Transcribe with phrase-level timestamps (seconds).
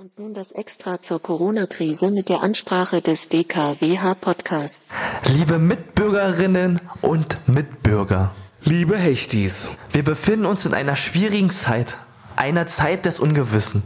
[0.00, 4.94] Und nun das Extra zur Corona-Krise mit der Ansprache des DKWH-Podcasts.
[5.26, 8.30] Liebe Mitbürgerinnen und Mitbürger,
[8.62, 11.98] Liebe Hechtis, wir befinden uns in einer schwierigen Zeit,
[12.34, 13.82] einer Zeit des Ungewissen.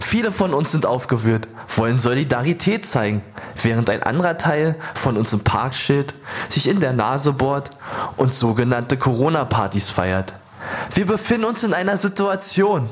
[0.00, 3.22] Viele von uns sind aufgewühlt, wollen Solidarität zeigen,
[3.62, 6.14] während ein anderer Teil von uns im Park steht,
[6.50, 7.70] sich in der Nase bohrt
[8.18, 10.34] und sogenannte Corona-Partys feiert.
[10.94, 12.90] Wir befinden uns in einer Situation,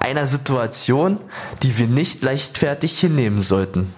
[0.00, 1.18] einer Situation,
[1.62, 3.92] die wir nicht leichtfertig hinnehmen sollten.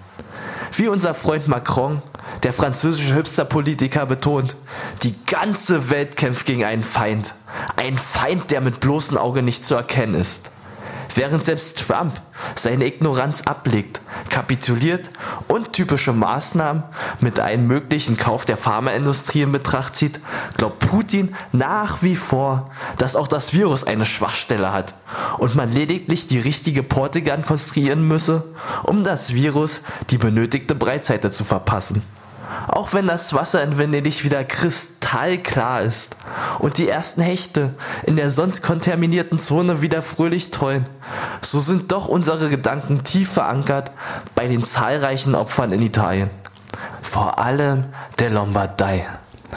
[0.76, 2.03] Wie unser Freund Macron,
[2.43, 4.57] der französische Hipster-Politiker, betont,
[5.02, 7.35] die ganze Welt kämpft gegen einen Feind.
[7.76, 10.50] Ein Feind, der mit bloßem Auge nicht zu erkennen ist.
[11.14, 12.21] Während selbst Trump
[12.57, 14.00] seine Ignoranz ablegt,
[14.31, 15.11] kapituliert
[15.46, 16.82] und typische Maßnahmen
[17.21, 20.19] mit einem möglichen Kauf der Pharmaindustrie in Betracht zieht,
[20.57, 24.95] glaubt Putin nach wie vor, dass auch das Virus eine Schwachstelle hat
[25.39, 28.53] und man lediglich die richtige Portigan konstruieren müsse,
[28.83, 32.03] um das Virus die benötigte Breitseite zu verpassen.
[32.69, 36.16] Auch wenn das Wasser in Venedig wieder kristallklar ist
[36.58, 37.74] und die ersten Hechte
[38.05, 40.86] in der sonst kontaminierten Zone wieder fröhlich tollen,
[41.42, 43.91] so sind doch unsere Gedanken tief verankert
[44.34, 46.30] bei den zahlreichen Opfern in Italien.
[47.02, 47.84] Vor allem
[48.19, 49.06] der Lombardei.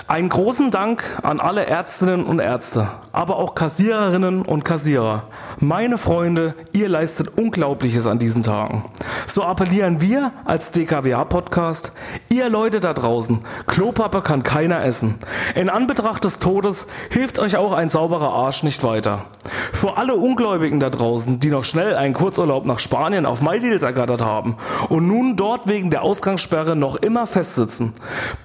[0.08, 5.24] Einen großen Dank an alle Ärztinnen und Ärzte, aber auch Kassiererinnen und Kassierer.
[5.60, 8.84] Meine Freunde, ihr leistet Unglaubliches an diesen Tagen.
[9.26, 11.92] So appellieren wir als DKWA-Podcast,
[12.30, 15.16] ihr Leute da draußen, Klopappe kann keiner essen.
[15.56, 19.26] In Anbetracht des Todes hilft euch auch ein sauberer Arsch nicht weiter.
[19.74, 24.22] Für alle Ungläubigen da draußen, die noch schnell einen Kurzurlaub nach Spanien auf MyDeals ergattert
[24.22, 24.58] haben
[24.90, 27.94] und nun dort wegen der Ausgangssperre noch immer festsitzen,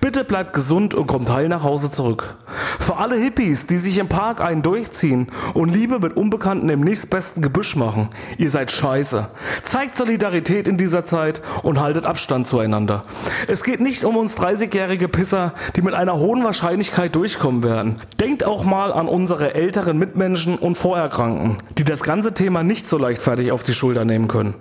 [0.00, 2.37] bitte bleibt gesund und kommt heil nach Hause zurück.
[2.79, 7.43] Für alle Hippies, die sich im Park einen durchziehen und Liebe mit Unbekannten im nächstbesten
[7.43, 9.29] Gebüsch machen, ihr seid scheiße.
[9.65, 13.05] Zeigt Solidarität in dieser Zeit und haltet Abstand zueinander.
[13.48, 17.97] Es geht nicht um uns 30-jährige Pisser, die mit einer hohen Wahrscheinlichkeit durchkommen werden.
[18.20, 22.98] Denkt auch mal an unsere älteren Mitmenschen und Vorerkrankten, die das ganze Thema nicht so
[22.98, 24.55] leichtfertig auf die Schulter nehmen können.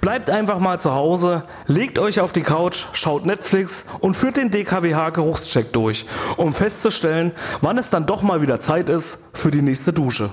[0.00, 4.50] Bleibt einfach mal zu Hause, legt euch auf die Couch, schaut Netflix und führt den
[4.50, 6.06] DKWH-Geruchscheck durch,
[6.36, 10.30] um festzustellen, wann es dann doch mal wieder Zeit ist für die nächste Dusche.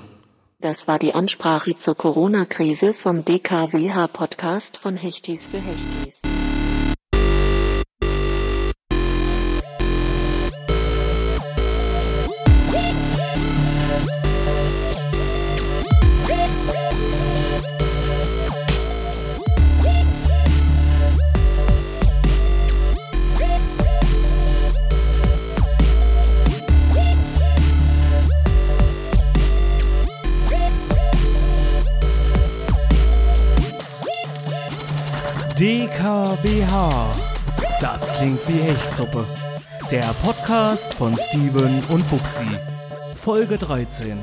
[0.60, 6.22] Das war die Ansprache zur Corona-Krise vom DKWH-Podcast von Hechtis für Hechtis.
[36.02, 37.06] DKBH.
[37.80, 39.24] Das klingt wie Hechtsuppe.
[39.92, 42.48] Der Podcast von Steven und Bubsi.
[43.16, 44.18] Folge 13.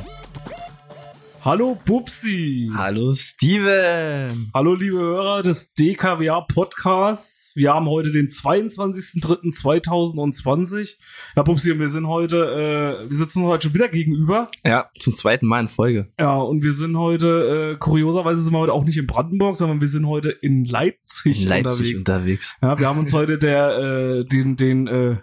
[1.44, 2.68] Hallo Bubsi!
[2.74, 4.50] Hallo Steven!
[4.52, 7.52] Hallo liebe Hörer des DKWA Podcasts.
[7.54, 10.96] Wir haben heute den 22.03.2020.
[11.36, 14.48] Ja, Bubsi, und wir sind heute, äh, wir sitzen heute schon wieder gegenüber.
[14.64, 16.08] Ja, zum zweiten Mal in Folge.
[16.18, 19.80] Ja, und wir sind heute, äh, kurioserweise sind wir heute auch nicht in Brandenburg, sondern
[19.80, 22.00] wir sind heute in Leipzig, In Leipzig unterwegs.
[22.00, 22.56] unterwegs.
[22.60, 25.16] Ja, wir haben uns heute der, äh, den, den, äh,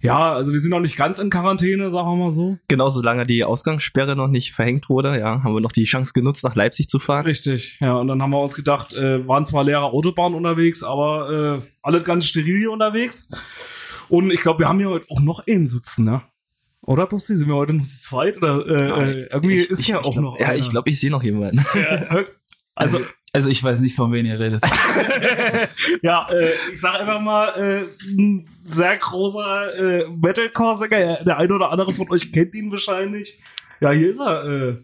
[0.00, 2.58] ja, also wir sind noch nicht ganz in Quarantäne, sagen wir mal so.
[2.68, 6.42] Genau, solange die Ausgangssperre noch nicht verhängt wurde, ja, haben wir noch die Chance genutzt,
[6.44, 7.26] nach Leipzig zu fahren.
[7.26, 11.58] Richtig, ja, und dann haben wir uns gedacht, äh, waren zwar leere Autobahnen unterwegs, aber
[11.58, 13.30] äh, alle ganz steril hier unterwegs.
[14.08, 16.22] Und ich glaube, wir haben hier heute auch noch einen sitzen, ne?
[16.86, 17.36] Oder, Bubsi?
[17.36, 18.38] Sind wir heute noch zu zweit?
[18.38, 20.56] Oder äh, äh, irgendwie Ich- ist ich- ja ich auch glaub- noch Ja, einer.
[20.56, 21.64] ich glaube, ich sehe noch jemanden.
[21.74, 22.24] Ja,
[22.74, 22.98] also,
[23.32, 24.60] Also ich weiß nicht, von wem ihr redet.
[26.02, 31.18] ja, äh, ich sag einfach mal, äh, ein sehr großer äh, Metalcore-Sänger.
[31.24, 33.40] Der eine oder andere von euch kennt ihn wahrscheinlich.
[33.80, 34.44] Ja, hier ist er.
[34.44, 34.76] Äh,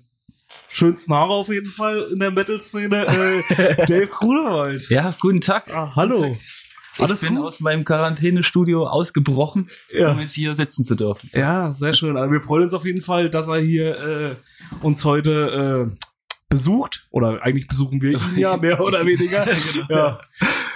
[0.69, 3.07] schönsten Haare auf jeden Fall in der Metal-Szene.
[3.07, 3.43] Äh,
[3.87, 4.89] Dave Grunewald.
[4.91, 5.69] Ja, guten Tag.
[5.75, 6.37] Ah, hallo.
[6.99, 7.47] Alles ich bin gut?
[7.49, 10.13] aus meinem Quarantänestudio ausgebrochen, Ja.
[10.13, 11.29] um jetzt hier sitzen zu dürfen.
[11.35, 12.17] Ja, sehr schön.
[12.17, 14.35] Also wir freuen uns auf jeden Fall, dass er hier äh,
[14.83, 16.07] uns heute äh,
[16.57, 17.07] besucht.
[17.11, 19.47] Oder eigentlich besuchen wir ihn ja, mehr oder weniger.
[19.89, 20.21] Ja,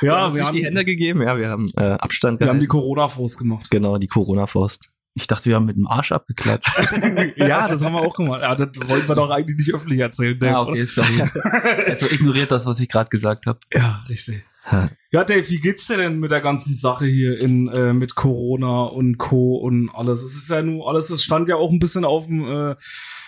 [0.00, 2.48] wir ja haben uns wir, haben, die Hände gegeben, ja, wir haben äh, Abstand wir
[2.48, 2.86] haben die gehalten.
[2.86, 3.70] Corona-Faust gemacht.
[3.70, 4.88] Genau, die Corona-Faust.
[5.14, 6.70] Ich dachte, wir haben mit dem Arsch abgeklatscht.
[7.36, 8.42] ja, das haben wir auch gemacht.
[8.42, 10.38] Ja, das wollten wir doch eigentlich nicht öffentlich erzählen.
[10.38, 11.22] Dave, ja, okay, sorry.
[11.86, 13.58] Also ignoriert das, was ich gerade gesagt habe.
[13.74, 14.44] Ja, richtig.
[15.12, 18.84] Ja, Dave, wie geht's dir denn mit der ganzen Sache hier in äh, mit Corona
[18.84, 19.56] und Co.
[19.56, 20.22] und alles?
[20.22, 22.76] Es ist ja nun alles, es stand ja auch ein bisschen auf dem, äh,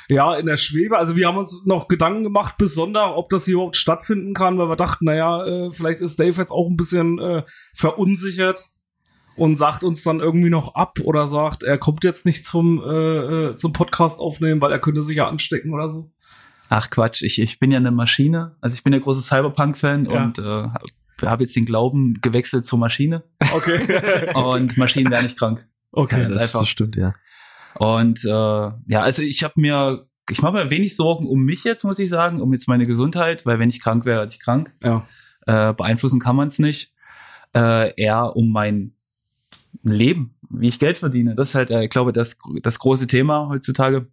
[0.09, 0.97] ja, in der Schwebe.
[0.97, 4.59] Also wir haben uns noch Gedanken gemacht bis Sonntag, ob das hier überhaupt stattfinden kann,
[4.59, 7.43] weil wir dachten, naja, äh, vielleicht ist Dave jetzt auch ein bisschen äh,
[7.75, 8.65] verunsichert
[9.35, 12.87] und sagt uns dann irgendwie noch ab oder sagt, er kommt jetzt nicht zum, äh,
[13.51, 16.13] äh, zum Podcast aufnehmen, weil er könnte sich ja anstecken oder so.
[16.69, 18.57] Ach Quatsch, ich, ich bin ja eine Maschine.
[18.61, 20.25] Also ich bin ja großer Cyberpunk-Fan Ja.
[20.25, 20.69] und äh,
[21.23, 23.25] habe hab jetzt den Glauben gewechselt zur Maschine.
[23.55, 24.33] Okay.
[24.35, 25.67] Und Maschinen werden nicht krank.
[25.93, 26.27] okay.
[26.29, 27.15] das einfach- stimmt, ja.
[27.75, 31.85] Und äh, ja, also ich habe mir, ich mache mir wenig Sorgen um mich jetzt,
[31.85, 34.75] muss ich sagen, um jetzt meine Gesundheit, weil wenn ich krank wäre, werde ich krank.
[34.83, 35.07] Ja.
[35.47, 36.93] Äh, beeinflussen kann man es nicht.
[37.55, 38.93] Äh, eher um mein
[39.83, 41.35] Leben, wie ich Geld verdiene.
[41.35, 44.07] Das ist halt, äh, ich glaube, das, das große Thema heutzutage.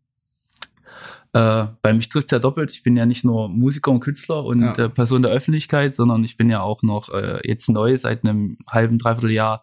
[1.33, 2.71] Äh, bei mich trifft es ja doppelt.
[2.71, 4.73] Ich bin ja nicht nur Musiker und Künstler und Ja.
[4.73, 8.57] äh, Person der Öffentlichkeit, sondern ich bin ja auch noch äh, jetzt neu seit einem
[8.67, 9.61] halben, dreiviertel Jahr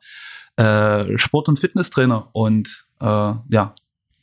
[0.57, 2.29] äh, Sport- und Fitnesstrainer.
[2.33, 3.75] Und äh, ja,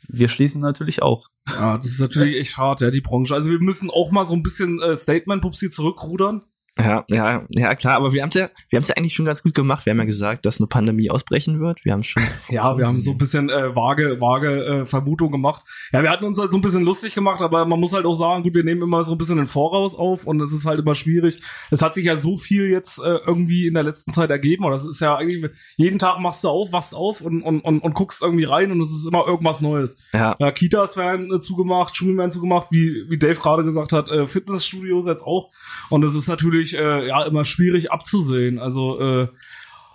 [0.08, 1.28] wir schließen natürlich auch.
[1.50, 3.34] Ja, das ist natürlich echt hart, ja, die Branche.
[3.34, 6.44] Also wir müssen auch mal so ein bisschen äh, Statement-Pupsi zurückrudern.
[6.80, 9.26] Ja, ja, ja, klar, aber wir haben es ja, wir haben es ja eigentlich schon
[9.26, 9.86] ganz gut gemacht.
[9.86, 11.86] Wir haben ja gesagt, dass eine Pandemie ausbrechen wird.
[11.86, 12.24] Wir haben schon.
[12.50, 15.64] Ja, wir haben so ein bisschen äh, vage, vage äh, Vermutung gemacht.
[15.92, 18.16] Ja, wir hatten uns halt so ein bisschen lustig gemacht, aber man muss halt auch
[18.16, 20.80] sagen, gut, wir nehmen immer so ein bisschen im Voraus auf und es ist halt
[20.80, 21.42] immer schwierig.
[21.72, 24.66] Es hat sich ja so viel jetzt äh, irgendwie in der letzten Zeit ergeben.
[24.66, 27.80] Oder es ist ja eigentlich, jeden Tag machst du auf, wachst auf und, und, und,
[27.80, 29.96] und guckst irgendwie rein und es ist immer irgendwas Neues.
[30.12, 34.10] Ja, Ja, Kitas werden äh, zugemacht, Schulen werden zugemacht, wie, wie Dave gerade gesagt hat,
[34.10, 35.52] äh, Fitnessstudios jetzt auch.
[35.90, 38.60] Und es ist natürlich äh, ja immer schwierig abzusehen.
[38.60, 39.28] Also, äh,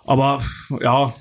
[0.05, 0.43] aber
[0.79, 1.15] ja,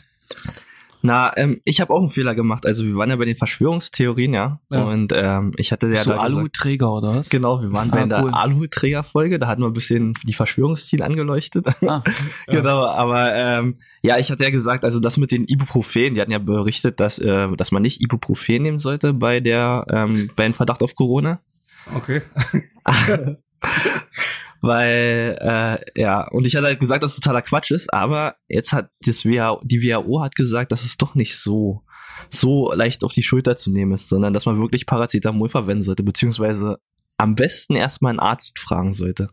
[1.01, 2.67] na, ähm, ich habe auch einen Fehler gemacht.
[2.67, 4.61] Also wir waren ja bei den Verschwörungstheorien, ja.
[4.71, 4.83] Ja.
[4.83, 7.29] Und ähm, ich hatte ja so da gesagt, Aluhutträger oder was?
[7.29, 8.31] Genau, wir waren bei Ah, der cool.
[8.33, 11.67] Aluhutträger-Folge, da hatten wir ein bisschen die Verschwörungsziele angeleuchtet.
[11.87, 12.03] Ah,
[12.49, 16.33] genau, aber ähm, ja, ich hatte ja gesagt, also das mit den Ibuprofen, die hatten
[16.33, 20.55] ja berichtet, dass, äh, dass man nicht Ibuprofen nehmen sollte bei der ähm, bei dem
[20.55, 21.41] Verdacht auf Corona.
[21.95, 22.23] okay.
[24.69, 28.73] Weil, äh, ja, und ich hatte halt gesagt, dass es totaler Quatsch ist, aber jetzt
[28.75, 31.83] hat das WHO, die WHO hat gesagt, dass es doch nicht so,
[32.29, 36.03] so leicht auf die Schulter zu nehmen ist, sondern dass man wirklich Paracetamol verwenden sollte,
[36.03, 36.79] beziehungsweise
[37.17, 39.31] am besten erstmal einen Arzt fragen sollte,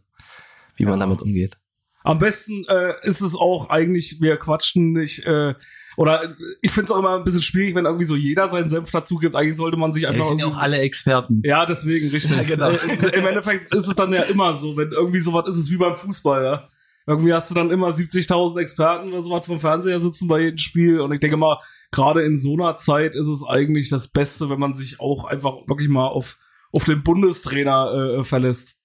[0.78, 1.00] wie man Ja.
[1.06, 1.58] damit umgeht.
[2.04, 5.54] Am besten äh, ist es auch eigentlich, wir quatschen nicht, äh,
[5.98, 6.28] oder äh,
[6.62, 9.18] ich finde es auch immer ein bisschen schwierig, wenn irgendwie so jeder seinen Senf dazu
[9.18, 9.36] gibt.
[9.36, 10.26] Eigentlich sollte man sich ja, einfach.
[10.26, 11.42] wir sind ja auch alle Experten.
[11.44, 12.26] ja, deswegen, richtig.
[12.36, 12.70] Ja, genau.
[12.70, 15.78] Äh, Im Endeffekt ist es dann ja immer so, wenn irgendwie sowas ist es wie
[15.78, 16.70] beim Fußball, ja.
[17.08, 21.00] Irgendwie hast du dann immer 70.000 Experten oder sowas vom Fernseher sitzen bei jedem Spiel.
[21.00, 21.60] Und ich denke mal,
[21.92, 25.68] gerade in so einer Zeit ist es eigentlich das Beste, wenn man sich auch einfach
[25.68, 26.38] wirklich mal auf,
[26.72, 28.80] auf den Bundestrainer äh, verlässt.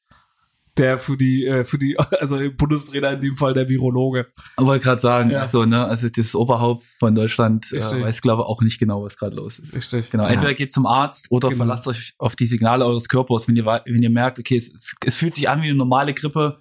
[0.79, 4.29] Der für die, äh, für die, also Bundestrainer in dem Fall der Virologe.
[4.57, 5.47] Aber ich gerade sagen, Ja.
[5.49, 9.17] so, ne, also das Oberhaupt von Deutschland äh, weiß, glaube ich, auch nicht genau, was
[9.19, 9.75] gerade los ist.
[9.75, 10.11] Richtig.
[10.11, 10.31] Genau, Ja.
[10.31, 11.59] entweder geht zum Arzt oder Genau.
[11.59, 13.49] verlasst euch auf die Signale eures Körpers.
[13.49, 16.15] Wenn ihr, wenn ihr merkt, okay, es, es, es fühlt sich an wie eine normale
[16.15, 16.59] Grippe,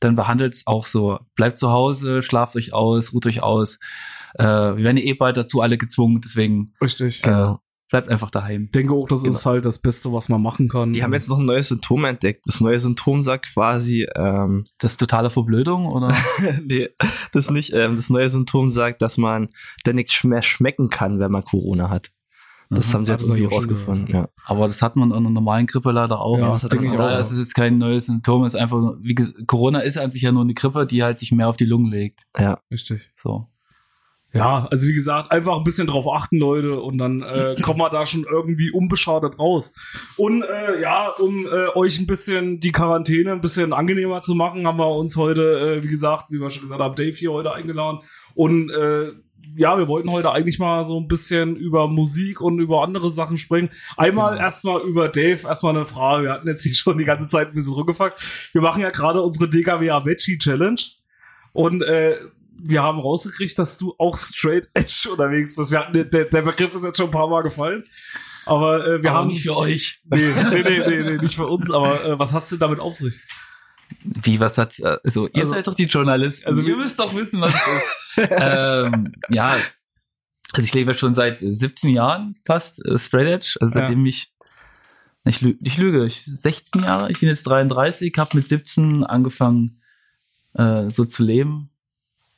[0.00, 1.18] dann behandelt es auch so.
[1.34, 3.78] Bleibt zu Hause, schlaft euch aus, ruht euch aus.
[4.34, 7.24] Äh, wir werden ja eh bald dazu alle gezwungen, deswegen Richtig.
[7.24, 7.54] äh,
[7.88, 8.64] bleibt einfach daheim.
[8.64, 10.92] Ich denke auch, das ist halt das Beste, was man machen kann.
[10.92, 12.46] Die haben jetzt noch ein neues Symptom entdeckt.
[12.46, 16.12] Das neue Symptom sagt quasi, ähm, Das ist totale Verblödung oder?
[16.64, 16.88] nee,
[17.32, 17.72] das nicht.
[17.72, 19.48] Ähm, das neue Symptom sagt, dass man
[19.84, 22.10] dann nichts mehr schmecken kann, wenn man Corona hat.
[22.68, 22.94] Das Mhm.
[22.94, 24.12] haben sie jetzt irgendwie rausgefunden.
[24.12, 24.28] Ja.
[24.44, 26.36] Aber das hat man an einer normalen Grippe leider auch.
[26.38, 28.94] Ja, das hat denke ich auch, ist es jetzt kein neues Symptom, es ist einfach,
[29.00, 31.56] wie gesagt, Corona ist an sich ja nur eine Grippe, die halt sich mehr auf
[31.56, 32.26] die Lungen legt.
[32.36, 32.58] ja.
[32.68, 33.08] Richtig.
[33.14, 33.46] So.
[34.36, 37.90] Ja, also wie gesagt, einfach ein bisschen drauf achten, Leute, und dann äh, kommen wir
[37.90, 39.72] da schon irgendwie unbeschadet raus.
[40.16, 44.66] Und äh, ja, um äh, euch ein bisschen die Quarantäne ein bisschen angenehmer zu machen,
[44.66, 47.52] haben wir uns heute, äh, wie gesagt, wie wir schon gesagt haben, Dave hier heute
[47.52, 48.00] eingeladen.
[48.34, 49.12] Und äh,
[49.56, 53.38] ja, wir wollten heute eigentlich mal so ein bisschen über Musik und über andere Sachen
[53.38, 53.70] sprechen.
[53.96, 56.24] Einmal erstmal über Dave, erstmal eine Frage.
[56.24, 58.50] Wir hatten jetzt hier schon die ganze Zeit ein bisschen rumgefuckt.
[58.52, 60.80] Wir machen ja gerade unsere DKWA Veggie Challenge.
[61.52, 62.16] Und äh,
[62.58, 65.70] wir haben rausgekriegt, dass du auch straight edge unterwegs bist.
[65.70, 67.84] Wir hatten, der, der Begriff ist jetzt schon ein paar Mal gefallen.
[68.44, 70.00] Aber äh, wir Aber haben nicht für euch.
[70.10, 72.94] Nee, nee, nee, nee, nee, nicht für uns, aber äh, was hast du damit auf
[72.94, 73.14] sich?
[74.02, 76.48] Wie, was hat's, äh, also, ihr Also- seid doch die Journalisten.
[76.48, 78.28] also ihr wir- müsst doch wissen, was es ist.
[78.30, 79.56] ähm, ja,
[80.52, 83.86] also ich lebe schon seit 17 Jahren fast äh, Straight Edge, also Ja.
[83.86, 84.32] seitdem ich,
[85.24, 89.80] ich, lü ich lüge, ich 16 Jahre, ich bin jetzt 33, habe mit 17 angefangen
[90.54, 91.70] äh, so zu leben.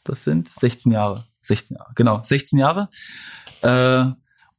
[0.08, 1.26] Das sind 16 Jahre.
[1.42, 2.88] 16 Jahre, genau, 16 Jahre.
[3.62, 4.06] Äh,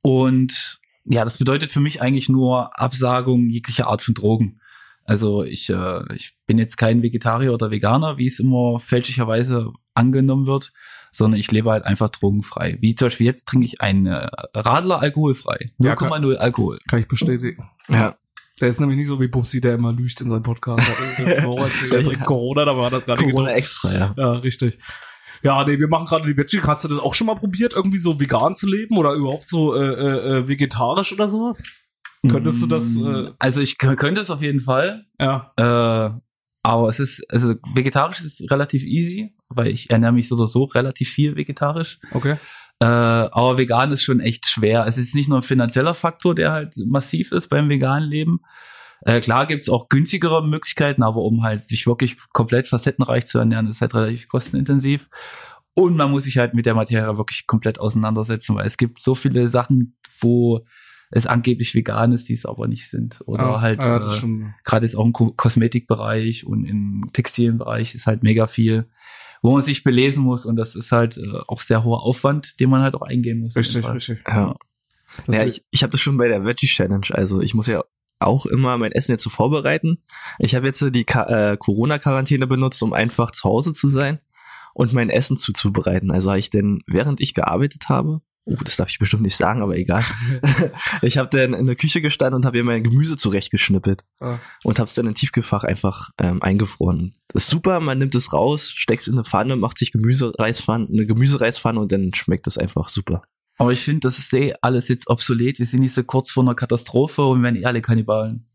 [0.02, 4.62] und ja, das bedeutet für mich eigentlich nur Absagung jeglicher Art von Drogen.
[5.06, 10.46] Also ich, äh, ich bin jetzt kein Vegetarier oder Veganer, wie es immer fälschlicherweise angenommen
[10.46, 10.72] wird,
[11.12, 12.78] sondern ich lebe halt einfach drogenfrei.
[12.80, 15.72] Wie zum Beispiel jetzt trinke ich einen äh, Radler alkoholfrei.
[15.80, 16.80] Ja, 0,0 Alkohol.
[16.88, 17.70] Kann ich bestätigen.
[17.88, 18.16] Ja.
[18.62, 20.88] Der ist nämlich nicht so wie Pupsi, der immer lügt in seinem Podcast.
[21.90, 23.58] Er trinkt Corona, da war das gar nicht Corona genau.
[23.58, 24.14] extra, ja.
[24.16, 24.78] Ja, richtig.
[25.44, 26.62] Ja, nee, wir machen gerade die Veggie.
[26.62, 29.74] Hast du das auch schon mal probiert, irgendwie so vegan zu leben oder überhaupt so
[29.76, 31.58] äh, äh, äh, vegetarisch oder sowas?
[32.28, 35.06] Könntest du das, äh, Also ich könnte es auf jeden Fall.
[35.20, 36.20] ja, Äh,
[36.62, 40.66] aber es ist, also vegetarisch ist relativ easy, weil ich ernähre mich so oder so
[40.66, 42.00] relativ viel vegetarisch.
[42.14, 42.36] okay.
[42.82, 44.86] Äh, aber vegan ist schon echt schwer.
[44.88, 48.40] Es ist nicht nur ein finanzieller Faktor, der halt massiv ist beim veganen Leben.
[49.02, 53.68] Äh, klar gibt's auch günstigere Möglichkeiten, aber um halt sich wirklich komplett facettenreich zu ernähren,
[53.68, 55.10] ist halt relativ kostenintensiv.
[55.74, 59.16] Und man muss sich halt mit der Materie wirklich komplett auseinandersetzen, weil es gibt so
[59.16, 60.66] viele Sachen, wo
[61.12, 63.22] es angeblich vegan ist, die es aber nicht sind.
[63.26, 64.10] Oder ja, halt ja, äh,
[64.66, 68.90] gerade jetzt auch im Ko- Kosmetikbereich und im Textilbereich ist halt mega viel,
[69.42, 72.70] wo man sich belesen muss und das ist halt äh, auch sehr hoher Aufwand, den
[72.70, 73.56] man halt auch eingehen muss.
[73.56, 74.20] Richtig, richtig.
[74.28, 74.56] Ja.
[75.28, 77.08] Ja, ist- ich, ich habe das schon bei der Veggie Challenge.
[77.12, 77.84] Also ich muss ja
[78.20, 79.98] auch immer mein Essen jetzt so vorbereiten.
[80.40, 84.20] Ich habe jetzt die Ka äh, Corona-Quarantäne benutzt, um einfach zu Hause zu sein
[84.74, 86.12] und mein Essen zuzubereiten.
[86.12, 89.62] Also habe ich denn, während ich gearbeitet habe, oh, das darf ich bestimmt nicht sagen,
[89.62, 90.04] aber egal.
[91.02, 94.40] ich habe dann in der Küche gestanden und habe mir mein Gemüse zurechtgeschnippelt Ah.
[94.64, 97.14] und habe es dann in Tiefkühlfach einfach ähm, eingefroren.
[97.30, 100.88] Das ist super, man nimmt es raus, steckt es in eine Pfanne, macht sich Gemüsereispfanne,
[100.92, 103.22] eine Gemüsereispfanne und dann schmeckt es einfach super.
[103.60, 105.60] Aber ich finde, das ist eh alles jetzt obsolet.
[105.60, 108.46] Wir sind nicht so kurz vor einer Katastrophe und werden eh alle Kannibalen.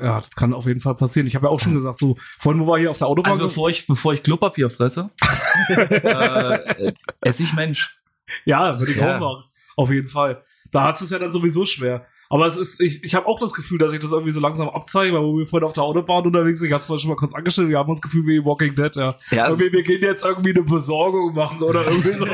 [0.00, 1.26] ja, das kann auf jeden Fall passieren.
[1.26, 3.44] Ich habe ja auch schon gesagt, so, vorhin, wo wir hier auf der Autobahn Also
[3.46, 5.10] bevor ich, bevor ich Klopapier fresse,
[5.68, 8.00] äh, esse ich Mensch.
[8.44, 9.16] Ja, würde ich Ja.
[9.16, 9.44] auch machen.
[9.76, 10.42] Auf jeden Fall.
[10.70, 12.06] Da hat es ja dann sowieso schwer.
[12.32, 14.68] Aber es ist, ich, ich habe auch das Gefühl, dass ich das irgendwie so langsam
[14.68, 17.34] abzeige, weil wir vorhin auf der Autobahn unterwegs sind, ich hab's vorhin schon mal kurz
[17.34, 19.16] angestellt, wir haben uns das Gefühl wie Walking Dead, ja.
[19.32, 22.26] Ja, irgendwie, das- wir gehen jetzt irgendwie eine Besorgung machen oder irgendwie so.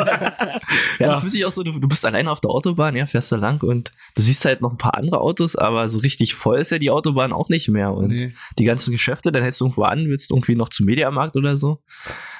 [0.99, 1.15] Ja, Ja.
[1.15, 3.37] du fühlst dich auch so, du, du bist alleine auf der Autobahn, ja, fährst da
[3.37, 6.71] lang und du siehst halt noch ein paar andere Autos, aber so richtig voll ist
[6.73, 7.93] ja die Autobahn auch nicht mehr.
[7.93, 8.35] Und Nee.
[8.59, 11.83] die ganzen Geschäfte, dann hältst du irgendwo an, willst irgendwie noch zum Mediamarkt oder so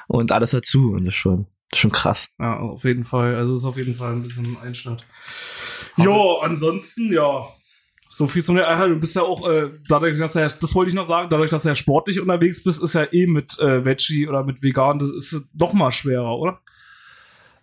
[0.07, 2.29] und alles dazu und das ist schon, das ist schon krass.
[2.39, 3.35] Ja, auf jeden Fall.
[3.35, 5.03] Also es ist auf jeden Fall ein bisschen ein Einschnitt.
[5.97, 7.47] Jo, ansonsten, ja.
[8.09, 8.91] So viel zum Erhalt.
[8.91, 11.65] Du bist ja auch, äh, dadurch, dass er, das wollte ich noch sagen, dadurch, dass
[11.65, 15.43] er sportlich unterwegs bist, ist ja eh mit äh, Veggie oder mit Vegan, das ist
[15.53, 16.59] noch mal schwerer, oder?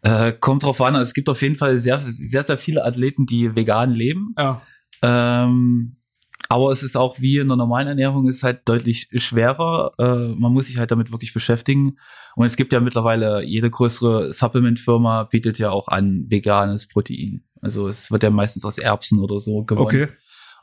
[0.03, 0.97] Äh, kommt drauf an.
[0.97, 4.35] Also es gibt auf jeden Fall sehr, sehr, sehr viele Athleten, die vegan leben.
[4.37, 4.61] Ja.
[5.01, 5.97] Ähm,
[6.51, 9.93] aber es ist auch wie in der normalen Ernährung ist halt deutlich schwerer.
[9.99, 11.97] Äh, man muss sich halt damit wirklich beschäftigen.
[12.37, 17.43] Und es gibt ja mittlerweile jede größere Supplement-Firma bietet ja auch an veganes Protein.
[17.65, 19.87] Also es wird ja meistens aus Erbsen oder so gewonnen.
[19.87, 20.09] Okay.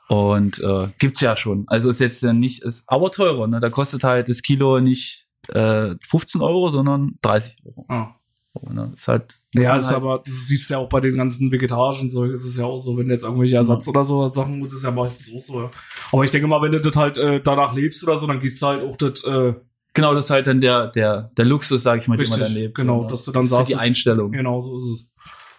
[0.08, 1.64] Und äh, gibt's ja schon.
[1.68, 3.48] Also ist jetzt ja nicht, ist aber teurer.
[3.48, 3.60] Ne?
[3.60, 7.86] Da kostet halt das Kilo nicht äh, 15 Euro, sondern 30 Euro.
[7.88, 8.16] Ah.
[8.54, 8.92] So, ne?
[8.96, 12.10] Ist halt, Ja, ist halt, aber, das siehst du ja auch bei den ganzen vegetarischen
[12.10, 14.84] Zeug, ist es ja auch so, wenn jetzt irgendwelche Ersatz oder so Sachen musst, ist
[14.84, 15.72] ja meistens auch so, ja.
[16.12, 18.62] Aber ich denke mal, wenn du das halt äh, danach lebst oder so, dann gehst
[18.62, 19.54] du halt auch das, äh,
[19.94, 22.48] Genau, das ist halt dann der, der, der Luxus, sag ich mal, den Richtig, man
[22.48, 22.76] dann lebt.
[22.76, 23.10] genau, so, ne?
[23.10, 24.32] dass du dann Für sagst, die Einstellung.
[24.32, 25.08] genau so ist es.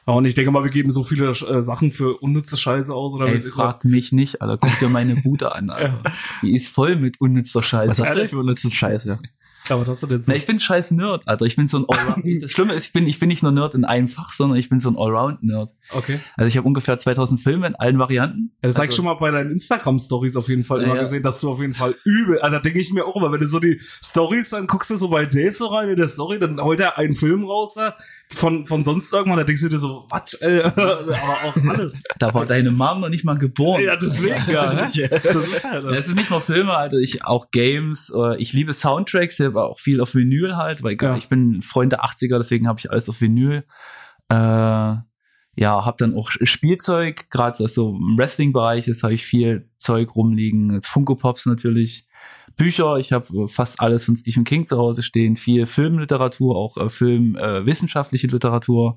[0.06, 3.12] Ja, und ich denke mal, wir geben so viele äh, Sachen für unnütze Scheiße aus,
[3.12, 4.58] oder Ey, frag mich nicht, Alter.
[4.58, 6.00] Guck dir meine Bude an, Alter.
[6.42, 7.90] Die ist voll mit unnützer Scheiße.
[7.90, 9.18] Was hast du denn für unnützen Scheiß, ja?
[9.68, 9.88] was.
[9.88, 10.30] Hast du denn so?
[10.30, 11.46] Na, ich bin scheiß Nerd, Alter.
[11.46, 12.24] Ich bin so ein Allround.
[12.42, 14.68] das Schlimme ist, ich bin, ich bin nicht nur Nerd in einem Fach, sondern ich
[14.68, 15.70] bin so ein Allround-Nerd.
[15.90, 16.20] Okay.
[16.36, 18.52] Also ich habe ungefähr 2000 Filme in allen Varianten.
[18.62, 20.96] Ja, das zeig ich Also- schon mal bei deinen Instagram-Stories auf jeden Fall Ja, immer
[20.96, 21.02] ja.
[21.02, 23.40] gesehen, dass du auf jeden Fall übel, also da denke ich mir auch immer, wenn
[23.40, 26.38] du so die Stories, dann guckst du so bei Dave so rein in der Story,
[26.38, 27.92] dann holt er einen Film raus, äh,
[28.34, 30.98] von, von sonst irgendwann, da denkst du dir so, was, äh, aber
[31.44, 31.92] auch alles.
[32.18, 33.82] Da war deine Mom noch nicht mal geboren.
[33.82, 34.88] Ja, deswegen, ja, ne?
[35.10, 38.72] Das ist halt, Das ist nicht nur Filme, Alter, ich auch Games, äh, ich liebe
[38.72, 41.16] Soundtracks, ich habe auch viel auf Vinyl halt, weil Ja.
[41.16, 43.64] ich bin Freund der 80er, deswegen habe ich alles auf Vinyl.
[44.28, 44.34] Äh,
[45.54, 50.80] ja, habe dann auch Spielzeug, gerade so im Wrestling-Bereich ist, habe ich viel Zeug rumliegen,
[50.82, 52.06] Funko Pops natürlich,
[52.56, 56.88] Bücher, ich habe fast alles von Stephen King zu Hause stehen, viel Filmliteratur, auch äh,
[56.88, 57.64] Film, äh,
[58.32, 58.96] Literatur,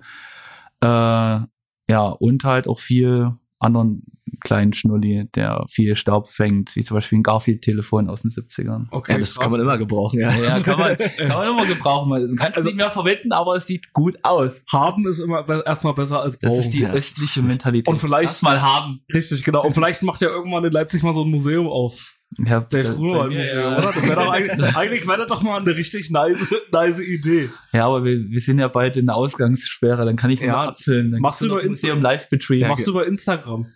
[0.81, 1.39] äh,
[1.87, 4.03] ja, und halt auch viel anderen
[4.39, 8.87] kleinen Schnulli, der viel Staub fängt, wie zum Beispiel ein Garfield-Telefon aus den 70ern.
[8.91, 9.13] okay.
[9.13, 9.43] Ja, das krass.
[9.43, 10.31] kann man immer gebrauchen, ja.
[10.31, 12.09] Ja, kann man, kann man immer gebrauchen.
[12.09, 14.63] Man kann es Also- nicht mehr verwenden, aber es sieht gut aus.
[14.71, 16.59] Haben ist immer be erstmal besser als Das brauchen.
[16.61, 16.91] ist die ja.
[16.91, 17.87] östliche Mentalität.
[17.87, 19.01] Und vielleicht- Lass mal haben.
[19.13, 19.65] Richtig, genau.
[19.65, 22.13] Und vielleicht macht ja irgendwann in Leipzig mal so ein Museum auf.
[22.43, 23.77] Ja, Der das- früher bei ein mir, Museum, ja.
[23.77, 23.91] oder?
[23.93, 27.49] Das wär doch eigentlich, eigentlich wäre das doch mal eine richtig nice, nice Idee.
[27.71, 30.47] Ja, aber wir, wir sind ja bald in der Ausgangssperre, dann kann ich Ja.
[30.47, 30.63] ja.
[30.69, 31.11] abfilmen.
[31.13, 32.67] Dann Machst du noch über Museum Live Betrieb.
[32.67, 33.67] Machst du über Instagram.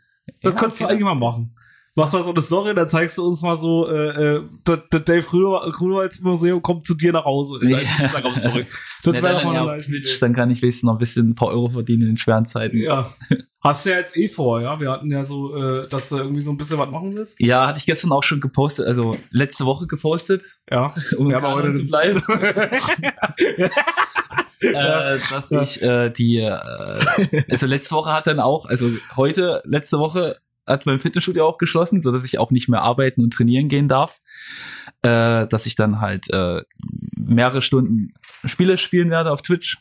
[0.41, 1.51] Das Ja, könntest du eigentlich mal machen.
[1.95, 5.03] Machst mal so eine Story, dann zeigst du uns mal so, äh, äh, das, das
[5.03, 7.59] Dave Grünwald- Grünwalds-Museum kommt zu dir nach Hause.
[7.67, 7.79] Ja.
[9.01, 11.29] Das Ja, wäre dann doch mal auf Twitch, dann kann ich wenigstens noch ein bisschen
[11.29, 12.75] ein paar Euro verdienen in schweren Zeiten.
[12.77, 13.09] Ja.
[13.61, 14.77] Hast du ja jetzt eh vor, ja?
[14.81, 17.35] Wir hatten ja so, äh, dass du irgendwie so ein bisschen was machen willst.
[17.39, 20.93] Ja, hatte ich gestern auch schon gepostet, also letzte Woche gepostet, Ja.
[21.17, 22.21] um haben Kanon heute zu bleiben.
[24.61, 25.61] äh, dass Ja.
[25.61, 30.35] ich äh, die, äh, also letzte Woche hat dann auch, also heute, letzte Woche
[30.69, 33.87] hat mein Fitnessstudio auch geschlossen, so dass ich auch nicht mehr arbeiten und trainieren gehen
[33.89, 34.21] darf.
[35.01, 36.61] Äh, dass ich dann halt äh,
[37.17, 38.13] mehrere Stunden
[38.45, 39.77] Spiele spielen werde auf Twitch.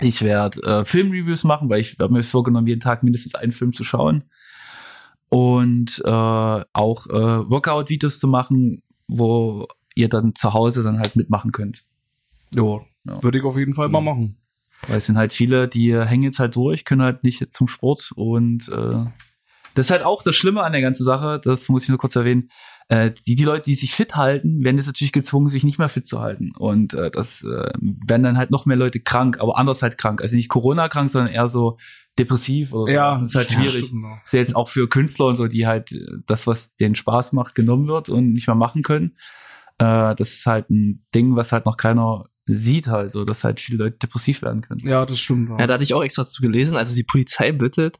[0.00, 3.72] Ich werde äh, Filmreviews machen, weil ich habe mir vorgenommen, jeden Tag mindestens einen Film
[3.72, 4.24] zu schauen.
[5.28, 7.12] Und äh, auch äh,
[7.50, 11.84] Workout-Videos zu machen, wo ihr dann zu Hause dann halt mitmachen könnt.
[12.54, 13.22] Jo, Ja.
[13.22, 14.04] würde ich auf jeden Fall mal Mhm.
[14.06, 14.36] machen.
[14.88, 18.12] Weil es sind halt viele, die hängen jetzt halt durch, können halt nicht zum Sport
[18.16, 19.04] und äh,
[19.74, 22.16] das ist halt auch das Schlimme an der ganzen Sache, das muss ich nur kurz
[22.16, 22.48] erwähnen,
[22.88, 25.88] äh, die, die Leute, die sich fit halten, werden jetzt natürlich gezwungen, sich nicht mehr
[25.88, 29.58] fit zu halten und äh, das äh, werden dann halt noch mehr Leute krank, aber
[29.58, 31.78] anders halt krank, also nicht Corona krank, sondern eher so
[32.18, 32.92] depressiv oder so.
[32.92, 33.86] Ja, das ist halt ja, schwierig.
[33.86, 34.22] stimmt, ja.
[34.24, 37.32] ist ja jetzt auch für Künstler und so, die halt äh, das, was denen Spaß
[37.32, 39.16] macht, genommen wird und nicht mehr machen können.
[39.78, 43.60] Äh, das ist halt ein Ding, was halt noch keiner sieht halt, so dass halt
[43.60, 44.80] viele Leute depressiv werden können.
[44.84, 45.50] Ja, das stimmt.
[45.58, 46.76] Ja, da hatte ich auch extra zu gelesen.
[46.76, 47.98] Also die Polizei bittet,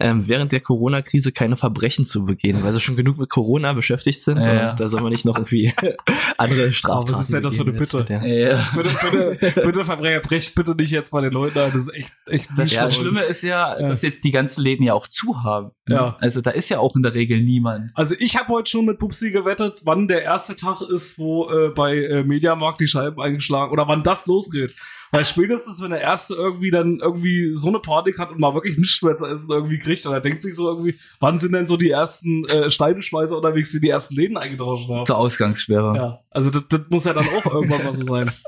[0.00, 4.22] ähm, während der Corona-Krise keine Verbrechen zu begehen, weil sie schon genug mit Corona beschäftigt
[4.22, 4.38] sind.
[4.38, 4.70] Ja, ja.
[4.70, 5.72] Und da soll man nicht noch irgendwie
[6.38, 8.04] andere Straftaten was ist denn das für eine Bitte?
[8.08, 8.24] Ja.
[8.24, 8.68] Ja.
[8.74, 11.72] Bitte, bitte, bitte Verbrecher, brecht bitte nicht jetzt bei den Leuten an.
[11.72, 12.74] Das ist echt, echt Das, mies.
[12.74, 15.70] das Schlimme ist ja, dass jetzt die ganzen Läden ja auch zu haben.
[15.88, 16.16] Ja.
[16.20, 17.90] Also da ist ja auch in der Regel niemand.
[17.94, 21.70] Also ich habe heute schon mit Bubsi gewettet, wann der erste Tag ist, wo äh,
[21.70, 24.74] bei äh, Mediamarkt die Scheiben eingeschlagen oder wann das losgeht.
[25.14, 28.78] Weil spätestens, wenn der erste irgendwie dann irgendwie so eine Panik hat und mal wirklich
[28.78, 31.66] nichts mehr zu essen irgendwie kriegt, und er denkt sich so irgendwie, wann sind denn
[31.66, 35.04] so die ersten äh, Steineschmeißer unterwegs, die die ersten Läden eingetauscht haben?
[35.04, 35.94] Zur Ausgangssperre.
[35.94, 38.30] Ja, also das, das muss ja dann auch irgendwann mal so sein.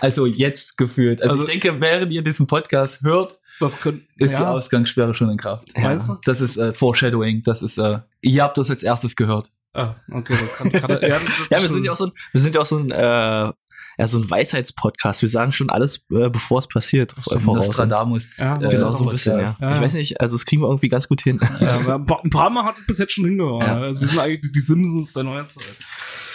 [0.00, 1.20] Also jetzt gefühlt.
[1.22, 5.12] Also, Also- ich denke, während ihr diesen Podcast hört, Das können, ist die ja, Ausgangssperre
[5.12, 5.76] schon in Kraft.
[5.76, 6.16] Meinst du?
[6.24, 7.42] Das ist äh, Foreshadowing.
[7.42, 9.50] Das ist, äh, ihr habt das als erstes gehört.
[9.74, 12.40] ah, okay, das kann, kann ja, das Ja, wir sind ja auch so ein, wir
[12.40, 13.52] sind ja auch so ein, äh,
[13.98, 15.22] ja, so ein Weisheitspodcast.
[15.22, 17.66] Wir sagen schon alles, äh, bevor es passiert, äh, voraus.
[17.66, 18.24] Nostradamus.
[18.38, 19.56] ja, äh, Genau, auch so ein bisschen, ja.
[19.60, 19.74] Ja.
[19.74, 21.40] Ich weiß nicht, also das kriegen wir irgendwie ganz gut hin.
[21.60, 23.62] Ja, ein paar- Mal hat es bis jetzt schon hingehört.
[23.62, 23.76] Ja.
[23.78, 25.64] Also wir sind eigentlich die- die Simpsons der Neuzeit.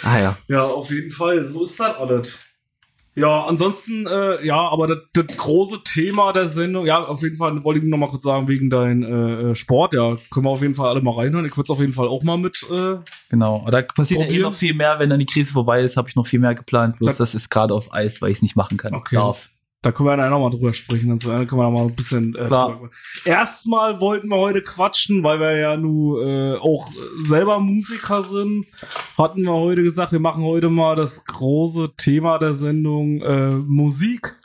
[0.04, 0.36] Ah ja.
[0.48, 1.44] Ja, auf jeden Fall.
[1.44, 2.38] So ist das alles.
[3.16, 7.62] Ja, ansonsten, äh, ja, aber das, das große Thema der Sendung, ja, auf jeden Fall
[7.62, 10.62] wollte ich noch mal kurz sagen, wegen dein äh, äh, Sport, ja, können wir auf
[10.62, 11.46] jeden Fall alle mal reinhören.
[11.46, 12.96] Ich würde es auf jeden Fall auch mal mit, äh,
[13.30, 13.64] Genau.
[13.70, 16.16] Da passiert ja eh noch viel mehr, wenn dann die Krise vorbei ist, habe ich
[16.16, 16.98] noch viel mehr geplant.
[16.98, 18.94] Bloß Da- das ist gerade auf Eis, weil ich es nicht machen kann.
[18.94, 19.14] Okay.
[19.14, 19.50] Darf.
[19.84, 21.10] Da können wir dann auch mal drüber sprechen.
[21.10, 22.90] Dann können wir da mal ein bisschen äh, Klar.
[23.26, 26.90] Erstmal wollten wir heute quatschen, weil wir ja nun äh, auch
[27.22, 28.66] selber Musiker sind.
[29.18, 34.40] Hatten wir heute gesagt, wir machen heute mal das große Thema der Sendung äh, Musik.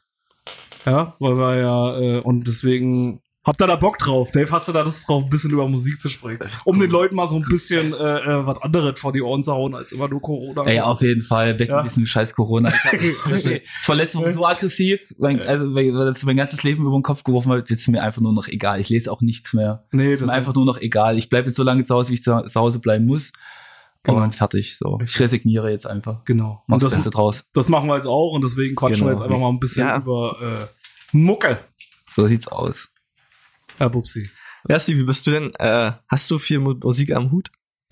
[0.85, 4.31] Ja, weil wir ja, äh, und deswegen habt ihr da Bock drauf?
[4.31, 6.47] Dave, hast du da Lust drauf, ein bisschen über Musik zu sprechen?
[6.65, 9.53] Um den Leuten mal so ein bisschen äh, äh, was anderes vor die Ohren zu
[9.53, 10.65] hauen, als immer nur Corona.
[10.67, 11.57] Ja, ja, auf jeden Fall.
[11.59, 11.77] Weg Ja.
[11.79, 12.71] ein bisschen scheiß Corona.
[13.01, 16.63] Ich, hab, ich, war letzte Woche so aggressiv, mein, also weil weil das mein ganzes
[16.63, 18.79] Leben über den Kopf geworfen wird, jetzt ist mir einfach nur noch egal.
[18.79, 19.85] Ich lese auch nichts mehr.
[19.91, 21.17] nee, ist das mir einfach nur noch egal.
[21.17, 23.31] Ich bleibe jetzt so lange zu Hause, wie ich zu, zu Hause bleiben muss.
[24.03, 24.23] Genau.
[24.23, 24.77] Und fertig.
[24.77, 24.97] So.
[25.03, 26.23] Ich resigniere jetzt einfach.
[26.23, 26.63] genau.
[26.67, 27.45] Mach's Und das, Beste draus.
[27.53, 29.19] das machen wir jetzt auch und deswegen quatschen wir Genau.
[29.19, 29.97] jetzt einfach mal ein bisschen Ja.
[29.97, 31.59] über äh, Mucke.
[32.07, 32.91] So sieht's aus.
[33.79, 34.29] Herr Bubsi.
[34.67, 35.53] Ja, Steve, wie bist du denn?
[35.57, 37.49] Äh, hast du viel Mu- Musik am Hut?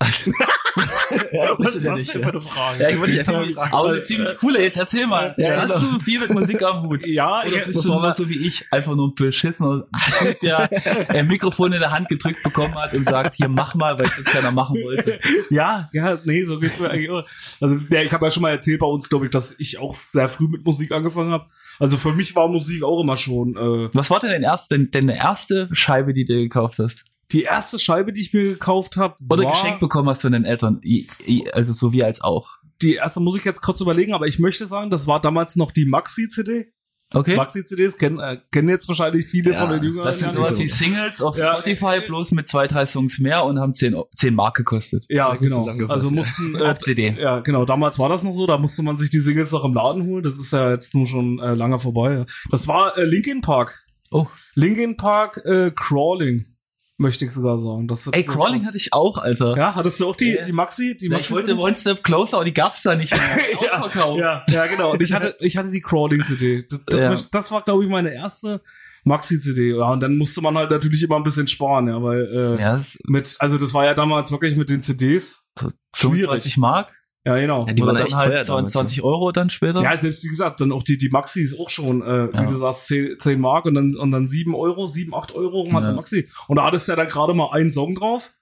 [1.58, 2.20] Was ist ja nicht, ja.
[2.28, 2.82] eine Frage?
[2.82, 3.72] Ja, ich wollte dich einfach mal fragen.
[3.72, 5.34] Aber eine ziemlich coole, jetzt erzähl mal.
[5.38, 7.04] Ja, hast du viel mit Musik am Hut?
[7.06, 9.86] Ja, Oder ich, bist du nur so wie ich, einfach nur ein beschissener
[10.18, 10.68] Typ, der
[11.10, 14.18] ein Mikrofon in der Hand gedrückt bekommen hat und sagt, hier mach mal, weil es
[14.18, 15.18] jetzt keiner machen wollte.
[15.50, 17.24] ja, ja, nee, so geht's mir eigentlich auch.
[17.60, 19.96] Also, ja, ich habe ja schon mal erzählt bei uns, glaube ich, dass ich auch
[19.96, 21.46] sehr früh mit Musik angefangen habe.
[21.78, 24.90] Also für mich war Musik auch immer schon äh, Was war denn dein erste, denn
[24.90, 27.04] deine erste Scheibe, die du gekauft hast?
[27.32, 29.14] die erste Scheibe, die ich mir gekauft habe.
[29.28, 30.80] Oder geschenkt bekommen hast von deinen Eltern?
[31.52, 32.56] Also so wie als auch.
[32.80, 35.72] Die erste muss ich jetzt kurz überlegen, aber ich möchte sagen, das war damals noch
[35.72, 36.72] die Maxi-CD.
[37.12, 37.36] Okay.
[37.36, 40.04] Maxi-CDs kennen, äh, kennen jetzt wahrscheinlich viele Ja, von den Jüngeren.
[40.06, 41.54] Das sind sowas wie Singles auf Ja.
[41.54, 45.06] Spotify, bloß mit zwei, drei Songs mehr und haben 10, 10 Mark gekostet.
[45.08, 45.66] Ja, genau.
[45.88, 46.14] Also ja.
[46.14, 47.16] mussten äh, Auf CD.
[47.18, 47.64] Ja, genau.
[47.64, 48.46] Damals war das noch so.
[48.46, 50.22] Da musste man sich die Singles noch im Laden holen.
[50.22, 52.26] Das ist ja jetzt nun schon äh, lange vorbei.
[52.50, 53.86] Das war äh, Linkin Park.
[54.10, 54.26] Oh.
[54.54, 56.46] Linkin Park äh, Crawling,
[56.98, 57.88] möchte ich sogar sagen.
[57.88, 59.56] Das, Ey, Crawling hatte ich auch, Alter.
[59.56, 60.44] Ja, hattest du auch die, Ja.
[60.44, 60.96] die Maxi?
[60.98, 63.38] Die Ich Maxi wollte One Step Closer, aber die gab's da nicht mehr.
[63.58, 64.20] Ausverkauft.
[64.20, 64.92] ja, ja, genau.
[64.92, 66.66] Und ich hatte, ich hatte die Crawling-CD.
[66.68, 67.28] Das, das, Ja.
[67.32, 68.60] das war, glaube ich, meine erste
[69.04, 69.76] Maxi-CD.
[69.76, 72.26] Ja, und dann musste man halt natürlich immer ein bisschen sparen, ja, weil
[72.58, 75.46] äh, Ja, mit, also das war ja damals wirklich mit den CDs.
[75.58, 76.22] so Schwierig.
[76.24, 76.92] 25 Mark.
[77.28, 77.66] Ja, genau.
[77.66, 79.82] Ja, die waren dann echt halt teuer damals, 22 Euro dann später.
[79.82, 82.42] Ja, selbst wie gesagt, dann auch die, die Maxi ist auch schon, äh, Ja.
[82.42, 85.60] wie du sagst, 10, 10 Mark und dann, und dann 7 Euro, 7, 8 Euro
[85.60, 85.88] rum hat Ja.
[85.88, 86.28] eine Maxi.
[86.46, 88.32] Und da hattest du ja dann gerade mal einen Song drauf,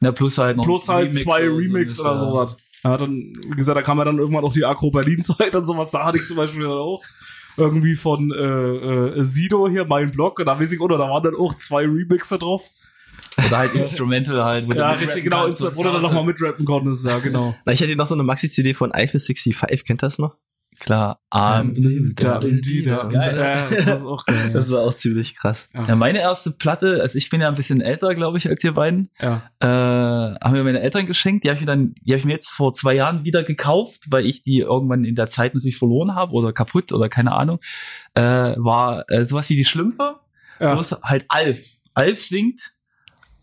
[0.00, 2.56] Ja, plus halt noch plus halt Remix zwei oder so Remix oder sowas.
[2.84, 5.90] Ja, dann, wie gesagt, da kam ja dann irgendwann auch die Agro Berlin-Zeit und sowas.
[5.92, 7.00] Da hatte ich zum Beispiel dann auch
[7.56, 8.36] irgendwie von äh,
[9.18, 11.82] äh, Sido hier meinen Blog und da weiß ich, oder da waren dann auch zwei
[11.82, 12.62] Remixer drauf.
[13.38, 14.66] Oder halt Instrumental halt.
[14.66, 17.54] wo du Ja, richtig, genau, kannst wo du dann nochmal mitrappen konntest, ja, genau.
[17.64, 20.36] Na, ich hatte noch so eine Maxi-CD von Eiffel 65, kennt das noch?
[20.80, 21.20] Klar.
[21.32, 21.74] Um,
[22.16, 22.48] Da, da.
[23.10, 24.50] Ja, das auch geil.
[24.52, 25.68] Das war auch ziemlich krass.
[25.74, 28.72] Ja, meine erste Platte, also ich bin ja ein bisschen älter, glaube ich, als ihr
[28.72, 29.42] beiden, Ja.
[29.60, 31.44] äh, haben mir meine Eltern geschenkt.
[31.44, 34.06] Die habe ich mir dann, die habe ich mir jetzt vor zwei Jahren wieder gekauft,
[34.10, 37.60] weil ich die irgendwann in der Zeit natürlich verloren habe oder kaputt oder keine Ahnung.
[38.14, 40.16] Äh, war äh, sowas wie die Schlümpfe,
[40.58, 40.74] Ja.
[40.74, 41.64] bloß halt Alf.
[41.94, 42.72] Alf singt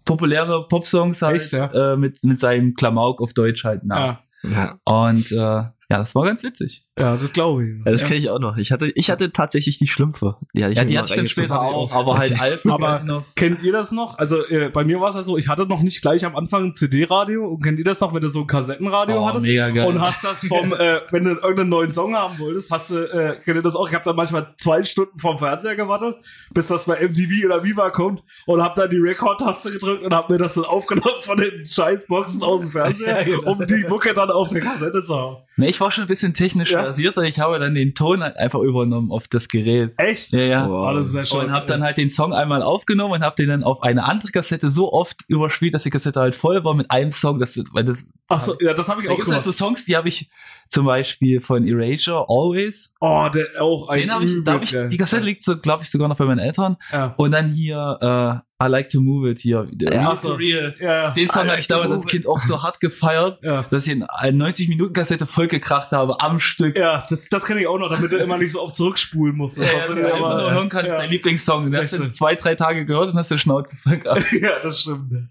[0.10, 1.94] populäre Popsongs halt Echt, ja?
[1.94, 4.22] äh, mit mit seinem Klamauk auf Deutsch halt nach.
[4.44, 4.50] Ja.
[4.52, 4.80] Ja.
[4.84, 6.88] Und äh, ja, das war ganz witzig.
[7.00, 7.76] Ja, das glaube ich.
[7.86, 8.58] Ja, das kenne ich auch noch.
[8.58, 10.36] Ich hatte, ich hatte tatsächlich die Schlümpfe.
[10.54, 12.34] Die hatte ich Ja, die hatte ich dann später auch, aber halt.
[12.68, 13.24] Aber- weiß ich noch.
[13.36, 14.18] Kennt ihr das noch?
[14.18, 16.66] Also äh, bei mir war es ja so, ich hatte noch nicht gleich am Anfang
[16.66, 17.48] ein CD-Radio.
[17.48, 19.46] Und kennt ihr das noch, wenn du so ein Kassettenradio Oh, hattest?
[19.46, 19.88] mega geil.
[19.88, 23.38] Und hast das vom, äh, wenn du irgendeinen neuen Song haben wolltest, hast du, äh,
[23.44, 23.88] kennt ihr das auch?
[23.88, 26.18] Ich habe dann manchmal zwei Stunden vorm Fernseher gewartet,
[26.54, 30.30] bis das bei MTV oder Viva kommt und hab dann die Record-Taste gedrückt und hab
[30.30, 33.52] mir das dann aufgenommen von den Scheißboxen aus dem Fernseher, genau.
[33.52, 35.38] um die Mucke dann auf der Kassette zu haben.
[35.58, 36.89] Nee, ich war schon ein bisschen technisch Ja.
[36.90, 37.24] Versierter.
[37.24, 39.94] Ich habe dann den Ton einfach übernommen auf das Gerät.
[39.98, 40.32] Echt?
[40.32, 40.70] Ja, ja.
[40.70, 40.90] Wow.
[40.90, 41.46] Oh, das ist ja schon.
[41.46, 44.32] Und habe dann halt den Song einmal aufgenommen und habe den dann auf eine andere
[44.32, 47.40] Kassette so oft überspielt, dass die Kassette halt voll war mit einem Song.
[47.40, 49.44] Das, weil das, Ach so, ja, das habe ich da auch halt gemacht.
[49.44, 50.30] so Songs, die habe ich
[50.68, 52.94] zum Beispiel von Erasure, Always.
[53.00, 55.84] Oh, der auch ein Den habe ich, da hab ich, die Kassette liegt so, glaube
[55.84, 56.78] ich, sogar noch bei meinen Eltern.
[56.92, 57.14] Ja.
[57.18, 59.68] Und dann hier, äh, I Like to Move It hier.
[59.80, 60.76] Ja, for Real.
[60.82, 61.12] Ja.
[61.12, 63.64] Den Song habe ich damals als Kind auch so hart gefeiert, Ja.
[63.70, 66.78] dass ich in eine 90-Minuten-Kassette vollgekracht habe am Stück.
[66.78, 69.58] Ja, das, das kenne ich auch noch, damit du immer nicht so oft zurückspulen musst.
[69.60, 70.98] Das Ja, einfach aber- nur hören kannst, ja.
[70.98, 71.72] dein Lieblingssong.
[71.72, 74.26] Den hast du zwei, drei Tage gehört und hast die Schnauze voll gehabt.
[74.42, 75.10] ja, das stimmt.
[75.16, 75.22] ja.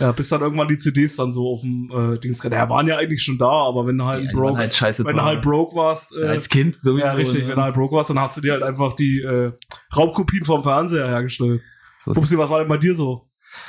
[0.00, 2.42] Ja, bis dann irgendwann die CDs dann so auf dem äh, Dings.
[2.42, 5.14] Ja, waren ja eigentlich schon da, aber wenn du halt, Ja, broke, halt scheiße wenn
[5.14, 7.04] du halt broke warst, äh, Als Kind sowieso.
[7.04, 7.50] ja richtig, ne?
[7.50, 9.52] wenn du halt broke warst, dann hast du dir halt einfach die äh,
[9.94, 11.60] Raubkopien vom Fernseher hergestellt.
[12.04, 13.28] So- Pupsi, was war denn bei dir so?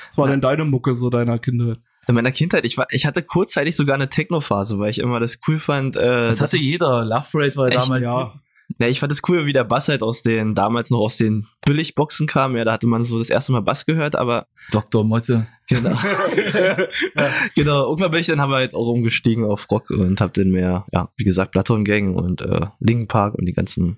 [0.09, 1.79] Was war denn deine Mucke so deiner Kindheit?
[2.07, 5.39] In meiner Kindheit, ich war, ich hatte kurzzeitig sogar eine Techno-Phase, weil ich immer das
[5.47, 5.95] cool fand.
[5.95, 7.03] Äh, Das hatte jeder.
[7.05, 7.77] Love Parade war Echt?
[7.83, 8.01] damals.
[8.01, 8.33] Ja,
[8.79, 11.47] Ja, ich fand es cool, wie der Bass halt aus den, damals noch aus den
[11.65, 12.55] Billigboxen kam.
[12.55, 15.03] Ja, da hatte man so das erste Mal Bass gehört, aber Dr.
[15.03, 15.47] Motte.
[15.67, 15.95] genau.
[17.55, 20.85] genau, irgendwann bin ich dann aber halt auch umgestiegen auf Rock und hab dann mehr,
[20.91, 23.97] ja, wie gesagt, Platon Gang und äh, Linkin Park und die ganzen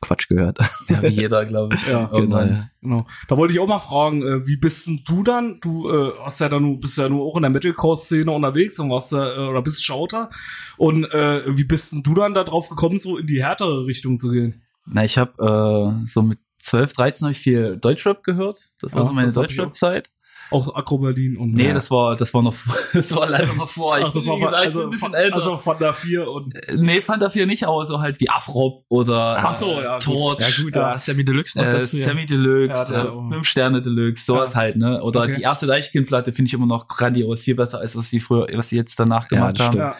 [0.00, 0.58] Quatsch gehört.
[0.88, 1.86] Ja, wie jeder, glaube ich.
[1.86, 2.68] Ja, genau, ja.
[2.80, 3.06] genau.
[3.28, 5.58] Da wollte ich auch mal fragen, äh, wie bist denn du dann?
[5.60, 8.90] Du äh, hast ja dann nur, bist ja nur auch in der Metalcore-Szene unterwegs und
[8.90, 10.30] warst da, äh, oder bist Schauter.
[10.76, 14.18] Und äh, wie bist denn du dann da drauf gekommen, so in die härtere Richtung
[14.18, 14.62] zu gehen?
[14.86, 18.70] Na, ich habe äh, so mit 12, 13 habe ich viel Deutschrap gehört.
[18.80, 20.10] Das war Ja, so meine Deutschrap-Zeit.
[20.50, 22.54] Auch Akro Berlin und Nee, das war das war noch
[22.92, 23.98] das war leider noch vor.
[23.98, 25.36] Ich Ach, das bin, war gesagt, also, ein bisschen von, älter.
[25.36, 29.36] also von der 4 und nee, fand dafür nicht, aber so halt wie Afrop oder
[29.38, 30.02] Ach so, ja, gut.
[30.02, 30.40] Torch.
[30.58, 30.90] Ja, gut, Ja.
[30.92, 30.98] ja.
[30.98, 31.96] Sammy Deluxe noch Äh, dazu.
[31.96, 32.04] ja.
[32.04, 34.60] Semi Deluxe, Ja, das äh, auch- 5 Sterne Deluxe, sowas Ja.
[34.60, 35.02] halt, ne?
[35.02, 35.36] Oder Okay.
[35.36, 38.68] die erste Deichkind-Platte finde ich immer noch grandios, viel besser als was sie früher, was
[38.68, 39.78] sie jetzt danach Ja, gemacht das haben.
[39.78, 39.94] ja.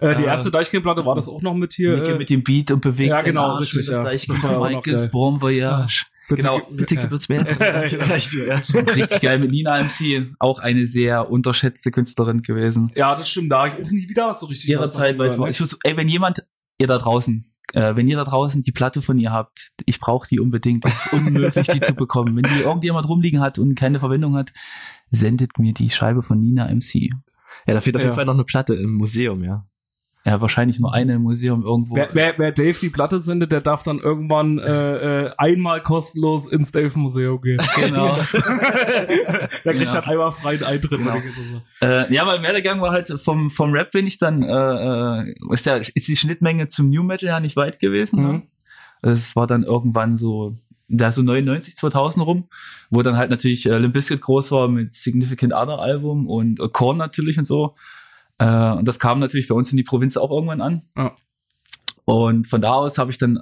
[0.00, 2.02] Äh, die Äh, erste Deichkind-Platte war das auch noch mit hier.
[2.02, 4.02] Äh, mit dem Beat und bewegt Ja, den genau, Arsch richtig, mit ja.
[4.04, 5.10] das Das war Michaels.
[5.10, 6.06] Bon Voyage.
[6.28, 7.00] Bitte genau, gib- Bitte ja.
[7.02, 7.46] gib uns mehr.
[8.96, 12.90] Richtig geil mit Nina MC, auch eine sehr unterschätzte Künstlerin gewesen.
[12.94, 13.50] Ja, das stimmt.
[13.52, 14.70] Da auch nie wieder was so richtig.
[14.70, 15.50] Ihrer was Zeit, war- ne?
[15.50, 16.44] ich muss, ey, wenn jemand,
[16.78, 20.26] ihr da draußen, äh, wenn ihr da draußen die Platte von ihr habt, ich brauche
[20.28, 20.84] die unbedingt.
[20.84, 22.36] Es ist unmöglich, die zu bekommen.
[22.36, 24.52] Wenn die irgendjemand rumliegen hat und keine Verwendung hat,
[25.10, 27.10] sendet mir die Scheibe von Nina MC.
[27.66, 28.08] Ja, da fehlt auf Ja.
[28.08, 29.64] jeden Fall noch eine Platte im Museum, ja.
[30.24, 31.96] Ja, wahrscheinlich nur eine im Museum irgendwo.
[31.96, 36.46] Wer, wer, wer Dave die Platte sendet, der darf dann irgendwann äh, äh, einmal kostenlos
[36.46, 37.60] ins Dave Museum gehen.
[37.74, 38.16] genau.
[39.64, 40.00] der kriegt Ja.
[40.00, 40.98] dann einmal freien Eintritt.
[40.98, 41.16] Genau.
[41.80, 41.86] so.
[41.86, 45.66] Äh, ja, mein Werdegang war halt vom, vom Rap bin ich dann, äh, äh, ist,
[45.66, 48.22] ja, ist die Schnittmenge zum New Metal ja nicht weit gewesen.
[48.22, 48.32] Mhm.
[48.32, 48.42] Ne?
[49.02, 50.54] Es war dann irgendwann so,
[50.88, 52.44] da so 99, 2000 rum,
[52.90, 56.98] wo dann halt natürlich äh, Limp Bizkit groß war mit Significant Other Album und Korn
[56.98, 57.74] natürlich und so.
[58.42, 60.82] Äh, und das kam natürlich bei uns in die Provinz auch irgendwann an.
[60.96, 61.12] Ja.
[62.04, 63.40] Und von da aus habe ich dann,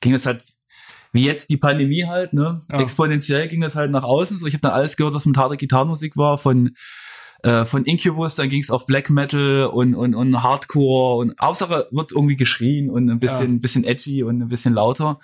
[0.00, 0.44] ging es halt,
[1.12, 2.62] wie jetzt die Pandemie halt, ne?
[2.70, 2.80] Ja.
[2.80, 4.38] Exponentiell ging das halt nach außen.
[4.38, 6.76] So, ich habe dann alles gehört, was mit harter Gitarrenmusik war, von
[7.42, 11.86] äh, von Incubus, dann ging es auf Black Metal und, und, und Hardcore und Hauptsache
[11.92, 15.18] wird irgendwie geschrien und ein bisschen, ein bisschen edgy und ein bisschen lauter.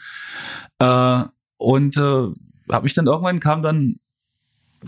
[0.79, 1.25] Äh,
[1.57, 3.97] und äh, habe mich dann irgendwann kam dann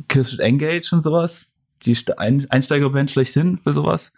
[0.06, 1.52] Killswitch Engage und sowas,
[1.87, 4.12] die St- Ein Einsteigerband schlechthin für sowas.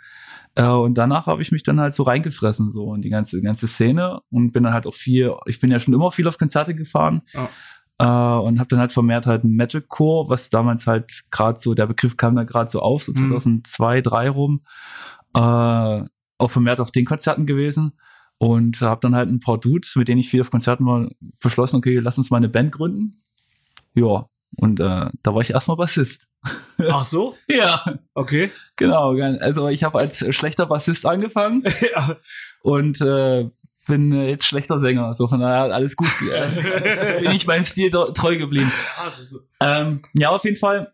[0.54, 3.68] Äh, und danach habe ich mich dann halt so reingefressen so in die ganze ganze
[3.68, 5.32] Szene und bin dann halt auch viel.
[5.46, 7.22] Ich bin ja schon immer viel auf Konzerte gefahren.
[8.00, 11.86] Äh, und habe dann halt vermehrt halt ein Metalcore, was damals halt gerade so, der
[11.86, 13.30] Begriff kam da gerade so auf, so Mhm.
[13.30, 14.62] 2002, 3 rum,
[15.34, 17.92] äh, auch vermehrt auf den Konzerten gewesen
[18.38, 21.08] und habe dann halt ein paar Dudes, mit denen ich viel auf Konzerten war,
[21.42, 23.20] beschlossen, okay, lass uns mal eine Band gründen.
[23.94, 26.28] Ja, und äh, da war ich erstmal Bassist.
[26.90, 27.36] Ach so?
[27.48, 27.84] Ja,
[28.14, 28.50] Okay.
[28.76, 29.12] genau.
[29.40, 32.16] Also ich habe als schlechter Bassist angefangen ja.
[32.62, 33.48] und äh,
[33.86, 35.14] bin äh, jetzt schlechter Sänger.
[35.14, 36.08] So von daher alles gut.
[36.38, 36.60] Also,
[37.22, 38.70] bin ich meinem Stil treu geblieben.
[39.60, 40.92] Ähm, ja, auf jeden Fall.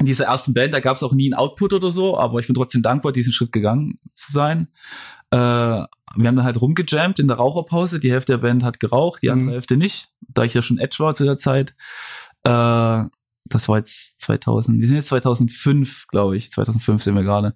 [0.00, 2.46] In dieser ersten Band, da gab es auch nie einen Output oder so, aber ich
[2.46, 4.68] bin trotzdem dankbar, diesen Schritt gegangen zu sein.
[5.32, 5.86] Äh, wir
[6.28, 7.98] haben dann halt rumgejammt in der Raucherpause.
[7.98, 9.52] Die Hälfte der Band hat geraucht, die andere Mhm.
[9.54, 11.74] Hälfte nicht, da ich ja schon Edge war zu der Zeit.
[12.44, 13.04] Äh,
[13.50, 17.54] das war jetzt 2000, wir sind jetzt 2005, glaube ich, 2005 sind wir gerade.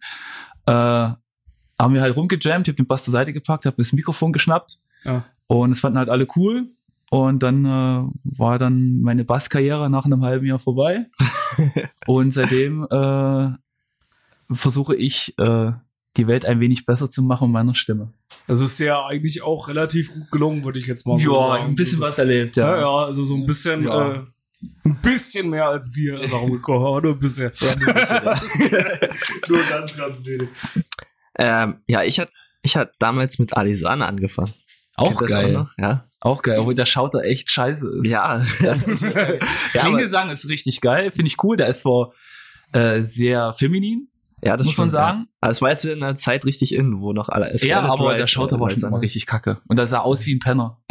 [0.67, 4.33] Äh, haben wir halt rumgejammt, ich habe den Bass zur Seite gepackt, habe das Mikrofon
[4.33, 5.25] geschnappt Ja.
[5.49, 6.69] und es fanden halt alle cool.
[7.11, 11.07] Und dann äh, war dann meine Basskarriere nach einem halben Jahr vorbei.
[12.07, 13.51] und seitdem äh,
[14.55, 15.73] versuche ich, äh,
[16.17, 18.13] die Welt ein wenig besser zu machen mit meiner Stimme.
[18.47, 21.65] Das ist ja eigentlich auch relativ gut gelungen, würde ich jetzt mal so Ja, sagen.
[21.71, 22.81] ein bisschen Also, was erlebt, Ja, ja.
[22.81, 24.13] ja, also so ein bisschen, Ja.
[24.13, 24.23] äh,
[24.85, 27.53] ein bisschen mehr als wir darum gekommen, aber nur ein bisschen.
[29.49, 30.49] nur ganz, ganz wenig.
[31.39, 34.53] Ähm, ja, ich hatte ich hat damals mit Alisana angefangen.
[34.95, 35.53] Auch Kennt geil.
[35.53, 35.71] noch?
[35.79, 36.05] Ja.
[36.21, 38.07] Auch geil, obwohl der Schauter echt scheiße ist.
[38.09, 38.45] Ja.
[38.61, 38.81] ja, aber-
[39.73, 41.57] Klingesang ist richtig geil, finde ich cool.
[41.57, 42.13] Der ist zwar
[42.73, 44.09] äh, sehr feminin,
[44.45, 45.29] ja, das muss man stimmt, sagen.
[45.43, 45.51] Ja.
[45.51, 47.57] Es war jetzt wieder in einer Zeit richtig in, wo noch alle.
[47.59, 49.61] Ja, aber der Schauter war schon immer richtig kacke.
[49.69, 50.82] Und er sah aus wie ein Penner.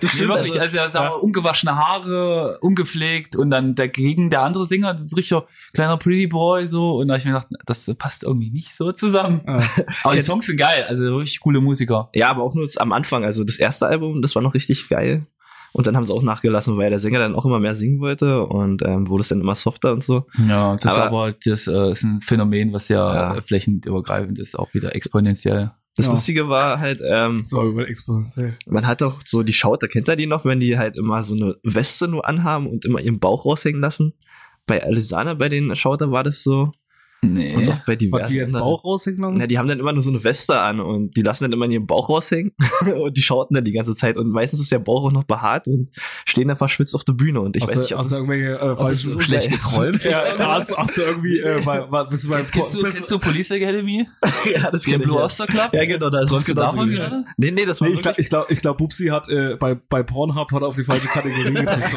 [0.00, 4.94] Das Nee, wirklich, also er sah ungewaschene Haare, ungepflegt und dann dagegen der andere Sänger,
[4.94, 8.24] das ist richtiger kleiner Pretty Boy so und da hab ich mir gedacht, das passt
[8.24, 9.40] irgendwie nicht so zusammen.
[9.46, 9.62] Ja.
[10.04, 12.10] Aber die Songs sind geil, also richtig coole Musiker.
[12.14, 13.24] Ja, aber auch nur am Anfang.
[13.24, 15.26] Also das erste Album, das war noch richtig geil.
[15.72, 18.44] Und dann haben sie auch nachgelassen, weil der Sänger dann auch immer mehr singen wollte
[18.46, 20.24] und ähm, wurde es dann immer softer und so.
[20.48, 23.36] Ja, das ist Aber- aber das äh, ist ein Phänomen, was ja, Ja.
[23.36, 25.72] äh, flächenübergreifend ist, auch wieder exponentiell.
[25.96, 26.12] Das Ja.
[26.12, 28.56] Lustige war halt, ähm, So, über exponentiell.
[28.66, 31.34] man hat auch so die Schauter, kennt ihr die noch, wenn die halt immer so
[31.34, 34.12] eine Weste nur anhaben und immer ihren Bauch raushängen lassen?
[34.66, 36.72] Bei Alisana, bei den Schauter war das so.
[37.22, 37.54] Nee.
[37.54, 38.22] Und auch bei diversen.
[38.22, 38.52] Was die jetzt.
[38.52, 39.34] Bauch raushängen?
[39.36, 41.66] Na, die haben dann immer nur so eine Weste an und die lassen dann immer
[41.66, 42.52] ihren Bauch raushängen
[43.00, 45.66] und die schauten dann die ganze Zeit und meistens ist der Bauch auch noch behaart
[45.66, 45.90] und
[46.26, 48.16] stehen dann verschwitzt auf der Bühne und ich hast weiß du, nicht, ob hast du
[48.16, 50.04] das, irgendwelche äh, ob das so schlecht geträumt.
[50.16, 53.18] Ja, hast, hast du irgendwie, äh, bei, bist du beim Kennst du, bist, kennst du
[53.18, 54.06] Police Academy?
[54.54, 55.24] ja, das kenn ich, Blue ja.
[55.24, 55.74] Oyster Club?
[55.74, 57.24] Ja, genau, da ist du genau davon gerade?
[57.36, 59.74] Nee, nee, das war Nee, ich glaube, ich glaube, ich glaub, Bubsi hat äh, bei,
[59.74, 61.96] bei Pornhub hat er auf die falsche Kategorie gedrückt.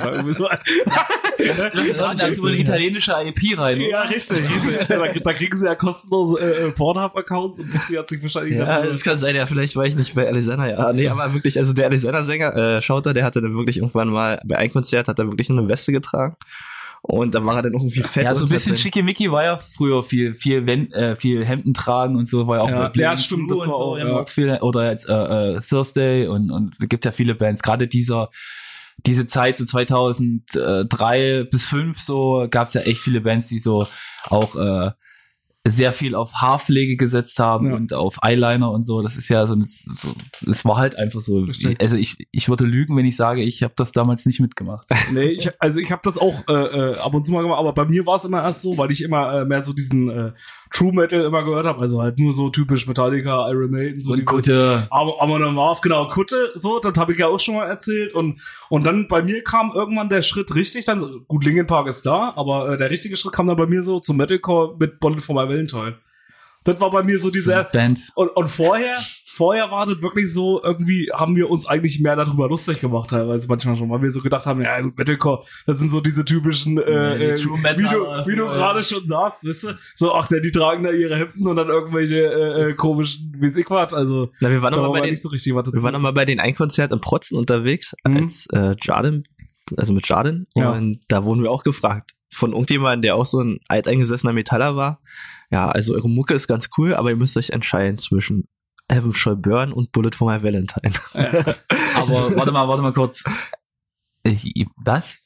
[2.36, 3.82] so eine italienische IP rein.
[3.82, 4.50] ja, richtig.
[4.50, 4.88] richtig.
[4.88, 8.66] Da, da kriegen sie ja kostenlose äh, äh, Pornhub-Accounts und Bubsi hat sich wahrscheinlich ja,
[8.66, 10.94] dann- das kann sein, ja, vielleicht war ich nicht bei Alisana, ja.
[10.94, 14.58] Nee, aber wirklich, also der Alisana-Sänger, äh, Schauter, der hatte dann wirklich irgendwann mal, bei
[14.58, 16.36] einem Konzert hat er wirklich nur eine Weste getragen.
[17.02, 18.26] Und da war er dann auch irgendwie fett.
[18.26, 22.18] Ja, so ein bisschen schickimicki war ja früher viel, viel, Wen äh, viel Hemden tragen
[22.18, 24.08] und so, war ja auch Ja, ja, stimmt, das und war so, auch, ja.
[24.08, 24.26] ja.
[24.26, 25.14] viel, oder jetzt äh,
[25.56, 28.30] äh, Thursday und, und es gibt ja viele Bands, gerade dieser,
[29.06, 33.88] diese Zeit, so 2003 bis 5 so, gab's ja echt viele Bands, die so
[34.30, 34.92] auch äh,
[35.68, 37.76] sehr viel auf Haarpflege gesetzt haben Ja.
[37.76, 39.02] und auf Eyeliner und so.
[39.02, 40.16] Das ist ja so, ein- so
[40.48, 41.40] es war halt einfach so.
[41.40, 41.82] Richtig.
[41.82, 44.88] Also ich, ich würde lügen, wenn ich sage, ich habe das damals nicht mitgemacht.
[45.14, 47.74] Nee, ich, also ich habe das auch äh, äh, ab und zu mal gemacht, aber
[47.74, 50.32] bei mir war es immer erst so, weil ich immer äh, mehr so diesen äh,
[50.72, 54.18] True Metal immer gehört habe, also halt nur so typisch Metallica, Iron Maiden, so Und
[54.20, 57.56] dieses- gute, Aber, aber dann war genau Kutte, so, das habe ich ja auch schon
[57.56, 61.44] mal erzählt und und dann bei mir kam irgendwann der Schritt richtig, dann so- gut
[61.44, 64.18] Linkin Park ist da, aber äh, der richtige Schritt kam dann bei mir so zum
[64.18, 65.96] Metalcore mit Bullet for My Valentine.
[66.66, 68.12] Das war bei mir so dieser Band.
[68.16, 68.98] und, und vorher,
[69.40, 73.48] vorher war das wirklich so, irgendwie haben wir uns eigentlich mehr darüber lustig gemacht, teilweise
[73.48, 76.78] manchmal schon, weil wir so gedacht haben, ja gut, Metalcore, das sind so diese typischen,
[76.78, 78.52] äh, die äh, True wie du, wie du ja.
[78.52, 81.70] gerade schon sagst, weißt du, so, ach, ne, die tragen da ihre Hemden und dann
[81.70, 85.02] irgendwelche äh, äh, komischen, wie ich was, also, Na, wir waren da noch mal war
[85.02, 88.18] bei den, so richtig, wir waren noch mal bei den Einkonzert in Protzen unterwegs, Mhm.
[88.18, 89.24] als äh, Jardim,
[89.78, 90.48] also mit Jardim.
[90.56, 90.72] Ja.
[90.72, 95.02] Und da wurden wir auch gefragt von irgendjemandem, der auch so ein alteingesessener Metaller war.
[95.50, 98.48] Ja, also eure Mucke ist ganz cool, aber ihr müsst euch entscheiden zwischen
[98.90, 100.94] Heaven Shall Burn und Bullet for My Valentine.
[101.14, 103.24] Aber warte mal, warte mal kurz.
[104.84, 105.20] Was?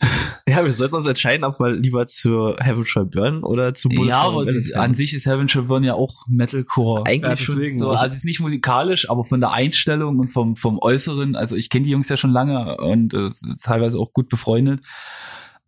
[0.47, 4.09] Ja, wir sollten uns entscheiden, ob wir lieber zu Heaven Shall Burn oder zu Bullet
[4.09, 4.69] ja, for aber Valentine.
[4.71, 7.03] das, an sich ist Heaven Shall Burn ja auch Metalcore.
[7.07, 7.55] eigentlich Ja, schon.
[7.55, 7.77] deswegen.
[7.77, 11.55] So, also es ist nicht musikalisch, aber von der Einstellung und vom, vom Äußeren, also
[11.55, 13.29] ich kenne die Jungs ja schon lange und äh,
[13.61, 14.85] teilweise auch gut befreundet.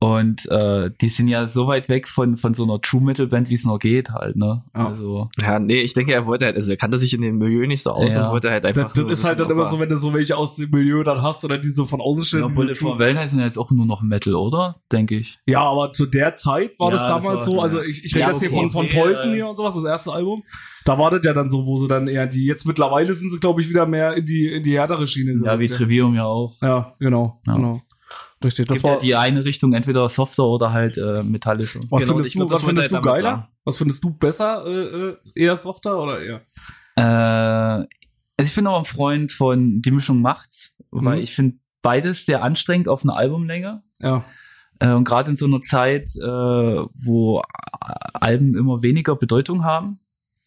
[0.02, 3.50] Und äh, die sind ja so weit weg von, von so einer True Metal Band,
[3.50, 4.62] wie es noch geht, halt, ne?
[4.76, 4.88] Ja.
[4.88, 7.66] Also, Ja, nee, ich denke, er wollte halt, also er kannte sich in dem Milieu
[7.66, 8.26] nicht so aus Ja.
[8.26, 8.84] und wollte halt einfach.
[8.84, 11.04] Das, das nur ist halt dann immer so, wenn du so welche aus dem Milieu
[11.04, 12.42] dann hast oder die so von außen stehen.
[12.42, 14.76] ja, Bullet for Valentine sind ja jetzt auch nur noch Metal, oder?
[14.92, 15.40] Denke ich.
[15.48, 17.56] Ja, aber zu der Zeit war Ja, das das damals war- so.
[17.56, 17.62] ja.
[17.62, 19.86] Also ich, ich rede jetzt hier okay, von, von okay, Poison hier und sowas, das
[19.86, 20.44] erste Album.
[20.84, 23.40] Da war das ja dann so, wo sie dann eher die, jetzt mittlerweile sind sie,
[23.40, 25.42] glaube ich, wieder mehr in die, in die härtere Schiene.
[25.44, 26.54] Ja, wie Trivium ja auch.
[26.62, 27.56] Ja, genau, Ja.
[27.56, 27.82] genau.
[28.46, 31.80] Richtig, das gibt ja war, die eine Richtung, entweder softer oder halt äh, metallischer.
[31.90, 33.20] was Genau, findest ich du, was findest du geiler?
[33.22, 33.48] sagen.
[33.66, 36.42] Was findest du besser, äh, äh, eher softer oder eher?
[36.96, 37.02] Äh,
[38.38, 41.24] also ich bin aber ein Freund von Die Mischung macht's, weil Mhm.
[41.24, 43.84] ich finde beides sehr anstrengend auf einer Albumlänge.
[44.00, 44.24] Ja,
[44.80, 47.42] Äh, und gerade in so einer Zeit, äh, wo
[48.14, 50.00] Alben immer weniger Bedeutung haben,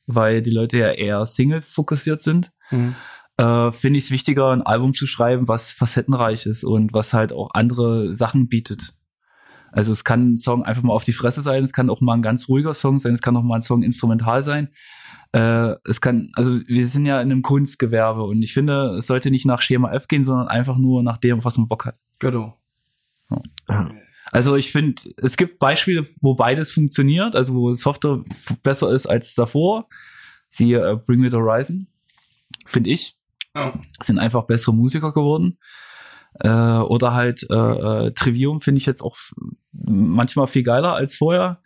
[0.06, 2.94] weil die Leute ja eher Single fokussiert sind, mhm.
[3.38, 7.32] Äh, finde ich es wichtiger, ein Album zu schreiben, was facettenreich ist und was halt
[7.32, 8.94] auch andere Sachen bietet.
[9.70, 12.14] Also es kann ein Song einfach mal auf die Fresse sein, es kann auch mal
[12.14, 14.70] ein ganz ruhiger Song sein, es kann auch mal ein Song instrumental sein.
[15.32, 19.30] Äh, es kann, also wir sind ja in einem Kunstgewerbe und ich finde, es sollte
[19.30, 21.98] nicht nach Schema F gehen, sondern einfach nur nach dem, was man Bock hat.
[22.18, 22.58] genau.
[24.32, 28.24] Also ich finde, es gibt Beispiele, wo beides funktioniert, also wo Software
[28.62, 29.88] besser ist als davor.
[30.48, 31.88] Siehe äh, Bring Me the Horizon,
[32.64, 33.17] finde ich.
[33.56, 33.74] Ja.
[34.00, 35.58] Sind einfach bessere Musiker geworden.
[36.40, 39.16] Äh, oder halt äh, äh, Trivium finde ich jetzt auch
[39.72, 41.60] manchmal viel geiler als vorher.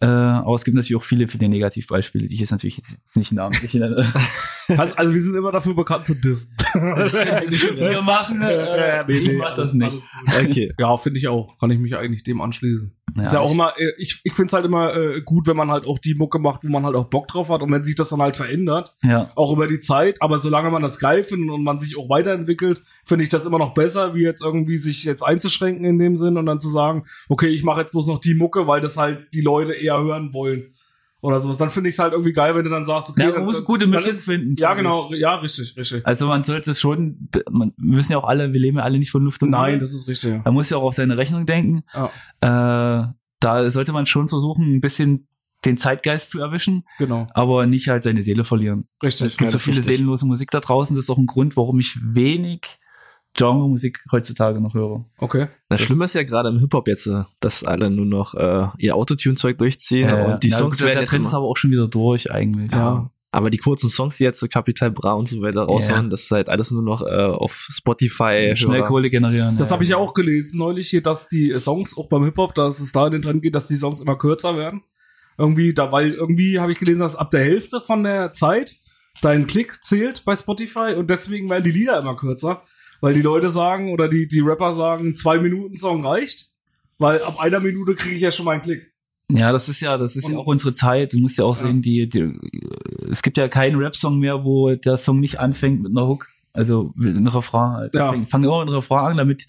[0.00, 3.32] Äh, aber es gibt natürlich auch viele, viele Negativbeispiele, die ich jetzt natürlich jetzt nicht
[3.32, 4.10] namentlich nenne.
[4.76, 6.54] Also, also wir sind immer dafür bekannt zu dissen.
[6.74, 9.84] wir machen, äh, Ja, nee, ich nee, mach das nicht.
[9.84, 10.50] alles gut.
[10.50, 10.72] Okay.
[10.78, 11.56] Ja, finde ich auch.
[11.58, 12.96] Kann ich mich eigentlich dem anschließen.
[13.16, 15.46] Ja, ist ja auch ich- immer, äh, ich, ich finde es halt immer äh, gut,
[15.48, 17.72] wenn man halt auch die Mucke macht, wo man halt auch Bock drauf hat und
[17.72, 19.30] wenn sich das dann halt verändert, Ja.
[19.34, 22.82] auch über die Zeit, aber solange man das geil findet und man sich auch weiterentwickelt,
[23.04, 26.36] finde ich das immer noch besser, wie jetzt irgendwie sich jetzt einzuschränken in dem Sinn
[26.36, 29.26] und dann zu sagen, okay, ich mache jetzt bloß noch die Mucke, weil das halt
[29.34, 30.72] die Leute eher hören wollen.
[31.22, 31.58] Oder sowas.
[31.58, 33.56] Dann finde ich es halt irgendwie geil, wenn du dann sagst, okay, Ja, man muss
[33.56, 36.06] dann, gute ist- finden, Ja, genau, ja, richtig, richtig.
[36.06, 38.98] Also man sollte es schon, man, wir müssen ja auch alle, wir leben ja alle
[38.98, 39.80] nicht von Luft und Nein, Liebe.
[39.80, 40.30] das ist richtig.
[40.30, 40.42] Ja.
[40.44, 41.82] Man muss ja auch auf seine Rechnung denken.
[41.92, 42.10] Ja.
[43.04, 45.26] Äh, da sollte man schon versuchen, ein bisschen
[45.66, 48.86] den Zeitgeist zu erwischen, Genau, aber nicht halt seine Seele verlieren.
[49.02, 49.26] richtig.
[49.28, 49.94] Es gibt Ja, so viele richtig.
[49.96, 50.96] seelenlose Musik da draußen.
[50.96, 52.78] Das ist auch ein Grund, warum ich wenig
[53.34, 55.04] Genre-Musik heutzutage noch höre.
[55.18, 55.48] Okay.
[55.68, 58.96] Das Schlimme ist ja gerade im Hip-Hop jetzt, äh, dass alle nur noch äh, ihr
[58.96, 61.56] Autotune-Zeug durchziehen Äh, und die na Songs gut, werden der jetzt Trend ist aber auch
[61.56, 62.72] schon wieder durch eigentlich.
[62.72, 63.10] Ja.
[63.32, 66.30] aber die kurzen Songs, die jetzt so Capital Bra und so weiter raushauen, das ist
[66.32, 68.52] halt alles nur noch äh, auf Spotify.
[68.56, 68.82] Schnell.
[68.82, 69.56] Kohle generieren.
[69.56, 69.74] Das ja.
[69.74, 72.90] habe ich ja auch gelesen neulich hier, dass die Songs auch beim Hip-Hop, dass es
[72.90, 74.82] da in den Trend geht, dass die Songs immer kürzer werden.
[75.38, 78.74] Irgendwie, da, weil irgendwie habe ich gelesen, dass ab der Hälfte von der Zeit
[79.22, 82.62] dein Klick zählt bei Spotify und deswegen werden die Lieder immer kürzer.
[83.00, 86.50] Weil die Leute sagen oder die, die Rapper sagen, zwei Minuten Song reicht,
[86.98, 88.92] weil ab einer Minute kriege ich ja schon meinen Klick.
[89.32, 91.12] Ja, das ist ja, das ist ja Und- auch unsere Zeit.
[91.12, 91.60] Du musst ja auch Ja.
[91.66, 92.32] sehen, die, die,
[93.10, 96.26] es gibt ja keinen Rap-Song mehr, wo der Song nicht anfängt mit einer Hook.
[96.52, 97.74] Also mit einem Refrain.
[97.74, 97.94] Halt.
[97.94, 98.08] Ja.
[98.10, 99.46] Fang, fang immer mit einem Refrain an, damit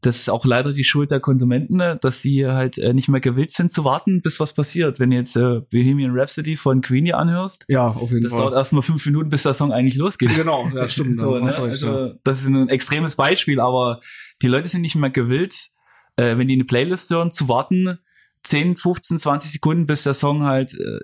[0.00, 3.20] das ist auch leider die Schuld der Konsumenten, ne, dass sie halt äh, nicht mehr
[3.20, 5.00] gewillt sind zu warten, bis was passiert.
[5.00, 8.54] Wenn du jetzt äh, Bohemian Rhapsody von Queen hier anhörst, Ja, auf jeden das dauert
[8.54, 10.34] erstmal fünf Minuten, bis der Song eigentlich losgeht.
[10.34, 11.08] Genau, ja, stimmt.
[11.18, 11.52] So, ne?
[11.52, 14.00] also, das ist ein extremes Beispiel, aber
[14.42, 15.70] die Leute sind nicht mehr gewillt,
[16.16, 17.98] äh, wenn die eine Playlist hören, zu warten,
[18.42, 20.98] 10, 15, 20 Sekunden, bis der Song halt äh,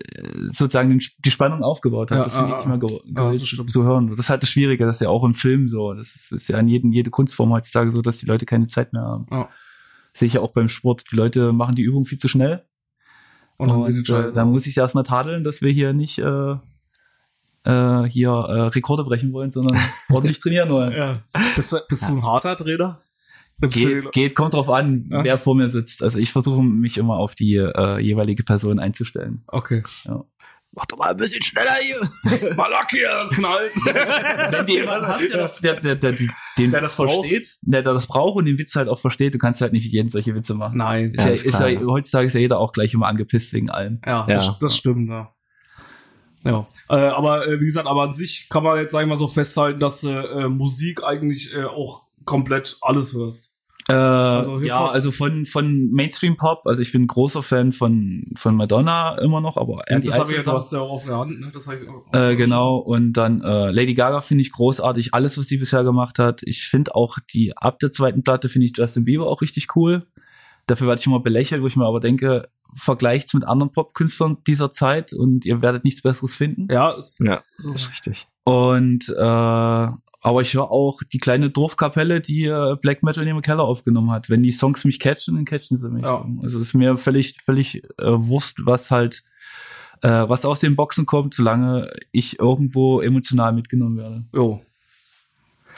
[0.49, 2.19] sozusagen den, die Spannung aufgebaut hat.
[2.19, 4.09] Ja, das sind ah, nicht mehr ge ah, das zu hören.
[4.11, 5.93] Das ist halt das Schwierige, das ist ja auch im Film so.
[5.95, 8.93] Das ist, ist ja in jedem, jede Kunstform heutzutage so, dass die Leute keine Zeit
[8.93, 9.27] mehr haben.
[9.31, 9.49] Ja.
[10.13, 11.05] Sehe ich ja auch beim Sport.
[11.11, 12.65] Die Leute machen die Übung viel zu schnell.
[13.57, 16.57] Und dann sind die äh, da muss ich erstmal tadeln, dass wir hier nicht äh,
[17.65, 19.79] äh, hier äh, Rekorde brechen wollen, sondern
[20.11, 20.93] ordentlich trainieren wollen.
[20.93, 21.21] Ja.
[21.57, 23.01] Bist, du, bist du ein harter Trainer?
[23.61, 25.25] Geht, geht, kommt drauf an, Ja.
[25.25, 26.03] wer vor mir sitzt.
[26.03, 29.43] Also ich versuche mich immer auf die äh, jeweilige Person einzustellen.
[29.47, 29.83] Okay.
[30.77, 32.55] Mach doch mal ein bisschen schneller hier.
[32.57, 33.73] Mal Lack hier, das knallt.
[34.53, 36.13] Wenn du jemanden hast, der, das, der, der, der,
[36.59, 39.39] den Der das versteht, der, der das braucht und den Witz halt auch versteht, du
[39.39, 40.79] kannst halt nicht jeden solche Witze machen.
[40.79, 41.13] Nein.
[41.15, 41.87] Ist ja, ist ist klar, ja, ja.
[41.87, 44.01] heutzutage ist ja jeder auch gleich immer angepisst wegen allem.
[44.05, 44.35] Ja, Ja.
[44.37, 45.33] Das, das stimmt, ja.
[46.45, 49.19] Ja, äh, aber äh, wie gesagt, aber an sich kann man jetzt sagen wir mal
[49.19, 53.55] so festhalten, dass äh, äh, Musik eigentlich äh, auch komplett alles hörst.
[53.89, 58.25] Äh, Also ja, also von, von Mainstream Pop, also ich bin ein großer Fan von,
[58.35, 61.05] von Madonna immer noch, aber die das habe ich ja, du hast ja auch auf
[61.05, 61.51] der Hand, ne?
[61.53, 65.49] Das ich auch Äh, genau, und dann äh, Lady Gaga finde ich großartig, alles, was
[65.49, 66.41] sie bisher gemacht hat.
[66.45, 70.07] Ich finde auch die ab der zweiten Platte finde ich Justin Bieber auch richtig cool.
[70.67, 74.71] Dafür werde ich immer belächelt, wo ich mir aber denke, vergleicht's mit anderen Popkünstlern dieser
[74.71, 76.69] Zeit und ihr werdet nichts Besseres finden.
[76.71, 77.75] Ja, ist Ja, so.
[77.75, 78.27] ist richtig.
[78.45, 79.89] Und äh,
[80.25, 84.11] aber ich höre auch die kleine Dorfkapelle, die äh, Black Metal in ihrem Keller aufgenommen
[84.11, 84.31] hat.
[84.31, 86.03] Wenn die Songs mich catchen, dann catchen sie mich.
[86.03, 86.27] Ja.
[86.43, 89.23] Also ist mir völlig, völlig äh, Wurst, was halt,
[90.01, 94.25] äh, was aus den Boxen kommt, solange ich irgendwo emotional mitgenommen werde.
[94.33, 94.63] Jo.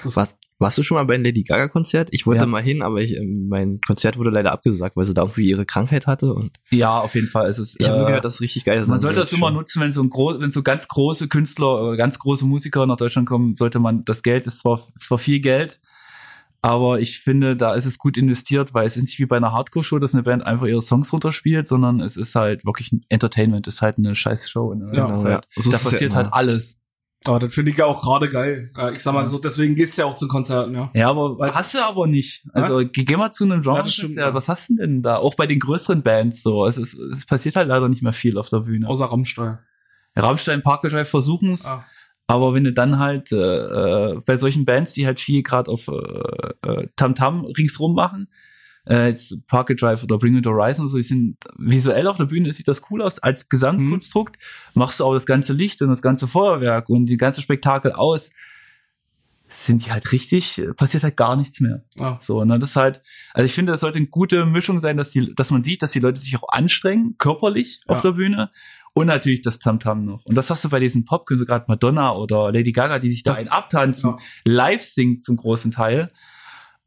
[0.04, 2.08] Was, warst du schon mal bei einem Lady Gaga Konzert?
[2.12, 2.46] Ich wollte Ja.
[2.46, 5.66] mal hin, aber ich, ähm, mein Konzert wurde leider abgesagt, weil sie da irgendwie ihre
[5.66, 7.48] Krankheit hatte und Ja, auf jeden Fall.
[7.48, 8.88] Es ist, ich habe nur äh, gehört, dass es richtig geil ist.
[8.88, 11.96] man sollte das immer nutzen, wenn so ein groß, wenn so ganz große Künstler oder
[11.96, 15.80] ganz große Musiker nach Deutschland kommen, sollte man, das Geld ist zwar, zwar viel Geld,
[16.62, 19.52] aber ich finde, da ist es gut investiert, weil es ist nicht wie bei einer
[19.52, 23.66] Hardcore-Show, dass eine Band einfach ihre Songs runterspielt, sondern es ist halt wirklich ein Entertainment,
[23.66, 24.74] ist halt eine scheiß Show.
[24.74, 24.86] Ne?
[24.92, 25.22] Ja, ja.
[25.22, 26.80] halt, So da es ja passiert halt alles.
[27.26, 28.70] Aber das finde ich ja auch gerade geil.
[28.76, 30.90] Ja, ich sag mal so, deswegen gehst du ja auch zu Konzerten, ja.
[30.94, 32.44] Ja, aber Weil- hast du aber nicht.
[32.52, 33.78] Also geh, geh mal zu einem Genre.
[33.78, 34.32] Ja, stimmt, ja.
[34.34, 35.16] Was hast du denn da?
[35.16, 36.66] Auch bei den größeren Bands so.
[36.66, 38.88] Es, ist, es passiert halt leider nicht mehr viel auf der Bühne.
[38.88, 39.58] Außer Rammstein.
[40.16, 41.66] Rammstein, Park Drive versuchen es.
[41.66, 41.84] Ah.
[42.26, 45.88] Aber wenn du dann halt äh, äh, bei solchen Bands, die halt viel gerade auf
[45.88, 48.28] äh, äh, Tamtam ringsrum machen,
[48.88, 52.24] äh, jetzt Park Drive oder Bring the Horizon und so, die sind visuell auf der
[52.26, 54.36] Bühne sieht das cool aus als Gesamtkonstrukt.
[54.74, 58.30] Machst du auch das ganze Licht und das ganze Feuerwerk und die ganze Spektakel aus,
[59.48, 61.84] sind die halt richtig, passiert halt gar nichts mehr.
[61.98, 62.18] Ah.
[62.20, 63.00] So, ne, das ist halt,
[63.32, 65.92] also ich finde, das sollte eine gute Mischung sein, dass die, dass man sieht, dass
[65.92, 68.10] die Leute sich auch anstrengen, körperlich auf Ja.
[68.10, 68.50] der Bühne
[68.92, 70.24] und natürlich das Tamtam noch.
[70.26, 73.30] Und das hast du bei diesen Popkünstlern, gerade Madonna oder Lady Gaga, die sich da
[73.32, 74.52] Das- einen abtanzen, ja.
[74.52, 76.10] live singt zum großen Teil.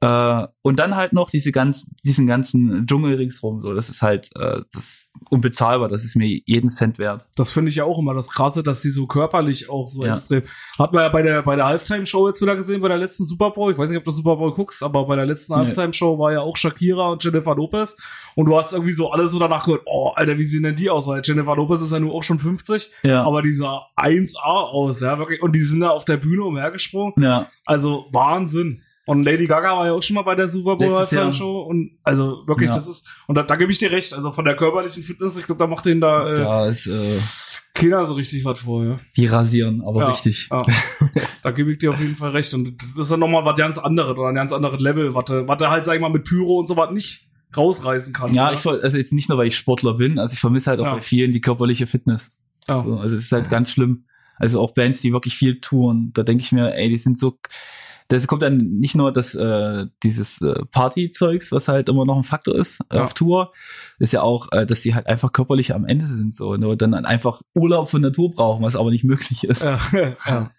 [0.01, 3.61] Äh, und dann halt noch diese ganzen, diesen ganzen Dschungel ringsrum.
[3.61, 5.89] So, das ist halt äh, das unbezahlbar.
[5.89, 7.25] Das ist mir jeden Cent wert.
[7.35, 10.13] Das finde ich ja auch immer das Krasse, dass die so körperlich auch so Ja.
[10.13, 10.43] extrem.
[10.77, 13.51] Hat man ja bei der, bei der Halftime-Show jetzt wieder gesehen, bei der letzten Super
[13.51, 13.73] Bowl.
[13.73, 15.59] Ich weiß nicht, ob du Super Bowl guckst, aber bei der letzten Nee.
[15.65, 17.97] Halftime-Show war ja auch Shakira und Jennifer Lopez.
[18.35, 20.89] Und du hast irgendwie so alle so danach gehört, oh, Alter, wie sehen denn die
[20.89, 21.07] aus?
[21.07, 23.23] Weil Jennifer Lopez ist ja nur auch schon 50, Ja.
[23.23, 25.41] aber die sah 1A aus, ja, wirklich.
[25.41, 27.13] Und die sind da auf der Bühne umhergesprungen.
[27.21, 27.47] ja.
[27.65, 28.81] Also Wahnsinn.
[29.09, 32.43] Und Lady Gaga war ja auch schon mal bei der Super Bowl Show und also
[32.45, 32.75] wirklich, Ja.
[32.75, 34.13] das ist und da, da gebe ich dir recht.
[34.13, 37.17] Also von der körperlichen Fitness, ich glaube, da macht denen da, äh, Da ist äh,
[37.73, 38.85] keiner so richtig was vor.
[38.85, 38.99] Ja.
[39.17, 40.49] die rasieren, aber ja, richtig.
[40.51, 40.61] Ja.
[41.43, 42.53] da gebe ich dir auf jeden Fall recht.
[42.53, 45.47] Und das ist dann nochmal was ganz anderes oder ein ganz anderes Level, was du,
[45.47, 48.35] was du halt, sag ich mal, mit Pyro und so was nicht rausreißen kannst.
[48.35, 50.97] Ja, ich also jetzt nicht nur, weil ich Sportler bin, also ich vermisse halt auch
[50.97, 52.31] bei vielen die körperliche Fitness.
[52.67, 52.83] ja.
[52.83, 54.05] So, also es ist halt ganz schlimm.
[54.37, 57.39] Also auch Bands, die wirklich viel touren, da denke ich mir, ey, die sind so.
[58.09, 62.23] Das kommt dann nicht nur das äh, dieses äh, Partyzeugs, was halt immer noch ein
[62.23, 63.03] Faktor ist äh, Ja.
[63.05, 63.53] auf Tour,
[63.99, 66.81] ist ja auch, äh, dass die halt einfach körperlich am Ende sind so ne, und
[66.81, 69.63] dann einfach Urlaub von Natur brauchen, was aber nicht möglich ist.
[69.63, 69.79] ja.
[70.25, 70.51] ja.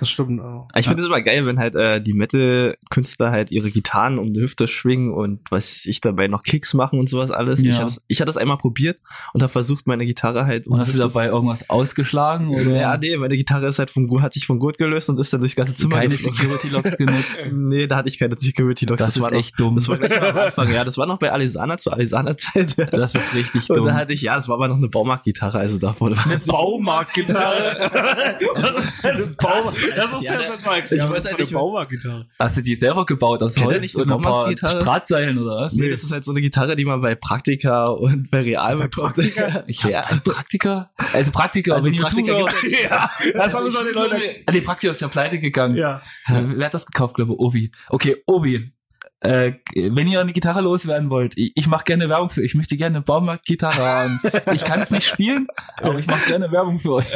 [0.00, 0.40] Das stimmt.
[0.40, 0.66] Ja.
[0.74, 4.40] Ich finde es immer geil, wenn halt äh, die Metal-Künstler halt ihre Gitarren um die
[4.40, 7.62] Hüfte schwingen und was ich dabei noch Kicks machen und sowas alles.
[7.62, 7.70] Ja.
[7.70, 8.98] Ich hatte ich hatte das einmal probiert
[9.32, 12.70] und habe versucht, meine Gitarre halt um Und hast du Hüfte dabei irgendwas ausgeschlagen oder
[12.78, 15.32] Ja, nee, meine Gitarre ist halt vom Gurt, hat sich vom Gurt gelöst und ist
[15.32, 16.36] dann durchs ganze Zimmer keine geflogen.
[16.38, 17.48] Security Locks genutzt?
[17.52, 19.02] Nee, da hatte ich keine Security Locks.
[19.02, 19.76] Das, ist war noch, echt dumm.
[19.76, 20.84] Das war gleich am Anfang, ja.
[20.84, 22.76] Das war noch bei Alisana zur Alisana-Zeit.
[22.96, 23.86] Das ist richtig Und dumm.
[23.86, 26.16] da hatte ich, ja, das war aber noch eine Baumarktgitarre, also da wurde
[26.46, 27.90] Baumarktgitarre.
[28.56, 29.78] Was ist denn eine Baumarkt?
[29.94, 31.10] Das muss Ja, ja, da- jetzt mal ich erklären.
[31.10, 32.26] weiß ist ja denn nicht, eine Baumarktgitarre?
[32.38, 34.54] Hast du die selber gebaut aus Holz nicht und die ein paar?
[34.54, 35.74] Drahtseilen oder was?
[35.74, 39.14] Nee, das ist halt so eine Gitarre, die man bei Praktika und bei Real bekommt.
[39.16, 39.64] Praktika?
[39.66, 40.00] Ich habe Ja.
[40.02, 40.90] einen Praktiker.
[41.12, 42.54] Also Praktiker, Also Praktiker zuhört.
[42.82, 44.16] ja, das haben schon die Leute.
[44.46, 45.76] Ah, nee, Praktiker ist ja pleite gegangen.
[45.76, 46.00] Ja.
[46.28, 47.38] Wer hat das gekauft, glaube ich?
[47.38, 47.70] Obi.
[47.88, 48.72] Okay, Obi.
[49.20, 52.48] Äh, wenn ihr eine Gitarre loswerden wollt, ich, ich mache gerne Werbung für euch.
[52.48, 54.20] Ich möchte gerne eine Baumarktgitarre haben.
[54.52, 55.46] Ich kann es nicht spielen,
[55.80, 57.06] aber ich mache gerne Werbung für euch.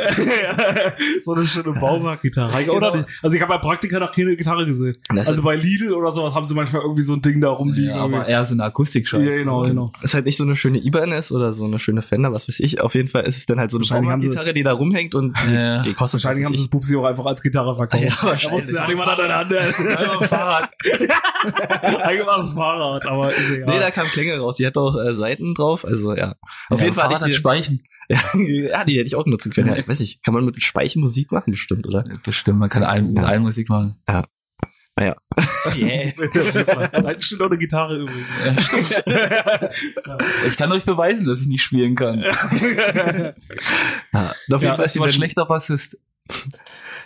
[1.23, 2.63] so eine schöne Baumarktgitarre.
[2.65, 2.75] Genau.
[2.75, 4.97] Oder, also ich habe bei Praktika noch keine Gitarre gesehen.
[5.15, 7.91] Das also bei Lidl oder sowas haben sie manchmal irgendwie so ein Ding da rumliegen.
[7.95, 9.23] Ja, aber eher so eine Akustikscheiße.
[9.23, 9.93] ja, genau, genau.
[10.03, 12.81] ist halt nicht so eine schöne Ibanez oder so eine schöne Fender, was weiß ich.
[12.81, 15.37] Auf jeden Fall ist es dann halt so eine Wahrscheinlich Baumarktgitarre, die da rumhängt und
[15.53, 15.83] Ja.
[15.83, 18.03] die kostet Wahrscheinlich haben sie das Bubsi auch einfach als Gitarre verkauft.
[18.03, 18.65] Ja, Da wahrscheinlich.
[18.65, 20.27] musste ja nicht mal an deine Hand.
[20.27, 20.71] Fahrrad.
[21.99, 23.75] Eigentlich war es Fahrrad, aber ist egal.
[23.75, 24.57] Nee, da kam Klänge raus.
[24.57, 26.35] Die hat auch äh, Seiten drauf, also ja.
[26.69, 27.83] Auf Ja, jeden Fall Fahrrad hatte hat ich Speichen.
[28.35, 29.69] die, ja, die hätte ich auch nutzen können.
[29.69, 32.05] Ja, ich weiß nicht, kann man mit Speichen Musik machen bestimmt, oder?
[32.25, 33.97] Bestimmt, man kann ein, mit allen Musik machen.
[34.97, 35.15] Naja.
[35.77, 36.13] Yeah.
[36.17, 39.03] Da hinten steht auch eine Gitarre übrigens.
[40.49, 42.21] Ich kann euch beweisen, dass ich nicht spielen kann.
[42.21, 42.33] Ja,
[44.33, 45.97] auf jeden Ja, Fall ist ein dann, schlechter Bassist.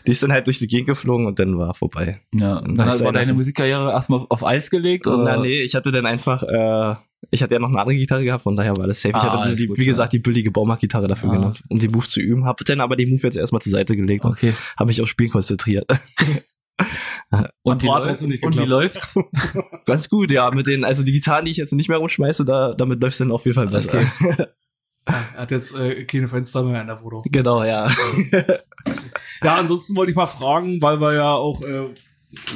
[0.06, 2.20] Die ist dann halt durch die Gegend geflogen und dann war vorbei.
[2.32, 3.36] Ja, Dann dann hast du war deine lassen.
[3.36, 5.22] Musikkarriere erstmal auf Eis gelegt oder?
[5.24, 6.94] Na, nee, ich hatte dann einfach, äh,
[7.30, 9.10] ich hatte ja noch eine andere Gitarre gehabt, von daher war das safe.
[9.16, 11.32] ich Ah, hatte alles die, gut, wie gesagt, die billige Baumarktgitarre dafür Ah.
[11.32, 12.44] genommen, um den Move zu üben.
[12.44, 14.52] Hab dann aber den Move jetzt erstmal zur Seite gelegt und Okay.
[14.78, 15.86] habe mich auf Spielen konzentriert.
[17.62, 19.14] Und wie, Hat läuft, und wie läuft's?
[19.86, 22.74] Ganz gut, ja, mit den, also die Gitarren, die ich jetzt nicht mehr rumschmeiße, da,
[22.74, 23.98] damit läuft's dann auf jeden Fall besser.
[24.00, 24.46] Okay.
[25.06, 27.24] Er hat jetzt äh, keine Fenster mehr in der Wohnung.
[27.30, 27.90] genau, ja.
[29.42, 31.88] Ja, ansonsten wollte ich mal fragen, weil wir ja auch, äh,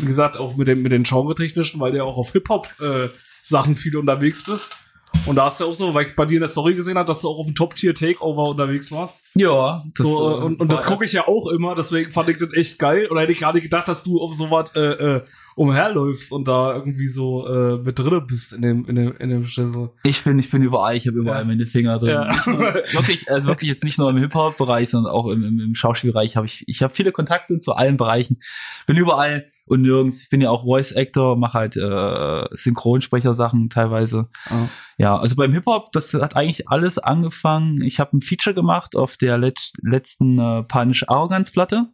[0.01, 3.97] wie gesagt, auch mit den, mit den Genre-Technischen, weil du ja auch auf Hip-Hop-Sachen viel
[3.97, 4.79] unterwegs bist.
[5.27, 7.07] Und da hast du auch so, weil ich bei dir in der Story gesehen habe,
[7.07, 9.23] dass du auch auf dem Top-Tier-Takeover unterwegs warst.
[9.35, 12.29] Ja, das, so, äh, äh, und, und das gucke ich ja auch immer, deswegen fand
[12.29, 13.09] ich das echt geil.
[13.11, 15.23] Oder hätte ich gar nicht gedacht, dass du auf sowas äh, äh,
[15.59, 19.45] umherläufst und da irgendwie so äh, mit drinne bist in dem, in dem, in dem
[19.47, 19.91] Schissel.
[20.05, 21.45] Ich bin, ich bin überall, ich habe überall Ja.
[21.45, 22.11] meine Finger drin.
[22.11, 22.31] Ja.
[22.47, 22.59] Nur,
[22.93, 26.47] wirklich, also wirklich jetzt nicht nur im Hip-Hop-Bereich, sondern auch im, im, im Schauspielbereich habe
[26.47, 28.39] ich, ich habe viele Kontakte zu allen Bereichen.
[28.87, 30.23] Bin überall und nirgends.
[30.23, 34.29] Ich bin ja auch Voice-Actor, mache halt äh, Synchronsprecher-Sachen teilweise.
[34.49, 34.69] Ja.
[35.01, 37.83] Ja, also beim Hip-Hop, das hat eigentlich alles angefangen.
[37.83, 41.87] Ich habe ein Feature gemacht auf der let letzten äh, Punch Arrogance-Platte.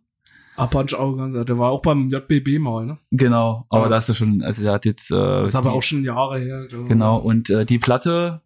[0.57, 2.99] Ah, Punch Arrogance, der war auch beim JBB mal, ne?
[3.11, 3.89] Genau, aber Ja.
[3.91, 6.05] da ist er schon, also der hat jetzt äh, Das ist aber die- auch schon
[6.05, 6.67] Jahre her.
[6.69, 8.41] Genau, und äh, die Platte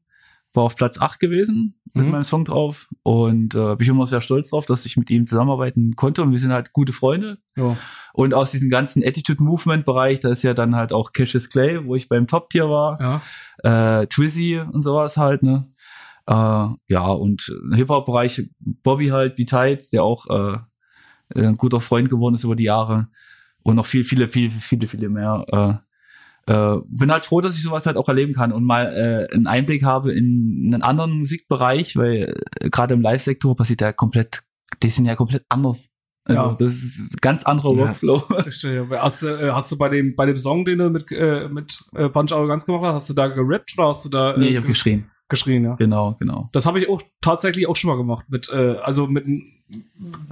[0.55, 2.11] war auf Platz 8 gewesen mit Mhm.
[2.13, 2.89] meinem Song drauf.
[3.03, 6.23] Und äh, bin ich immer sehr stolz drauf, dass ich mit ihm zusammenarbeiten konnte.
[6.23, 7.39] Und wir sind halt gute Freunde.
[7.57, 7.77] Ja.
[8.15, 12.09] Und aus diesem ganzen Attitude-Movement-Bereich, da ist ja dann halt auch Cassius Clay, wo ich
[12.09, 13.21] beim Top-Tier war,
[13.65, 14.01] Ja.
[14.01, 15.69] äh, Twizzy und sowas halt, ne?
[16.27, 16.33] Äh,
[16.89, 20.59] ja, und Hip-Hop-Bereich Bobby halt, wie Tight, der auch äh,
[21.35, 23.09] ein guter Freund geworden ist über die Jahre.
[23.62, 25.81] Und noch viel, viele, viele, viele, viele mehr.
[26.47, 28.87] Äh, äh, bin halt froh, dass ich sowas halt auch erleben kann und mal
[29.31, 33.93] äh, einen Einblick habe in einen anderen Musikbereich, weil äh, gerade im Live-Sektor passiert ja
[33.93, 34.41] komplett,
[34.83, 35.91] die sind ja komplett anders.
[36.24, 36.57] Also Ja.
[36.59, 37.79] das ist ein ganz anderer Ja.
[37.89, 38.18] Workflow.
[38.43, 38.89] Verstehe.
[38.91, 41.85] Hast du, äh, hast du bei dem, bei dem Song, den du mit, äh, mit
[41.95, 44.47] äh, Punch Arrogance gemacht hast, hast du da gerappt oder hast du da äh, nee,
[44.49, 45.11] ich habe ge- geschrien.
[45.29, 45.74] Geschrien, ja?
[45.76, 46.49] Genau, genau.
[46.53, 48.26] Das habe ich auch tatsächlich auch schon mal gemacht.
[48.29, 49.45] Mit, äh, also mit einem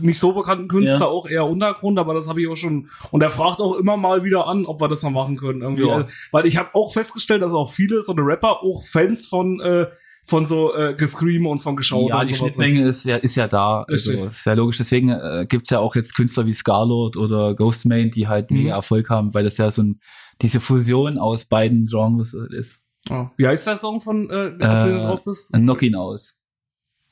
[0.00, 1.06] nicht so bekannten Künstler, Ja.
[1.06, 2.88] auch eher Untergrund, aber das habe ich auch schon.
[3.10, 5.60] Und er fragt auch immer mal wieder an, ob wir das mal machen können.
[5.60, 5.86] Irgendwie.
[5.86, 5.94] Ja.
[5.96, 9.60] Also, weil ich habe auch festgestellt, dass auch viele so eine Rapper auch Fans von,
[9.60, 9.86] äh,
[10.24, 12.34] von so äh, Gescream und von Geschaut Ja, die.
[12.34, 13.82] Schnittmenge ist ja, ist ja da.
[13.82, 14.14] Richtig.
[14.16, 14.78] Also, ist ja logisch.
[14.78, 18.56] Deswegen äh, gibt's ja auch jetzt Künstler wie Scarlord oder Ghostman, die halt Mhm.
[18.56, 20.00] mega Erfolg haben, weil das ja so ein,
[20.40, 22.80] diese Fusion aus beiden Genres ist.
[23.08, 23.30] Ja.
[23.36, 24.34] Wie heißt der Song von, äh,
[24.64, 25.52] auf den du Äh, drauf bist?
[25.52, 26.38] Knock ihn aus.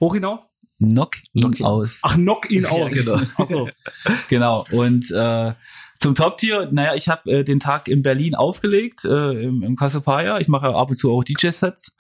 [0.01, 0.41] Hoch hinauf?
[0.79, 1.67] Knock ihn Knock ihn.
[1.67, 2.01] aus.
[2.03, 2.93] Ach, knock ihn Ja, aus.
[2.93, 3.21] genau.
[3.37, 3.69] Ach so.
[4.29, 4.65] Genau.
[4.73, 5.53] Und äh,
[6.01, 10.39] zum Top-Tier, naja, ich habe äh, den Tag in Berlin aufgelegt, äh, im, im Cassiopeia.
[10.39, 11.97] Ich mache ab und zu auch DJ-Sets.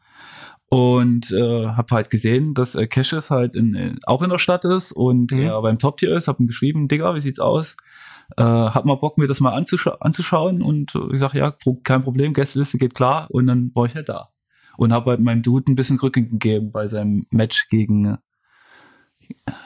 [0.71, 4.65] Und äh, habe halt gesehen, dass äh, Cassius halt in, in, auch in der Stadt
[4.65, 5.39] ist und Mhm.
[5.43, 6.27] er beim Top-Tier ist.
[6.27, 7.77] Hab ihm geschrieben, Digga, wie sieht's aus?
[8.37, 10.63] Äh, hab mal Bock, mir das mal anzuscha anzuschauen.
[10.63, 11.55] Und äh, ich sag, ja,
[11.85, 13.29] kein Problem, Gästeliste geht klar.
[13.31, 14.31] Und dann war ich halt da.
[14.77, 18.17] Und habe halt meinem Dude ein bisschen Rücken gegeben bei seinem Match gegen, äh,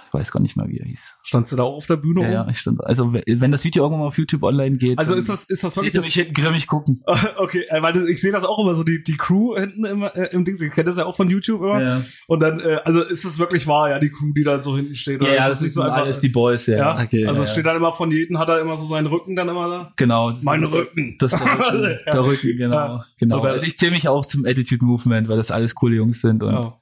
[0.09, 1.17] ich weiß gar nicht mal, wie er hieß.
[1.23, 2.23] Standst du da auch auf der Bühne?
[2.23, 2.83] Ja, ja, ich stand.
[2.85, 5.77] Also wenn- das Video irgendwann mal auf YouTube online geht, Also ist das, ist das
[5.77, 7.03] wirklich ihr das, mich hinten grimmig gucken.
[7.37, 10.29] Okay, äh, weil ich sehe das auch immer so, die, die Crew hinten immer äh,
[10.33, 11.81] im Ding, ich kenne das ja auch von YouTube immer.
[11.83, 14.77] Ja, Und dann, äh, also ist das wirklich wahr, ja, die Crew, die dann so
[14.77, 15.21] hinten steht?
[15.21, 16.77] oder ja, ist das, ist nicht so einfach- alles die Boys, ja.
[16.79, 19.07] Ja, okay, also ja, es steht dann immer von jedem, hat er immer so seinen
[19.07, 19.93] Rücken dann immer da.
[19.97, 20.33] Genau.
[20.43, 21.17] Mein Rücken.
[21.19, 22.13] Das ist der Rücken, Ja.
[22.13, 22.77] der Rücken genau.
[22.77, 23.05] Ja.
[23.19, 23.37] genau.
[23.39, 26.43] Aber- Also ich zähle mich auch zum Attitude Movement, weil das alles coole Jungs sind.
[26.43, 26.61] Und, ja.
[26.61, 26.75] Ja.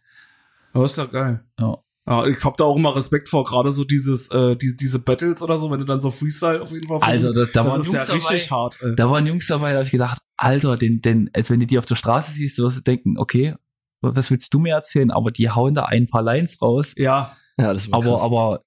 [0.73, 1.41] Aber ist doch geil.
[1.59, 5.43] Ja, ich hab da auch immer Respekt vor, gerade so dieses, äh, die, diese Battles
[5.43, 7.81] oder so, wenn du dann so Freestyle auf jeden Fall Also da, da das waren
[7.81, 8.79] ist Jungs ja richtig dabei, hart.
[8.83, 8.95] Ey.
[8.97, 11.79] da waren Jungs dabei, da habe ich gedacht, Alter, den, den, als wenn du die
[11.79, 13.55] auf der Straße siehst, du wirst du denken, okay,
[14.03, 15.11] was willst du mir erzählen?
[15.11, 16.93] Aber die hauen da ein paar Lines raus.
[16.97, 18.23] Ja, Ja, das war Aber, krass.
[18.23, 18.61] aber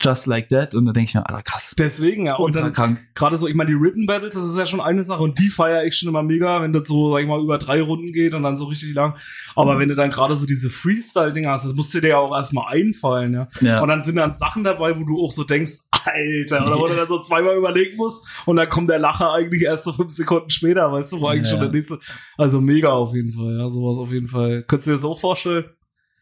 [0.00, 0.74] just like that.
[0.74, 1.74] Und dann denke ich mir, Alter, krass.
[1.78, 2.36] deswegen, ja.
[2.36, 3.00] Und dann krank.
[3.14, 5.48] gerade so, ich meine, die Written Battles, das ist ja schon eine Sache und die
[5.48, 8.34] feiere ich schon immer mega, wenn das so, sag ich mal, über drei Runden geht
[8.34, 9.16] und dann so richtig lang.
[9.56, 12.72] Aber wenn du dann gerade so diese Freestyle-Dinger hast, das musst dir ja auch erstmal
[12.74, 13.48] einfallen, ja.
[13.60, 13.80] Ja.
[13.82, 15.72] Und dann sind dann Sachen dabei, wo du auch so denkst,
[16.04, 19.62] Alter, oder wo du dann so zweimal überlegen musst und dann kommt der Lacher eigentlich
[19.62, 21.52] erst so fünf Sekunden später, weißt du, wo eigentlich Ja.
[21.52, 21.98] schon der nächste.
[22.36, 24.64] Also mega auf jeden Fall, ja, sowas auf jeden Fall.
[24.64, 25.64] Könntest du dir das auch vorstellen?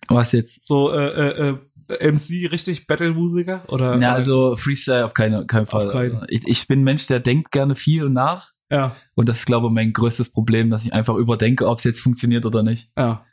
[0.08, 0.66] Was jetzt?
[0.66, 1.58] So, äh, äh, äh,
[2.00, 3.64] MC, richtig Battle-Musiker?
[3.68, 3.98] Oder?
[3.98, 5.90] Ja, also Freestyle auf keinen, keinen Fall.
[5.90, 6.14] keinen.
[6.16, 8.52] Also Ich, ich bin ein Mensch, der denkt gerne viel und nach.
[8.70, 11.84] ja, Und das ist, glaube ich, mein größtes Problem, dass ich einfach überdenke, ob es
[11.84, 12.90] jetzt funktioniert oder nicht.
[12.96, 13.24] ja.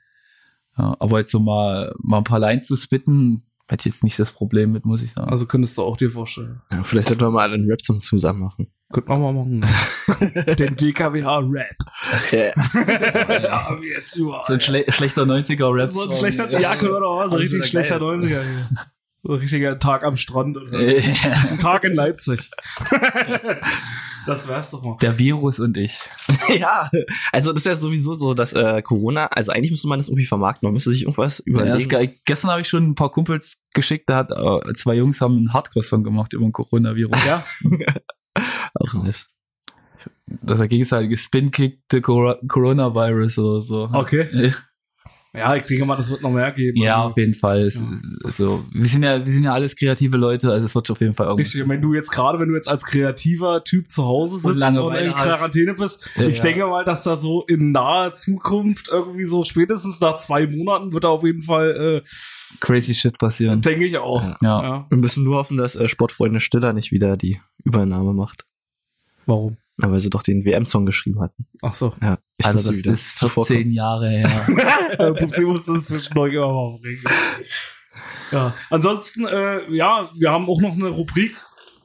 [0.78, 4.18] Ja, aber jetzt so mal, mal ein paar Lines zu spitten, hätte ich jetzt nicht
[4.18, 5.30] das Problem mit, muss ich sagen.
[5.30, 6.62] Also könntest du auch dir vorstellen.
[6.72, 8.68] ja, vielleicht sollten wir mal einen Rap-Song zusammen machen.
[8.92, 9.62] Könnte man mal machen.
[10.58, 11.76] Den DKWH-Rap.
[12.32, 12.40] Ja.
[13.44, 14.44] ja, wie jetzt überall.
[14.48, 15.90] so ein schle schlechter 90er-Rap.
[15.90, 18.20] so ein schlechter, ja, können wir doch mal, so Also richtig schlechter geil.
[18.20, 18.28] 90er.
[18.28, 18.68] hier.
[19.22, 22.50] So ein richtiger Tag am Strand oder ein Tag in Leipzig.
[24.26, 24.98] das wär's doch mal.
[25.02, 26.00] Der Virus und ich.
[26.58, 26.90] ja,
[27.32, 30.26] also das ist ja sowieso so, dass äh, Corona, also eigentlich müsste man das irgendwie
[30.26, 31.90] vermarkten, man müsste sich irgendwas Ja, das ist überlegen.
[31.90, 32.16] geil.
[32.26, 35.54] Gestern habe ich schon ein paar Kumpels geschickt, da hat äh, zwei Jungs haben einen
[35.54, 37.20] Hardcore-Song gemacht über den Coronavirus.
[37.26, 37.44] Ja,
[38.74, 39.28] Auch nice.
[40.28, 43.90] Das ist der gegenseitige Spin-Kick Cor Coronavirus oder so.
[43.94, 44.54] Okay.
[45.34, 46.78] ja, ich denke mal, das wird noch mehr geben.
[46.82, 47.64] Ja, Also, auf jeden Fall.
[47.64, 47.82] Es,
[48.38, 51.16] So, wir sind ja, wir sind ja alles kreative Leute, also es wird auf jeden
[51.16, 51.44] Fall irgendwie.
[51.44, 54.52] Richtig, wenn du jetzt gerade, wenn du jetzt als kreativer Typ zu Hause sitzt Und
[54.54, 55.14] und, Langeweile in.
[55.14, 56.28] Quarantäne bist, Ja.
[56.28, 60.94] ich denke mal, dass da so in naher Zukunft irgendwie so spätestens nach zwei Monaten
[60.94, 62.02] wird da auf jeden Fall,
[62.60, 63.62] Crazy Shit passieren.
[63.62, 64.24] denke ich auch.
[64.24, 64.38] Ja.
[64.42, 64.86] ja.
[64.90, 68.46] Wir müssen nur hoffen, dass äh, Sportfreunde Stiller nicht wieder die Übernahme macht.
[69.26, 69.58] Warum?
[69.78, 71.46] Na, weil sie doch den WM-Song geschrieben hatten.
[71.62, 71.94] Ach so.
[72.02, 74.30] Ja, ich Also das wieder ist zuvor 14 Jahre her.
[75.18, 77.04] Pupsi muss das zwischendurch immer mal aufregen.
[78.32, 81.36] Ja, ansonsten, äh, ja, wir haben auch noch eine Rubrik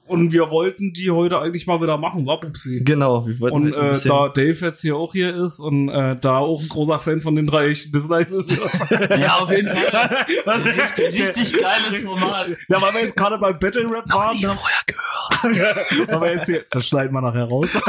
[0.06, 2.80] und wir wollten die heute eigentlich mal wieder machen, war Pupsi?
[2.84, 6.16] Genau, wir wollten Und halt äh, da Dave jetzt hier auch hier ist und äh,
[6.16, 8.50] da auch ein großer Fan von den drei echten Dislikes ist.
[9.18, 10.26] ja, auf jeden Fall.
[10.46, 12.48] richtig, Richtig geiles Format.
[12.68, 14.38] Ja, weil wir jetzt gerade beim Battle Rap waren.
[14.38, 14.48] ne?
[14.48, 15.13] vorher gehört.
[15.50, 17.70] Wir jetzt hier, das schneiden wir nachher raus.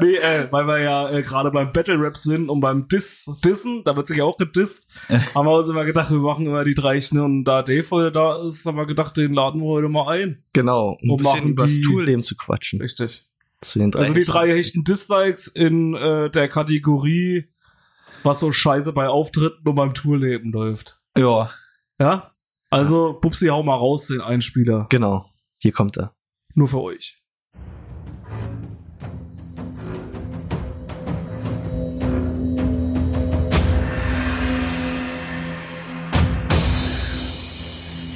[0.00, 3.82] nee, äh, weil wir ja äh, gerade beim Battle Rap sind und beim Diss, Dissen,
[3.84, 4.90] da wird sich ja auch gedisst,
[5.34, 7.22] haben wir uns immer gedacht, wir machen immer die drei ne?
[7.22, 10.44] Und da Dave heute da ist, haben wir gedacht, den laden wir heute mal ein.
[10.52, 12.80] Genau, um ein bisschen über das Tourleben zu quatschen.
[12.80, 13.26] Richtig.
[13.60, 17.48] Zu den drei Also die drei hechten Dislikes in äh, der Kategorie,
[18.22, 21.00] was so scheiße bei Auftritten und beim Tourleben läuft.
[21.16, 21.48] Ja.
[21.98, 22.32] Ja?
[22.70, 24.86] Also, Pupsi, hau mal raus, den Einspieler.
[24.90, 26.15] Genau, hier kommt er.
[26.58, 27.22] Nur für euch.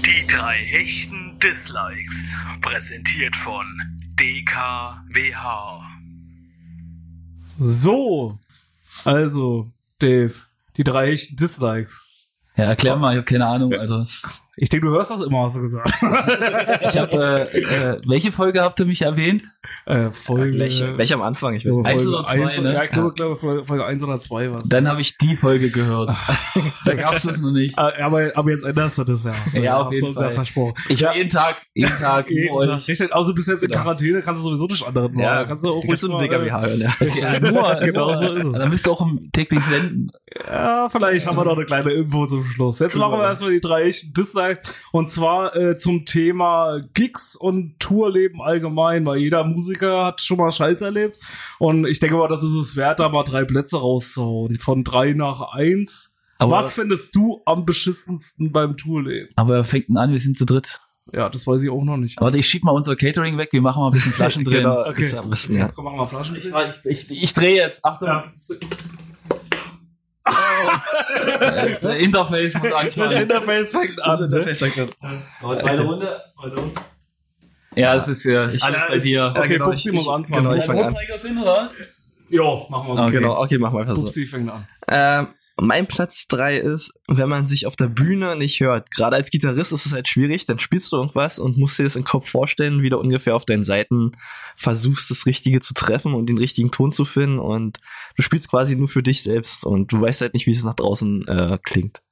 [0.06, 2.16] Die drei hechten Dislikes.
[2.62, 3.66] Präsentiert von
[4.18, 5.82] DKWH.
[7.58, 8.38] So.
[9.04, 10.32] Also, Dave,
[10.78, 11.92] die drei hechten Dislikes.
[12.56, 14.08] Ja, erklär mal, ich habe keine Ahnung, Alter.
[14.62, 15.90] Ich denke, du hörst das immer, hast du gesagt.
[16.90, 19.42] Ich habe äh, äh, welche Folge habt ihr mich erwähnt?
[19.86, 20.58] äh, Folge.
[20.58, 21.54] Welche, welche am Anfang?
[21.54, 21.96] Ich weiß Folge nicht.
[21.98, 22.74] Eins oder zwei, eins- ne?
[22.74, 24.68] Ja, ich glaube, glaube Folge, Folge 1 oder 2 war es.
[24.68, 26.10] Dann habe ich die Folge gehört.
[26.84, 27.76] da gab's das noch nicht.
[27.78, 29.32] Aber, aber jetzt änderst du das ja.
[29.60, 30.32] Ja, auf jeden du ja Fall.
[30.34, 30.74] versprochen.
[30.88, 32.86] Ich ja, jeden Tag, jeden Tag, jeden Tag.
[32.88, 33.82] Richtig, also bist jetzt in Genau.
[33.82, 35.22] Quarantäne, kannst du sowieso nicht anderen machen.
[35.22, 36.92] Ja, Da kannst du auch kannst du einen DKWH hören, ja.
[37.20, 38.18] Ja, nur, Genau nur.
[38.18, 38.58] so ist es.
[38.58, 40.10] Dann müsst ihr auch im täglich senden.
[40.48, 42.78] Ja, vielleicht haben wir noch eine kleine Info zum Schluss.
[42.78, 44.12] Jetzt machen wir erstmal die drei echten
[44.54, 44.74] Dislikes.
[44.92, 50.50] Und zwar äh, zum Thema Gigs und Tourleben allgemein, weil jeder Musiker hat schon mal
[50.52, 51.16] Scheiß erlebt.
[51.58, 54.58] Und ich denke mal, das ist es wert, da mal drei Plätze rauszuhauen.
[54.58, 56.14] Von drei nach eins.
[56.38, 59.28] Aber, Was findest du am beschissensten beim Tourleben?
[59.36, 60.80] aber er fängt an, wir sind zu dritt.
[61.12, 62.20] Ja, das weiß ich auch noch nicht.
[62.20, 64.58] Warte, ich schieb mal unser Catering weg, wir machen mal ein bisschen Flaschen drin.
[64.58, 65.10] Genau, Okay.
[65.28, 65.68] besten, ja.
[65.74, 66.36] Komm, machen wir Flaschen.
[66.36, 67.84] Ich, ich, ich, ich drehe jetzt.
[67.84, 68.08] Achtung.
[68.08, 68.24] Ja.
[71.80, 73.22] Das Interface muss Das anfangen.
[73.22, 74.30] Interface fängt an.
[74.30, 74.44] der Ne?
[74.44, 74.88] Feststecker-
[75.58, 76.20] Zweite Runde.
[76.34, 76.74] Zweite Runde.
[77.76, 79.32] Ja, das ist ja alles bei dir.
[79.36, 80.42] Okay, genau, Pupsi ich- muss anfangen.
[80.44, 80.96] genau, ich fang an.
[81.22, 81.72] sind, oder was?
[82.28, 83.02] Jo, machen wir so.
[83.04, 83.12] Okay.
[83.12, 84.02] Genau, okay, machen wir einfach so.
[84.02, 84.66] Pupsi fängt an.
[84.88, 85.28] Ähm,
[85.60, 88.90] mein Platz drei ist, wenn man sich auf der Bühne nicht hört.
[88.90, 91.96] Gerade als Gitarrist ist es halt schwierig, dann spielst du irgendwas und musst dir das
[91.96, 94.12] im Kopf vorstellen, wie du ungefähr auf deinen Seiten
[94.56, 97.78] versuchst, das Richtige zu treffen und den richtigen Ton zu finden und
[98.16, 100.74] du spielst quasi nur für dich selbst und du weißt halt nicht, wie es nach
[100.74, 102.02] draußen äh, klingt.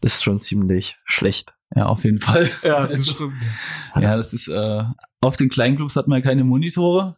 [0.00, 1.54] Das ist schon ziemlich schlecht.
[1.74, 2.50] Ja, auf jeden Fall.
[2.62, 3.34] Ja, das stimmt.
[3.96, 4.84] Ja, das ist, äh,
[5.20, 7.16] auf den Kleinclubs hat man ja keine Monitore.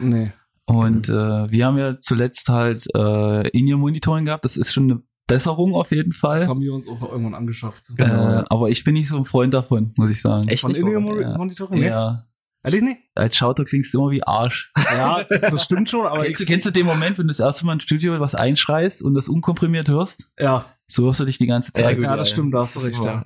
[0.00, 0.32] Nee.
[0.68, 4.44] Und äh, wir haben ja zuletzt halt äh, In-Ear-Monitoring gehabt.
[4.44, 6.48] Das ist schon eine Besserung auf jeden Das Fall.
[6.48, 7.90] haben wir uns auch irgendwann angeschafft.
[7.98, 8.02] Äh,
[8.48, 10.48] aber ich bin nicht so ein Freund davon, muss ich sagen.
[10.48, 10.80] Echt Von nicht?
[10.80, 11.78] In-Ear-Monitoring?
[11.80, 11.86] Nee.
[11.86, 12.24] Ja.
[12.64, 12.98] Ehrlich nicht?
[13.14, 14.72] Als Schauter klingst du immer wie Arsch.
[14.92, 17.74] Ja, das stimmt schon, aber kennst, kennst du den Moment, wenn du das erste Mal
[17.74, 20.28] im Studio was einschreist und das unkomprimiert hörst?
[20.40, 21.94] ja, So hörst du dich die ganze Zeit.
[21.96, 23.22] gut, ja, das stimmt, da hast du Das recht, ja.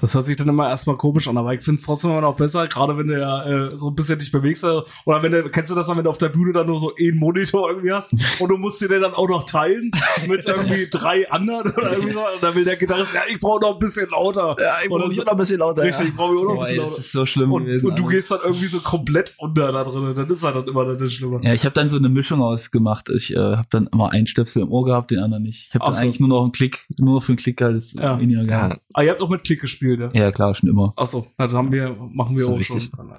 [0.00, 2.36] Das hört sich dann immer erstmal komisch an, aber ich finde es trotzdem immer noch
[2.36, 4.62] besser, gerade wenn du ja äh, so ein bisschen dich bewegst.
[4.64, 6.78] äh, Oder wenn du, kennst du das dann, wenn du auf der Bühne dann nur
[6.78, 9.90] so einen Monitor irgendwie hast und du musst dir den dann auch noch teilen
[10.28, 12.20] mit irgendwie drei anderen oder irgendwie so.
[12.20, 14.56] Und dann will der Gitarrist, ja, ich brauche noch ein bisschen lauter.
[14.60, 15.82] Ja, ich brauche noch ein bisschen lauter.
[15.82, 16.98] Richtig, ich brauche auch noch ein bisschen ey, das lauter.
[17.00, 17.86] ist so schlimm Und, gewesen.
[17.88, 18.14] und du alles.
[18.14, 20.14] gehst dann irgendwie so komplett unter da drin.
[20.14, 21.40] Dann ist er dann immer das Schlimmer.
[21.42, 23.08] Ja, ich habe dann so eine Mischung ausgemacht.
[23.08, 25.66] Ich äh, habe dann immer einen Stöpsel im Ohr gehabt, den anderen nicht.
[25.68, 26.00] Ich habe dann so.
[26.02, 28.16] eigentlich nur noch einen Klick, nur noch für einen Klick halt das Ja.
[28.18, 28.80] In-Ear Ja, gehabt.
[28.94, 30.10] Ah, ihr habt auch mit Klick gespielt, ja?
[30.12, 30.30] Ja.
[30.32, 30.92] klar, schon immer.
[30.96, 32.90] Achso, das haben wir, machen wir auch wichtig.
[32.94, 33.12] schon.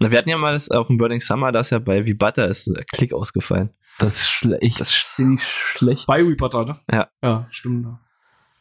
[0.00, 2.14] Na, wir hatten ja mal das auf dem Burning Summer, da ist ja bei Wie
[2.14, 3.70] Butter ist äh, Klick ausgefallen.
[3.98, 4.80] Das ist schlecht.
[4.80, 6.06] Das ist schlecht.
[6.08, 6.76] Bei Reporter, ne?
[6.90, 7.08] Ja.
[7.22, 7.86] Ja, stimmt.
[7.86, 8.00] Ja.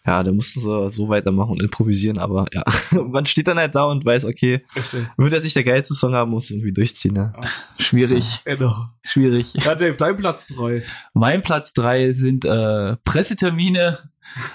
[0.06, 2.64] ja, da mussten sie so weitermachen und improvisieren, aber ja,
[3.04, 4.64] man steht dann halt da und weiß, okay,
[5.18, 7.34] wird er sich der geilste Song haben, muss irgendwie durchziehen, ja.
[7.80, 8.90] Schwierig, Genau.
[9.02, 9.54] schwierig.
[9.56, 10.84] Ja, Dave, dein Platz drei.
[11.16, 13.98] Mein Platz drei sind äh, Pressetermine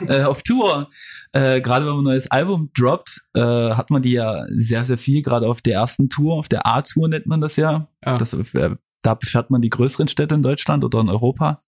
[0.06, 0.90] äh, auf Tour.
[1.32, 4.98] Äh, gerade wenn man ein neues Album droppt, äh, hat man die ja sehr, sehr
[4.98, 7.88] viel, gerade auf der ersten Tour, auf der A-Tour nennt man das ja.
[8.04, 8.16] Ja.
[8.16, 11.62] Das, äh, da befährt man die größeren Städte in Deutschland oder in Europa.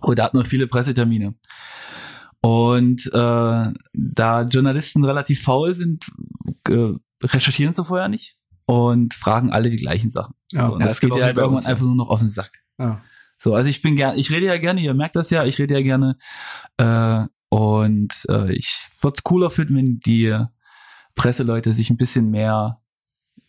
[0.00, 1.34] Und da hat man viele Pressetermine.
[2.40, 6.10] Und äh, da Journalisten relativ faul sind,
[6.68, 10.34] äh, recherchieren sie vorher nicht und fragen alle die gleichen Sachen.
[10.52, 12.28] Ja, so, und ja, das, das geht ja halt irgendwann einfach nur noch auf den
[12.28, 12.62] Sack.
[12.78, 13.00] Ja.
[13.38, 15.74] So, also ich bin gern, ich rede ja gerne, ihr merkt das ja, ich rede
[15.74, 16.16] ja gerne.
[16.76, 20.36] Äh, und äh, ich würde es cooler finden, wenn die
[21.14, 22.82] Presseleute sich ein bisschen mehr,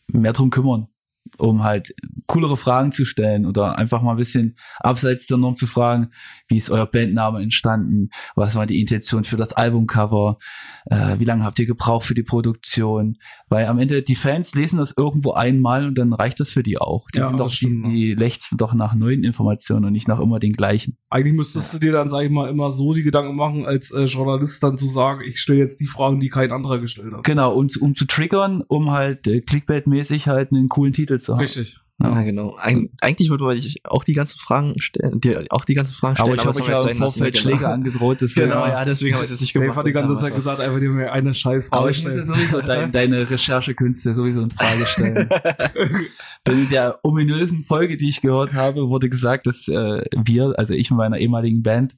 [0.05, 0.89] mehr drum kümmern,
[1.37, 1.93] um halt
[2.27, 6.09] coolere Fragen zu stellen oder einfach mal ein bisschen abseits der Norm zu fragen,
[6.47, 10.37] wie ist euer Bandname entstanden, was war die Intention für das Albumcover,
[10.85, 13.13] äh, wie lange habt ihr gebraucht für die Produktion,
[13.49, 16.77] weil am Ende die Fans lesen das irgendwo einmal und dann reicht das für die
[16.77, 17.07] auch.
[17.13, 20.07] Die Ja, sind doch, das stimmt, die, die lechzen doch nach neuen Informationen und nicht
[20.07, 20.97] nach immer den gleichen.
[21.09, 24.05] Eigentlich müsstest du dir dann, sag ich mal, immer so die Gedanken machen, als äh,
[24.05, 27.23] Journalist dann zu sagen, ich stelle jetzt die Fragen, die kein anderer gestellt hat.
[27.23, 31.41] Genau, um, um zu triggern, um halt äh, Clickbait-mäßig halt einen coolen Titel zu haben.
[31.41, 31.77] Richtig.
[31.97, 32.57] Ja, genau.
[32.59, 36.37] Eig eigentlich würde ich auch die ganzen Fragen stellen, dir auch die ganzen Fragen Aber
[36.37, 36.39] stellen.
[36.39, 37.39] ich habe euch ja im sein lassen, Vorfeld ne?
[37.41, 37.71] Schläge Genau.
[37.71, 38.17] angedroht.
[38.21, 39.77] Deswegen Genau, ja, deswegen habe ich das nicht Dave gemacht.
[39.77, 42.17] hat die ganze und Zeit gesagt, einfach dir mir eine scheiß Aber Frage ich muss
[42.17, 42.37] ja stellen.
[42.49, 45.29] sowieso dein, deine Recherchekünste sowieso in Frage stellen.
[46.45, 50.73] Denn in der ominösen Folge, die ich gehört habe, wurde gesagt, dass äh, wir, also
[50.73, 51.95] ich und meiner ehemaligen Band,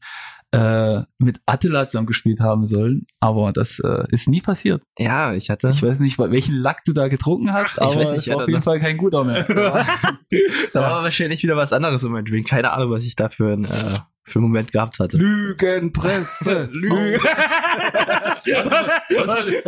[0.52, 3.06] äh, mit Attila zusammen gespielt haben sollen.
[3.20, 4.84] Aber das äh, ist nie passiert.
[4.98, 5.72] Ja, ich hatte.
[5.74, 8.62] Ich weiß nicht, welchen Lack du da getrunken hast, aber weiß nicht, war auf jeden
[8.62, 9.44] Fall kein guter mehr.
[10.74, 12.48] da war wahrscheinlich wieder was anderes in meinem Drink.
[12.48, 15.18] Keine Ahnung, was ich da für, ein, äh, für einen Moment gehabt hatte.
[15.18, 16.70] Lügenpresse.
[16.74, 17.20] Lügen.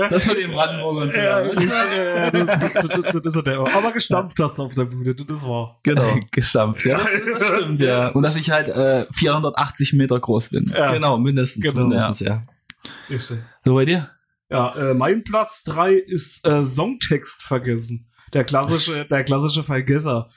[0.10, 1.18] Das von den Brandenburger so.
[1.18, 1.54] Ja, ja,
[2.32, 3.60] das, ist der.
[3.60, 5.80] Aber gestampft hast du auf der Bühne, das war.
[5.84, 6.20] Genau.
[6.32, 6.86] gestampft.
[6.86, 8.10] Ja, das, das stimmt, ja.
[8.10, 10.66] Und dass ich halt äh, 480 Meter groß bin.
[10.76, 11.88] Ja, Genau, mindestens, Genau.
[11.88, 12.44] mindestens, ja.
[13.10, 13.40] richtig.
[13.66, 14.10] So bei dir?
[14.52, 18.09] Ja, äh, mein Platz drei ist äh, Songtext vergessen.
[18.34, 20.30] Der klassische, der klassische Vergesser.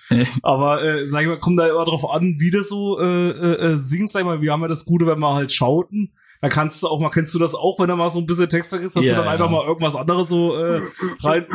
[0.43, 3.73] Aber äh, sag ich mal, kommt da immer drauf an, wie du so äh, äh,
[3.73, 4.13] äh, singst.
[4.13, 6.13] Sag ich mal, wir haben ja das Gute, wenn wir halt schauten.
[6.43, 8.49] Da kannst du auch mal, kennst du das auch, wenn du mal so ein bisschen
[8.49, 10.83] Text vergisst, dass Ja, du dann einfach mal irgendwas anderes so äh,
[11.23, 11.47] rein.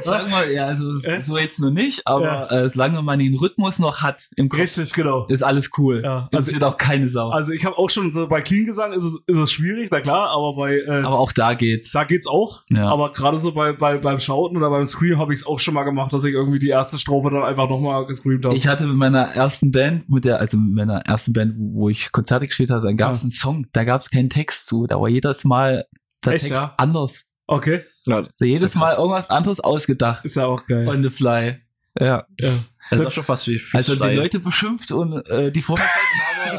[0.00, 1.22] Sag mal, ja, also Äh?
[1.22, 2.46] so jetzt nur nicht, aber Ja.
[2.50, 5.26] äh, solange man den Rhythmus noch hat im Kopf, Richtig, genau.
[5.28, 6.02] ist alles cool.
[6.04, 7.30] Ja, also- wird auch keine Sau.
[7.30, 10.00] Also ich habe auch schon so bei Clean Gesang ist es, ist es schwierig, na
[10.00, 11.92] klar, aber bei äh, aber auch da geht's.
[11.92, 12.62] da geht's auch.
[12.70, 12.88] Ja.
[12.88, 15.74] Aber gerade so bei, bei beim Schauten oder beim Scream habe ich es auch schon
[15.74, 18.56] mal gemacht, dass ich irgendwie die erste Strophe dann einfach nochmal gescreamt habe.
[18.56, 22.10] Ich hatte mit meiner ersten Band, mit der, also mit meiner ersten Band, wo ich
[22.12, 23.24] Konzerte gespielt hatte, dann gab es Ja.
[23.24, 25.86] einen Song, da gab es keinen Text zu, da war jedes Mal
[26.24, 26.74] der Echt, Text ja?
[26.76, 27.24] anders.
[27.46, 30.24] Okay, ja Da jedes Mal irgendwas anderes ausgedacht.
[30.24, 30.86] ist ja auch geil.
[30.88, 31.60] On the fly.
[31.98, 32.24] Ja.
[32.38, 32.48] ja.
[32.90, 34.14] Das ist auch schon fast wie Also die.
[34.14, 35.98] Leute beschimpft und äh, die Vorderseiten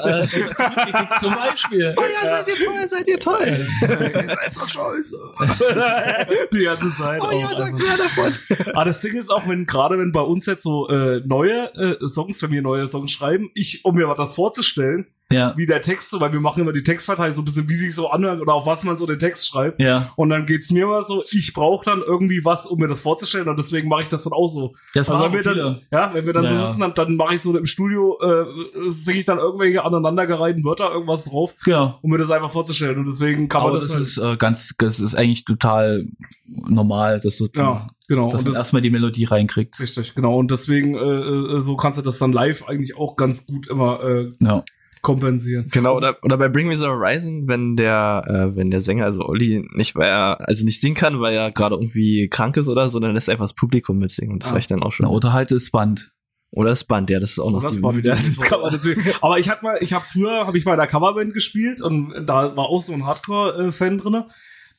[0.03, 0.28] aber äh,
[1.19, 1.93] zum Beispiel.
[1.97, 3.67] Oh ja, seid ihr toll, seid ihr toll.
[3.82, 6.47] Ihr seid so scheiße.
[6.53, 7.22] die ganze Zeit.
[7.22, 8.34] Oh ja, sag mehr davon.
[8.74, 12.07] Aber das Ding ist auch, wenn gerade wenn bei uns jetzt so äh, neue äh,
[12.07, 15.53] Songs, wenn wir neue Songs schreiben, ich, um mir was das vorzustellen, Ja.
[15.57, 17.93] wie der Text so, weil wir machen immer die Textverteilung so ein bisschen, wie sich
[17.95, 19.82] so anhört oder auf was man so den Text schreibt.
[19.82, 20.11] Ja.
[20.15, 23.47] Und dann geht's mir mal so, ich brauche dann irgendwie was, um mir das vorzustellen
[23.49, 24.73] und deswegen mache ich das dann auch so.
[24.93, 25.55] Das Also wenn wir viele.
[25.55, 28.17] dann, ja, wenn wir dann Ja, so sitzen, dann, dann mache ich so im Studio,
[28.21, 28.45] äh,
[28.89, 31.97] singe ich dann irgendwelche aneinandergereihten Wörter, irgendwas drauf, Ja.
[32.01, 32.97] um mir das einfach vorzustellen.
[32.99, 36.05] Und deswegen kann Aber man das, das, halt, ist äh, ganz, das ist eigentlich total
[36.47, 38.25] normal, dass zu, ja, genau.
[38.29, 39.79] dass Und man das, erstmal die Melodie reinkriegt.
[39.79, 40.38] richtig, genau.
[40.38, 44.03] Und deswegen, äh, äh, so kannst du das dann live eigentlich auch ganz gut immer
[44.03, 44.63] äh, Ja.
[45.02, 45.70] Kompensieren.
[45.72, 49.26] Genau, oder, oder bei Bring Me the Horizon, wenn der, äh, wenn der Sänger, also
[49.26, 52.88] Olli, nicht, weil er, also nicht singen kann, weil er gerade irgendwie krank ist oder
[52.89, 54.56] so, dann lässt er einfach das Publikum mitsingen und das Ah.
[54.56, 55.06] reicht dann auch schon.
[55.06, 56.12] Oder halt das Band.
[56.54, 58.74] Oder das Band, ja, das ist auch noch das die- war wieder, das kann man
[58.74, 58.99] natürlich.
[59.22, 62.56] Aber ich hatte mal, ich habe früher, habe ich bei einer Coverband gespielt und da
[62.58, 64.26] war auch so ein Hardcore-Fan drinne.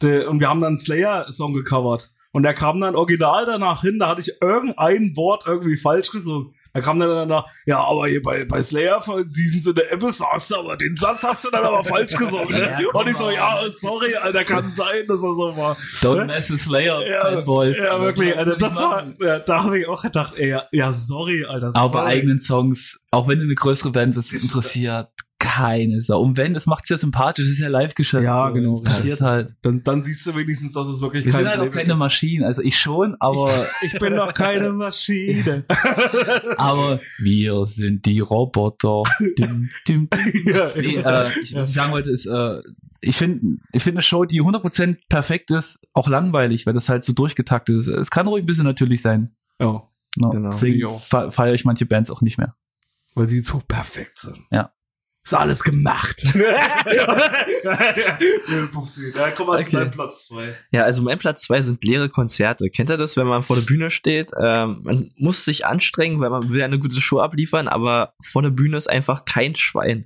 [0.02, 2.10] Der, und wir haben dann einen Slayer-Song gecovert.
[2.32, 6.54] Und der kam dann original danach hin, da hatte ich irgendein Wort irgendwie falsch gesungen.
[6.74, 10.20] Da kam dann danach, ja, aber hier bei, bei Slayer von Seasons in the Abyss
[10.20, 12.48] hast du aber, den Satz hast du dann aber falsch gesungen.
[12.48, 12.62] Ne?
[12.82, 15.76] Ja, und ich so, ja, sorry, Alter, kann sein, dass er so war.
[16.00, 17.76] Don't mess with Slayer, Ja, Fanboys.
[17.76, 20.90] ja wirklich, Alter, nicht das war, ja, da habe ich auch gedacht, ey, ja, ja
[20.90, 21.72] sorry, Alter.
[21.74, 25.08] Aber bei eigenen Songs, auch wenn du eine größere Band bist, interessiert
[25.42, 26.20] keine Sau.
[26.22, 28.22] Und wenn, das macht's ja sympathisch, das ist ja Live-Geschäft.
[28.24, 28.54] Ja, so.
[28.54, 29.54] genau, Das passiert halt.
[29.62, 31.98] Dann, dann siehst du wenigstens, dass es wirklich Wir sind halt auch keine ist.
[31.98, 33.50] Maschinen, also ich schon, aber,
[33.82, 35.64] Ich bin doch keine Maschine.
[36.56, 39.02] aber wir sind die Roboter.
[39.38, 40.08] Dim, dim.
[40.76, 42.62] Nee, äh, ich, was ich sagen wollte, ist, äh,
[43.00, 47.04] ich finde ich finde eine Show, die 100% perfekt ist, auch langweilig, weil das halt
[47.04, 47.88] so durchgetaktet ist.
[47.88, 49.34] Es kann ruhig ein bisschen natürlich sein.
[49.60, 49.82] ja,
[50.16, 50.50] No, Genau.
[50.50, 52.54] Deswegen feiere ich manche Bands auch nicht mehr.
[53.14, 54.38] weil sie zu perfekt sind.
[54.50, 54.72] Ja.
[55.24, 56.24] Ist alles gemacht.
[56.34, 58.18] ja,
[58.72, 59.76] Pupsi, ja, komm mal zu Okay.
[59.76, 60.56] deinem Platz zwei.
[60.72, 62.68] Ja, also mein Platz zwei sind leere Konzerte.
[62.70, 64.32] Kennt ihr das, wenn man vor der Bühne steht?
[64.36, 68.42] Ähm, man muss sich anstrengen, weil man will ja eine gute Show abliefern, aber vor
[68.42, 70.02] der Bühne ist einfach kein Schwein.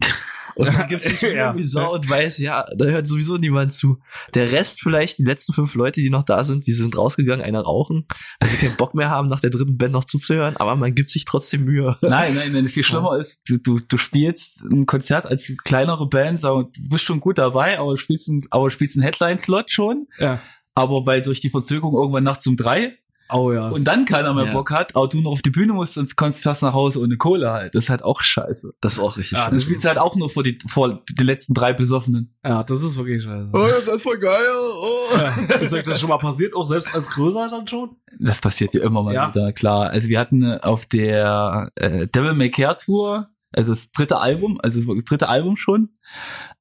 [0.56, 1.28] Und man gibt sich Ja.
[1.48, 3.98] irgendwie Sau und weiß, ja, da hört sowieso niemand zu.
[4.34, 7.60] Der Rest vielleicht, die letzten fünf Leute, die noch da sind, die sind rausgegangen, einer
[7.60, 8.06] rauchen,
[8.40, 11.10] weil sie keinen Bock mehr haben, nach der dritten Band noch zuzuhören, aber man gibt
[11.10, 11.96] sich trotzdem Mühe.
[12.02, 16.40] Nein, nein, nein, viel schlimmer ist, du, du, du spielst ein Konzert als kleinere Band,
[16.40, 19.70] sag, du bist schon gut dabei, aber du spielst ein, aber du spielst einen Headline-Slot
[19.70, 20.40] schon, Ja.
[20.74, 22.96] aber weil durch die Verzögerung irgendwann nachts um drei
[23.28, 23.68] Oh ja.
[23.68, 24.52] und dann keiner mehr Ja.
[24.52, 27.00] Bock hat, aber du noch auf die Bühne musst, sonst kommst du fast nach Hause
[27.00, 27.74] ohne Kohle halt.
[27.74, 28.74] Das ist halt auch scheiße.
[28.80, 29.36] Das ist auch richtig.
[29.38, 32.34] Ja, Du spielst halt auch nur vor die, vor die letzten drei Besoffenen.
[32.44, 33.48] ja, das ist wirklich scheiße.
[33.52, 34.40] oh, das ist voll geil.
[34.52, 35.16] Oh.
[35.16, 35.56] Ja.
[35.56, 37.96] Ist euch das schon mal passiert, auch selbst als größer dann schon?
[38.20, 39.28] Das passiert ja immer mal Ja.
[39.34, 39.90] wieder, klar.
[39.90, 44.60] Also wir hatten äh, auf der äh, Devil May Care Tour, also das dritte Album,
[44.62, 45.90] also das dritte Album schon,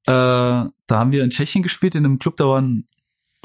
[0.06, 2.86] äh, da haben wir in Tschechien gespielt, in einem Club, da waren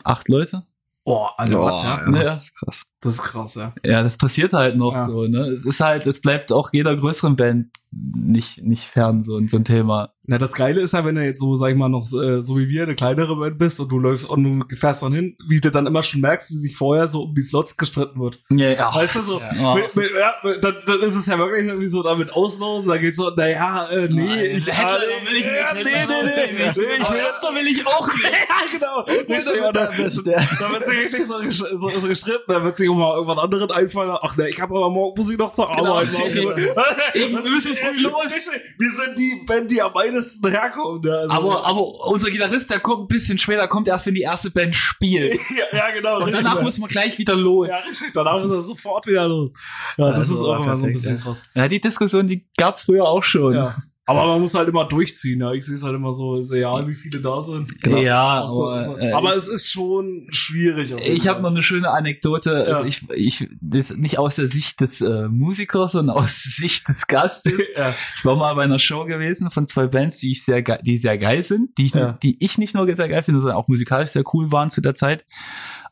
[0.04, 0.64] acht Leute.
[1.04, 2.06] Oh, Alter, Oh, ja.
[2.12, 2.24] ja.
[2.36, 2.84] Das ist krass.
[3.02, 3.74] Das ist krass, ja.
[3.84, 5.08] Ja, das passiert halt noch Ja.
[5.10, 5.48] so, ne?
[5.48, 9.66] Es ist halt, es bleibt auch jeder größeren Band nicht, nicht fern, so, so ein
[9.66, 10.14] Thema.
[10.26, 12.58] Na, das Geile ist ja, wenn du jetzt so, sag ich mal, noch äh, so
[12.58, 15.60] wie wir eine kleinere Band bist und du läufst und du fährst dann hin, wie
[15.60, 18.42] du dann immer schon merkst, wie sich vorher so um die Slots gestritten wird.
[18.50, 18.96] Ja, ja.
[18.96, 19.76] Weißt du so, Ja.
[19.76, 22.96] mit, mit, ja, mit- dann, dann ist es ja wirklich irgendwie so damit auslaufen, da
[22.98, 25.92] geht's so, naja, äh, nee, Nein, ich, Headliner ah, will ich nicht, ja, nee, nee,
[26.08, 26.78] nee, will ich nicht.
[26.78, 28.24] nee, ich will das will ich auch nicht.
[28.24, 29.00] ja, genau.
[29.02, 31.42] Richtig, bist der- da wird sich richtig so,
[31.78, 34.76] so, so gestritten, dann wird sich auch mal irgendwann anderen einfallen, ach ne, ich habe
[34.76, 35.96] aber morgen muss ich noch zur Genau.
[35.96, 36.10] Arbeit.
[37.14, 38.50] Wir müssen früh los.
[38.78, 41.06] Wir sind die Band, die am weitesten herkommt.
[41.06, 41.12] Ne?
[41.18, 44.52] Also, Aber, aber unser Gitarrist, der kommt ein bisschen später, kommt erst, wenn die erste
[44.52, 45.36] Band spielt.
[45.58, 46.18] ja, ja, genau.
[46.18, 46.44] Und richtig.
[46.44, 47.68] danach muss man gleich wieder los.
[47.68, 48.12] ja, richtig.
[48.14, 49.52] Danach ist er sofort wieder los.
[49.98, 51.42] Ja, das Also ist auch immer so ein bisschen krass.
[51.56, 53.54] Ja, die Diskussion, die gab's früher auch schon.
[53.54, 53.76] Ja.
[54.08, 55.40] Aber man muss halt immer durchziehen.
[55.42, 55.54] Ja.
[55.54, 57.72] Ich sehe es halt immer so, ist ja, wie viele da sind.
[57.86, 58.98] Ja, Auch so, aber, so.
[58.98, 60.92] äh, aber es ist schon schwierig.
[61.06, 62.66] Ich habe noch eine schöne Anekdote.
[62.68, 62.78] Ja.
[62.78, 66.88] Also ich, ich, das nicht aus der Sicht des äh, Musikers, sondern aus der Sicht
[66.90, 67.54] des Gastes.
[67.78, 67.94] Ja.
[68.18, 71.18] Ich war mal bei einer Show gewesen von zwei Bands, die ich sehr, die sehr
[71.18, 72.14] geil sind, die ich, Ja.
[72.14, 74.94] die ich nicht nur sehr geil finde, sondern auch musikalisch sehr cool waren zu der
[74.96, 75.26] Zeit.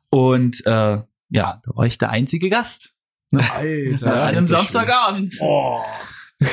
[0.10, 2.94] Und äh, ja, da war ich der einzige Gast.
[3.34, 4.14] Alter.
[4.14, 5.36] an einem Samstagabend.
[5.42, 5.80] Oh.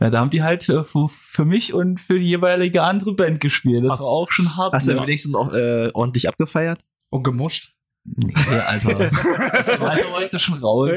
[0.00, 3.40] Ja, da haben die halt äh, für, für mich und für die jeweilige andere Band
[3.40, 3.84] gespielt.
[3.84, 4.72] Das Hast- war auch schon hart.
[4.72, 5.02] Hast du ja.
[5.02, 6.84] wenigstens noch äh, ordentlich abgefeiert?
[7.10, 7.74] Und gemuscht.
[8.04, 8.32] Nee,
[8.66, 8.98] Alter.
[9.52, 10.90] Das war, ich da schon raus.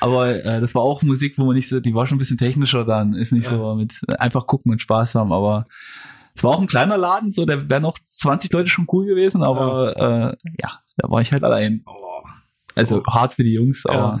[0.00, 2.38] Aber äh, das war auch Musik, wo man nicht so, die war schon ein bisschen
[2.38, 3.56] technischer dann, ist nicht Ja.
[3.56, 5.66] so mit einfach gucken und Spaß haben, aber
[6.34, 9.42] es war auch ein kleiner Laden, so, da wären noch 20 Leute schon cool gewesen,
[9.44, 11.84] aber äh, ja, da war ich halt allein.
[11.86, 11.92] Oh.
[12.74, 14.18] Also hart für die Jungs, aber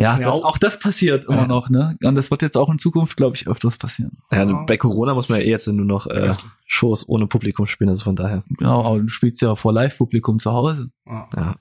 [0.00, 1.46] Ja, das, auch- das passiert immer Ja.
[1.46, 1.96] noch, ne?
[2.02, 4.18] Und das wird jetzt auch in Zukunft, glaube ich, öfters passieren.
[4.32, 4.44] Ja.
[4.66, 6.32] bei Corona muss man ja eh jetzt nur noch äh,
[6.66, 8.42] Shows ohne Publikum spielen, also von daher.
[8.58, 10.90] Genau, aber du spielst ja vor Live-Publikum zu Hause.
[11.06, 11.54] Ja.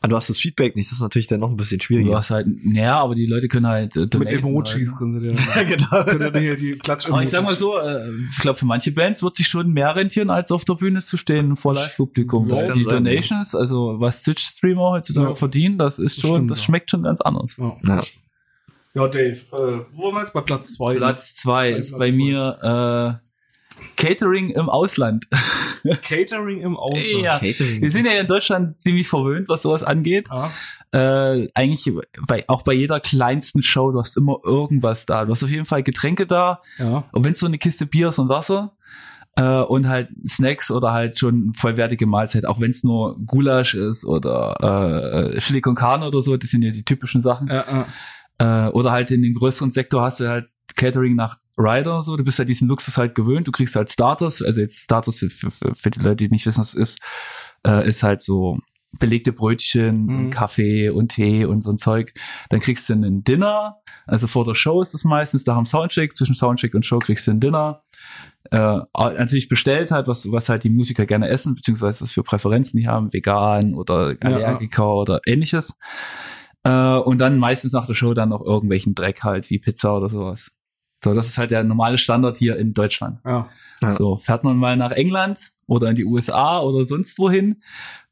[0.00, 2.16] Aber du hast das Feedback nicht, das ist natürlich dann noch ein bisschen Du schwieriger.
[2.16, 4.96] hast halt, ja, aber die Leute können halt äh, Mit Emojis halt, ne?
[4.98, 6.04] können sie dir genau.
[6.04, 8.92] können dir hier die klatsch Aber ich sag mal so, äh, ich glaube, für manche
[8.92, 12.48] Bands wird sich schon mehr rentieren, als auf der Bühne zu stehen vor Live-Publikum.
[12.48, 15.34] Kann die sein, Donations, also was Twitch-Streamer heutzutage Ja.
[15.34, 16.64] verdienen, das ist Das schon, stimmt, das ja.
[16.66, 17.56] schmeckt schon ganz anders.
[17.56, 17.76] Ja.
[17.88, 18.02] Ja.
[18.94, 20.94] ja, Dave, äh, wo waren wir jetzt bei Platz zwei?
[20.96, 22.16] Platz zwei Bei ist Platz bei zwei.
[22.16, 23.25] mir äh,
[23.96, 25.26] Catering im Ausland.
[26.02, 27.22] Catering im Ausland.
[27.22, 27.38] Ja.
[27.38, 27.82] Catering.
[27.82, 30.30] Wir sind ja in Deutschland ziemlich verwöhnt, was sowas angeht.
[30.30, 30.50] Ah,
[30.92, 31.92] Äh, eigentlich
[32.26, 35.24] bei, auch bei jeder kleinsten Show, du hast immer irgendwas da.
[35.24, 37.04] Du hast auf jeden Fall Getränke da, ja.
[37.12, 38.76] Und wenn es so eine Kiste Bier ist und Wasser
[39.36, 44.04] äh, und halt Snacks oder halt schon vollwertige Mahlzeit, auch wenn es nur Gulasch ist
[44.04, 47.48] oder äh, Chili con Carne oder so, das sind ja die typischen Sachen.
[47.48, 47.64] Ja,
[48.38, 48.66] ja.
[48.68, 52.24] Äh, oder halt in dem größeren Sektor hast du halt Catering nach Rider so, du
[52.24, 55.74] bist halt diesen Luxus halt gewöhnt, du kriegst halt Starters, also jetzt Starters für, für,
[55.74, 56.98] für die Leute, die nicht wissen, was es ist,
[57.66, 58.58] äh, ist halt so
[58.98, 60.30] belegte Brötchen, Mhm.
[60.30, 62.14] Kaffee und Tee und so ein Zeug.
[62.48, 66.14] Dann kriegst du ein Dinner, also vor der Show ist es meistens, nach dem Soundcheck,
[66.14, 67.82] zwischen Soundcheck und Show kriegst du ein Dinner.
[68.50, 72.78] Äh, natürlich bestellt halt, was, was halt die Musiker gerne essen, beziehungsweise was für Präferenzen
[72.78, 75.76] die haben, vegan oder Allergiker oder ähnliches.
[76.62, 80.08] Äh, und dann meistens nach der Show dann noch irgendwelchen Dreck halt, wie Pizza oder
[80.08, 80.52] sowas.
[81.04, 83.20] So, das ist halt der normale Standard hier in Deutschland.
[83.24, 83.48] Ja.
[83.82, 83.92] Ja.
[83.92, 87.62] So, fährt man mal nach England oder in die USA oder sonst wohin,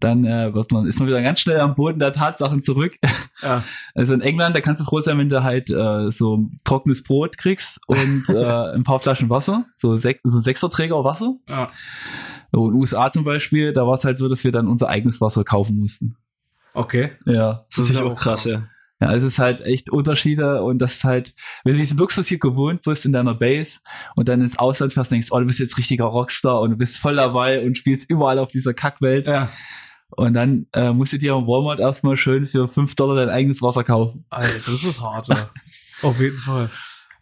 [0.00, 2.96] dann äh, wird man, ist man wieder ganz schnell am Boden der Tatsachen zurück.
[3.42, 3.62] Ja.
[3.94, 7.38] Also in England, da kannst du froh sein, wenn du halt äh, so trockenes Brot
[7.38, 11.34] kriegst und äh, ein paar Flaschen Wasser, so, sech, so Sechserträger Wasser.
[11.48, 11.68] Ja.
[12.52, 14.88] So in den USA zum Beispiel, da war es halt so, dass wir dann unser
[14.88, 16.16] eigenes Wasser kaufen mussten.
[16.74, 17.12] Okay.
[17.24, 17.66] Ja.
[17.74, 18.52] Das ist ja auch auch krass, krass.
[18.52, 18.68] ja.
[19.00, 21.34] Ja, es ist halt echt Unterschiede und das ist halt,
[21.64, 23.80] wenn du diesen Luxus hier gewohnt bist in deiner Base
[24.14, 26.98] und dann ins Ausland fährst, denkst, oh, du bist jetzt richtiger Rockstar und du bist
[26.98, 29.48] voll dabei und spielst überall auf dieser Kackwelt Ja.
[30.10, 33.60] und dann äh, musst du dir im Walmart erstmal schön für 5 Dollar dein eigenes
[33.62, 34.24] Wasser kaufen.
[34.30, 35.50] Alter, das ist hart, ja.
[36.02, 36.70] Auf jeden Fall.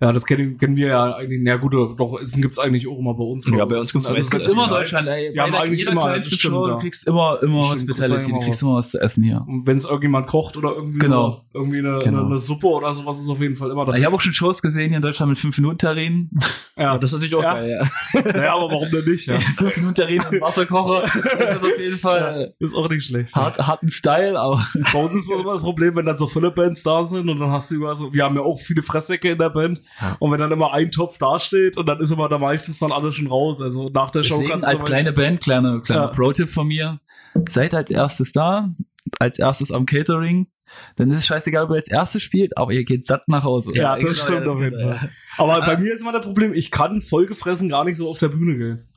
[0.03, 3.15] Ja, das kennen, kennen wir ja eigentlich, na gut, doch, es gibt's eigentlich auch immer
[3.15, 3.47] bei uns.
[3.47, 4.53] Ja, bei uns gibt's also, es gibt Essen.
[4.55, 5.07] immer Deutschland.
[5.07, 5.31] ey.
[5.33, 6.75] Wir haben eigentlich jeder immer, das stimmt, Show, ja.
[6.75, 9.45] du kriegst immer, immer Stimmt, Hospitality, immer du kriegst immer was zu essen hier.
[9.47, 11.31] Und wenn es irgendjemand kocht oder irgendwie, Genau.
[11.31, 12.19] so, irgendwie eine, Genau.
[12.19, 13.95] eine, eine Suppe oder sowas ist auf jeden Fall immer da.
[13.95, 16.31] Ich habe auch schon Shows gesehen hier in Deutschland mit 5-Minuten-Terrinen.
[16.77, 17.55] ja, Das ist natürlich auch Ja.
[17.55, 17.71] geil,
[18.15, 18.23] ja.
[18.33, 19.27] naja, aber warum denn nicht?
[19.27, 19.37] Ja.
[19.57, 21.03] 5-Minuten-Terrinen und Wasserkocher.
[21.03, 23.31] Das ist auf jeden Fall Ist auch nicht schlecht.
[23.37, 26.51] äh, hart, harten Style, aber Bei uns ist immer das Problem, wenn dann so viele
[26.51, 29.31] Bands da sind und dann hast du über so, wir haben ja auch viele Fresssäcke
[29.31, 29.81] in der Band
[30.19, 33.15] und wenn dann immer ein Topf dasteht und dann ist immer da meistens dann alles
[33.15, 33.61] schon raus.
[33.61, 36.09] Also nach der Show Deswegen kannst du als kleine Band, kleiner, kleiner Ja.
[36.09, 37.01] Pro-Tipp von mir.
[37.49, 38.71] Seid als erstes da,
[39.19, 40.49] als erstes am Catering.
[40.97, 43.73] Dann ist es scheißegal, ob ihr als erstes spielt, aber ihr geht satt nach Hause.
[43.75, 45.11] Ja, genau, das stimmt das auf jeden Fall.
[45.37, 48.29] Aber bei mir ist immer das Problem, ich kann vollgefressen gar nicht so auf der
[48.29, 48.89] Bühne gehen.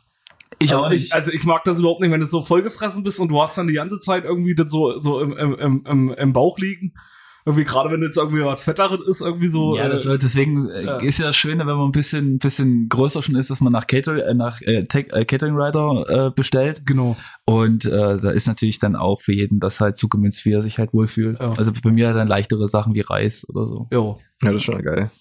[0.60, 1.14] ich also auch ich, nicht.
[1.14, 3.68] also ich mag das überhaupt nicht, wenn du so vollgefressen bist und du hast dann
[3.68, 6.94] die ganze Zeit irgendwie das so, so im, im, im, im Bauch liegen.
[7.48, 9.78] Irgendwie gerade wenn jetzt irgendwie was Fetteres ist, irgendwie so.
[9.78, 10.98] ja, das äh, deswegen äh, ja.
[10.98, 13.86] ist ja das Schöne, wenn man ein bisschen, bisschen größer schon ist, dass man nach,
[13.86, 16.88] Cater äh, nach äh, Tech, äh, Catering Rider äh, bestellt.
[16.88, 17.16] genau.
[17.46, 20.80] Und äh, da ist natürlich dann auch für jeden das halt zugemünzt, wie er sich
[20.80, 21.40] halt wohlfühlt.
[21.40, 21.54] Ja.
[21.54, 23.88] Also bei mir dann leichtere Sachen wie Reis oder so.
[23.92, 24.20] Jo.
[24.42, 25.12] Ja, das ist schon geil.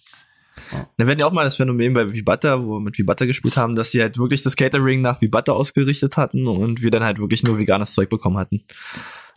[0.97, 3.75] Da werden ja auch mal das Phänomen bei Vibatta, wo wir mit Vibatta gespielt haben,
[3.75, 7.43] dass sie halt wirklich das Catering nach Vibatta ausgerichtet hatten und wir dann halt wirklich
[7.43, 8.63] nur veganes Zeug bekommen hatten.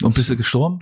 [0.01, 0.79] Und bist du gestorben?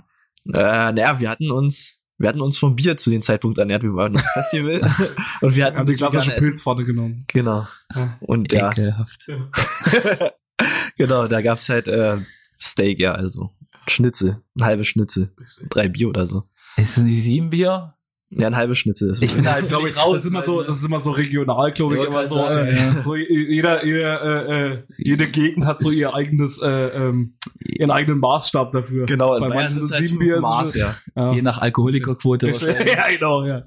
[0.52, 3.94] Äh, naja, wir hatten uns, wir hatten uns vom Bier zu dem Zeitpunkt ernährt, wir
[3.94, 4.80] waren auf dem Festival
[5.40, 6.32] und wir hatten Haben die klassische.
[6.32, 7.24] Pilzpfanne genommen.
[7.28, 7.66] Genau.
[7.94, 8.16] Ja.
[8.20, 9.26] Und ja, Ekelhaft.
[10.96, 12.18] genau, da gab's halt äh,
[12.60, 13.50] Steak, ja, also
[13.88, 15.32] Schnitzel, ein halbes Schnitzel,
[15.68, 16.44] drei Bier oder so.
[16.76, 17.95] Ist das nicht sieben Bier?
[18.30, 19.08] Ja, ein halbes Schnitzel.
[19.08, 20.98] Das Ich bin Das halt ist, glaube ich, das ist immer so, das ist immer
[20.98, 23.00] so regional, glaube ich, Ja, immer so, sein, äh, ja.
[23.02, 28.18] so jeder, jeder, äh, äh, jede Gegend hat so ihr eigenes, äh, ähm, ihren eigenen
[28.18, 29.06] Maßstab dafür.
[29.06, 30.40] genau, bei manchen sind halt sieben Bier.
[30.40, 30.96] Maß, ist- ja.
[31.14, 31.32] ja.
[31.34, 33.62] Je nach Alkoholikerquote ja, genau, ja.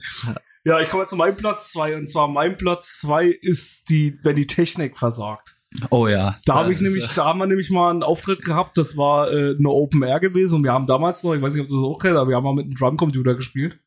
[0.65, 4.35] Ja, ich komme zu meinem Platz zwei und zwar mein Platz zwei ist die, wenn
[4.35, 5.55] die Technik versagt.
[5.89, 6.35] Oh ja.
[6.45, 9.31] Da habe ich ist, nämlich, da haben wir nämlich mal einen Auftritt gehabt, das war
[9.31, 11.75] äh, eine Open Air gewesen und wir haben damals noch, ich weiß nicht, ob du
[11.79, 13.79] das auch kennst, aber wir haben mal mit einem Drumcomputer gespielt.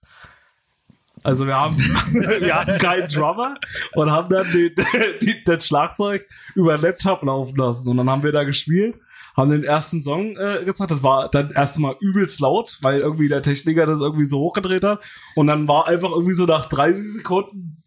[1.23, 1.77] Also wir haben,
[2.13, 3.55] wir hatten keinen Drummer
[3.95, 4.75] und haben dann den,
[5.23, 8.99] die, das Schlagzeug über den Laptop laufen lassen und dann haben wir da gespielt,
[9.37, 13.43] haben den ersten Song äh, gezeigt, das war dann erstmal übelst laut, weil irgendwie der
[13.43, 15.03] Techniker das irgendwie so hochgedreht hat
[15.37, 17.83] und dann war einfach irgendwie so nach 30 Sekunden,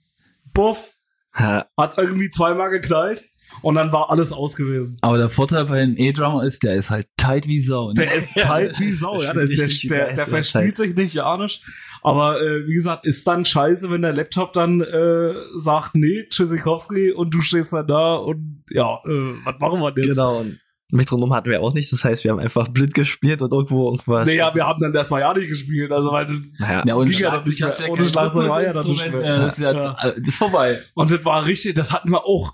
[0.54, 0.92] buff,
[1.34, 3.26] hat's irgendwie zweimal geknallt
[3.62, 4.98] und dann war alles aus gewesen.
[5.02, 7.90] Aber der Vorteil bei einem E-Drummer ist, der ist halt tight wie Sau.
[7.90, 7.96] Ne?
[7.96, 9.34] Der ist tight wie Sau, ja.
[9.34, 11.64] Der, der, der, der verspielt sich nicht, ja nicht.
[12.06, 17.12] Aber äh, wie gesagt, ist dann scheiße, wenn der Laptop dann äh, sagt, nee, Tschüssikowski
[17.12, 20.16] und du stehst dann da und ja, äh, was machen wir denn jetzt?
[20.16, 20.39] genau.
[20.39, 20.60] Und
[20.91, 24.28] Metronom hatten wir auch nicht, das heißt, wir haben einfach blind gespielt und irgendwo irgendwas.
[24.28, 26.28] Nee, ja, wir haben dann erstmal ja nicht gespielt, also weil
[26.60, 27.74] Naja, Ja, und Ging ja dann nicht mehr.
[27.78, 29.20] ja Ohne Schlagzeug war ja dann nicht mehr.
[29.22, 29.38] mehr.
[29.39, 29.95] Das ist, ja, Ja.
[30.01, 30.80] das ist vorbei.
[30.93, 32.53] und das war richtig, das hatten wir auch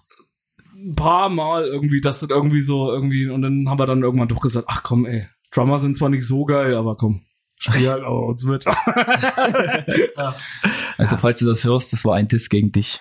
[0.74, 4.30] ein paar Mal irgendwie, dass das irgendwie so irgendwie und dann haben wir dann irgendwann
[4.30, 7.22] doch gesagt, ach komm, ey, Drummer sind zwar nicht so geil, aber komm,
[7.62, 8.66] spiel halt aber uns mit.
[10.98, 13.00] Also falls du das hörst, das war ein Diss gegen dich.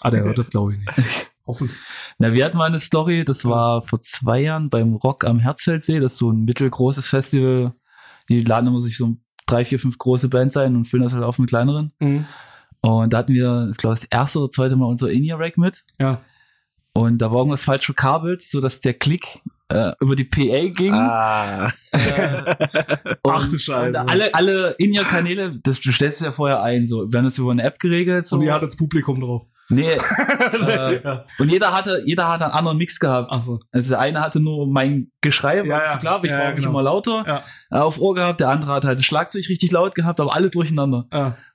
[0.00, 1.30] ah, der hört das glaube ich nicht.
[1.46, 1.78] Hoffentlich.
[2.18, 6.00] Na, wir hatten mal eine Story, das war vor zwei Jahren beim Rock am Herzfeldsee,
[6.00, 7.74] das ist so ein mittelgroßes Festival.
[8.28, 9.16] Die laden immer sich so
[9.46, 11.92] drei, vier, fünf große Bands ein und füllen das halt auf mit kleineren.
[12.00, 12.24] Mhm.
[12.80, 15.84] Und da hatten wir, ich glaube, das erste oder zweite Mal unser In-Ear-Rack mit.
[15.98, 16.20] Ja.
[16.94, 19.42] Und da war irgendwas falsch verkabelt, so dass der Klick
[19.72, 20.92] äh, über die PA ging.
[20.94, 21.70] Ah.
[23.22, 23.98] Und, Ach du Scheiße.
[24.08, 27.10] Alle, alle In-Ear-Kanäle, das du stellst es ja vorher ein, so.
[27.10, 28.36] Wir haben das über eine App geregelt, so.
[28.36, 29.42] Und ihr hattet das Publikum drauf.
[29.68, 29.92] Nee.
[30.66, 31.24] äh, Ja.
[31.38, 33.30] und jeder hatte, jeder hatte einen anderen Mix gehabt.
[33.32, 33.58] Ach so.
[33.70, 36.50] Also der eine hatte nur mein Geschrei, war Ja, klar, aber ich Ja, war ja,
[36.50, 36.64] genau.
[36.64, 37.42] schon mal lauter Ja.
[37.70, 38.40] äh, auf Ohr gehabt.
[38.40, 41.06] Der andere hat halt das Schlagzeug richtig laut gehabt, aber alle durcheinander.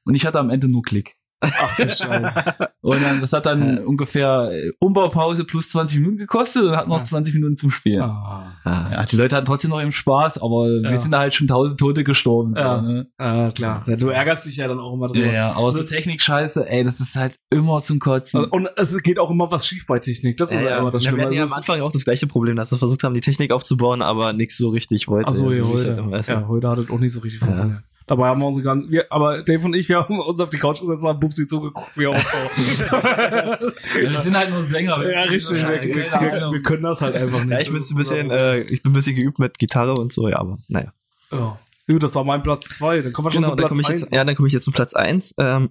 [0.05, 1.16] Und ich hatte am Ende nur Klick.
[1.41, 2.43] Ach du Scheiße.
[2.81, 6.99] Und dann, das hat dann ungefähr äh, Umbaupause plus 20 Minuten gekostet und hat noch
[6.99, 7.03] Ja.
[7.03, 8.01] 20 Minuten zum Spielen.
[8.01, 10.89] Ah, Ja, die Leute hatten trotzdem noch eben Spaß, aber Ja.
[10.91, 12.55] wir sind da halt schon tausend Tote gestorben.
[12.55, 12.81] So, Ja.
[12.81, 13.07] ne?
[13.17, 13.83] ah, klar.
[13.87, 15.27] Ja, Du ärgerst dich ja dann auch immer drüber.
[15.27, 18.43] ja, ja, aber so Technik-Scheiße, ey, das ist halt immer zum Kotzen.
[18.45, 20.37] Und es geht auch immer was schief bei Technik.
[20.37, 21.23] Das ist ja, immer das Ja, wir Schlimme.
[21.25, 23.51] hatten ja Also am Anfang auch das gleiche Problem, dass wir versucht haben, die Technik
[23.51, 25.29] aufzubauen, aber nichts so richtig wollte.
[25.29, 26.29] Ach so, ja, halt heute, ist.
[26.29, 27.81] ja, heute hat es auch nicht so richtig funktioniert.
[28.07, 30.57] Dabei haben wir unsere ganzen, wir, aber Dave und ich, wir haben uns auf die
[30.57, 33.59] Couch gesetzt und haben Bubsi zugeguckt, wie er aufbaut.
[34.01, 35.05] Ja, wir sind halt nur Sänger.
[35.09, 35.57] ja, richtig.
[35.61, 36.53] Wir, Keine wir, Ahnung.
[36.53, 37.51] wir können das halt einfach nicht.
[37.51, 40.13] Ja, ich bin Das ein bisschen, äh, ich bin ein bisschen geübt mit Gitarre und
[40.13, 40.91] so, ja, aber naja.
[41.31, 41.57] ja.
[41.87, 43.01] Gut, das war mein Platz zwei.
[43.01, 44.01] Dann kommen wir schon Genau, zum dann Platz komme ich eins.
[44.01, 45.35] jetzt, ja, dann komme ich jetzt zum Platz eins.
[45.37, 45.69] Ähm,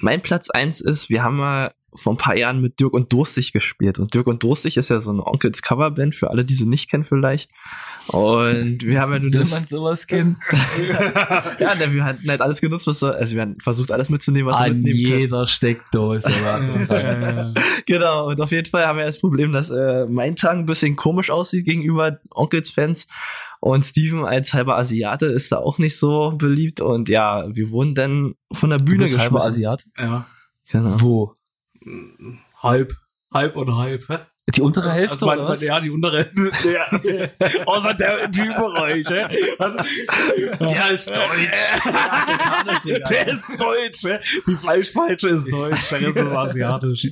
[0.00, 3.52] mein Platz eins ist, wir haben mal vor ein paar Jahren mit Dirk und Durstig
[3.52, 3.98] gespielt.
[3.98, 6.90] Und Dirk und Durstig ist ja so eine Onkels Coverband, für alle, die sie nicht
[6.90, 7.50] kennen vielleicht.
[8.08, 10.36] Und wir haben ja nur Will das, man sowas kennen?
[11.58, 14.50] ja, ne, wir hatten halt alles genutzt, was wir, also wir haben versucht, alles mitzunehmen,
[14.50, 15.20] was wir An mitnehmen können.
[15.20, 16.30] jeder Steckdose.
[17.86, 20.96] Genau, und auf jeden Fall haben wir das Problem, dass äh, mein Tag ein bisschen
[20.96, 23.06] komisch aussieht gegenüber Onkels-Fans.
[23.60, 26.80] Und Steven als halber Asiate ist da auch nicht so beliebt.
[26.80, 29.52] Und ja, wir wurden dann von der Du Bühne halber geschmissen.
[29.52, 29.84] Asiat?
[29.98, 30.26] ja.
[30.70, 31.00] Genau.
[31.00, 31.35] Wo?
[32.62, 32.92] Halb.
[33.32, 34.08] Halb und halb.
[34.08, 34.35] hä?
[34.54, 35.62] Die untere Hälfte Also mein, oder was?
[35.62, 36.24] ja, die untere.
[36.64, 37.30] Der,
[37.66, 39.04] außer der Typenbereich.
[39.10, 39.26] hä?
[39.58, 39.76] Also,
[40.60, 43.00] Der ist deutsch.
[43.10, 44.20] der ist deutsch.
[44.46, 47.08] Die Fleischpeitsche ist deutsch, der Rest ist asiatisch.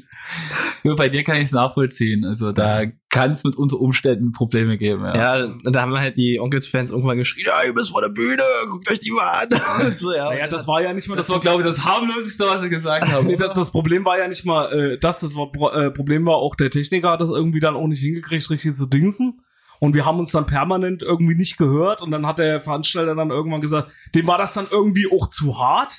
[0.84, 2.24] Ja, Bei dir kann ich es nachvollziehen.
[2.24, 5.04] Also da kann es mit unter Umständen Probleme geben.
[5.04, 5.38] Ja.
[5.38, 8.90] Ja, da haben halt die Onkels-Fans irgendwann geschrien, ja, ihr bist vor der Bühne, guckt
[8.90, 9.96] euch die mal an.
[9.96, 10.30] So, ja.
[10.30, 13.08] Naja, das war ja nicht mal Das war, glaube ich, das harmloseste, was sie gesagt
[13.12, 13.26] haben.
[13.28, 16.36] Nee, das, das Problem war ja nicht mal äh, das, das war, äh, Problem war
[16.36, 19.40] auch der Techniker hat das irgendwie dann auch nicht hingekriegt, richtig zu dingsen.
[19.80, 23.30] Und wir haben uns dann permanent irgendwie nicht gehört und dann hat der Veranstalter dann
[23.30, 25.98] irgendwann gesagt, dem war das dann irgendwie auch zu hart.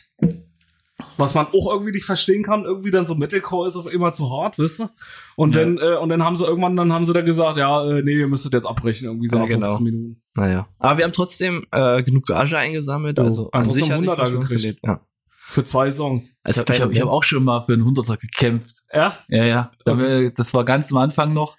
[1.18, 4.30] Was man auch irgendwie nicht verstehen kann, irgendwie dann so Metalcore ist auf immer zu
[4.32, 4.90] hart, wisst ihr?
[5.36, 5.62] Und Ja.
[5.64, 8.14] dann, äh, und dann haben sie irgendwann, dann haben sie dann gesagt, ja, äh, nee,
[8.20, 9.68] ihr müsstet jetzt abbrechen, irgendwie so Ja, nach genau.
[9.76, 10.22] 15 Minuten.
[10.36, 10.68] Naja.
[10.80, 13.20] Aber wir haben trotzdem äh, genug Gage eingesammelt.
[13.20, 14.48] Also haben an sich hat sich Hunderter das gekriegt.
[14.50, 15.02] funktioniert, Ja.
[15.48, 16.34] Für zwei Songs.
[16.44, 18.78] Also ich habe ich hab auch schon mal für einen Hunderter gekämpft.
[18.92, 19.16] Ja?
[19.28, 19.72] Ja, ja.
[19.86, 21.58] Wir, das war ganz am Anfang noch.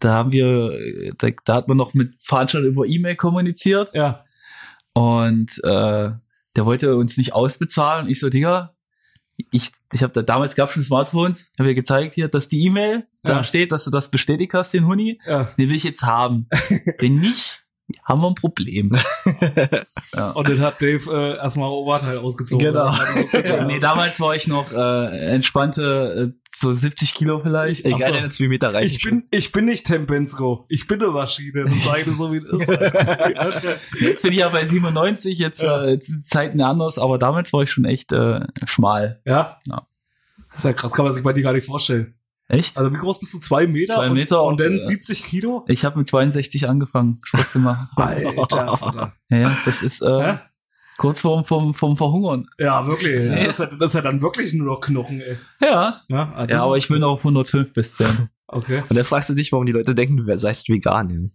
[0.00, 0.76] Da haben wir,
[1.18, 4.24] da, da hat man noch mit Veranstaltern über E-Mail kommuniziert Ja.
[4.92, 6.10] und äh,
[6.56, 8.08] der wollte uns nicht ausbezahlen.
[8.08, 8.74] Ich so, Digga,
[9.50, 13.06] ich, ich habe da damals gab schon Smartphones, habe ihr gezeigt hier, dass die E-Mail
[13.24, 13.34] Ja.
[13.36, 15.20] da steht, dass du das bestätigt hast, den Huni.
[15.26, 15.44] Ja.
[15.58, 16.48] Den will ich jetzt haben.
[16.98, 17.63] Wenn nicht,
[18.02, 18.90] haben wir ein Problem.
[20.34, 22.64] Und dann hat Dave äh, erstmal Oberteil ausgezogen.
[22.72, 22.94] Genau.
[23.66, 27.84] nee, damals war ich noch äh, entspannte äh, so 70 Kilo vielleicht.
[27.84, 28.28] Egal, so.
[28.28, 30.64] zwei Meter reichen Ich bin, ich bin nicht Tempensko.
[30.68, 31.66] Ich bin eine Maschine.
[31.84, 32.68] Sage ich so, wie es ist.
[34.00, 35.84] Jetzt bin ich ja bei 97, jetzt Ja.
[35.84, 39.20] äh, Zeiten anders, aber damals war ich schon echt äh, schmal.
[39.24, 39.58] ja?
[39.66, 39.86] Ja.
[40.50, 42.14] Das ist ja krass, kann man sich bei dir gar nicht vorstellen.
[42.48, 42.76] Echt?
[42.76, 43.38] Also wie groß bist du?
[43.38, 43.94] Zwei Meter?
[43.94, 45.64] Zwei Meter Und, und dann äh, 70 Kilo?
[45.66, 47.88] Ich habe mit 62 angefangen, Sport zu machen.
[47.96, 49.14] Alter, Vater.
[49.30, 50.36] Ja, das ist äh,
[50.98, 52.46] kurz vorm, vom, vom Verhungern.
[52.58, 53.24] Ja, wirklich.
[53.24, 55.36] Ja, das, ist ja, das ist ja dann wirklich nur noch Knochen, ey.
[55.60, 56.00] Ja.
[56.08, 58.28] Ja, ah, Ja, aber ich bin auf 105 bis 10.
[58.46, 58.82] Okay.
[58.88, 61.32] Und dann fragst du dich, warum die Leute denken, du seist vegan.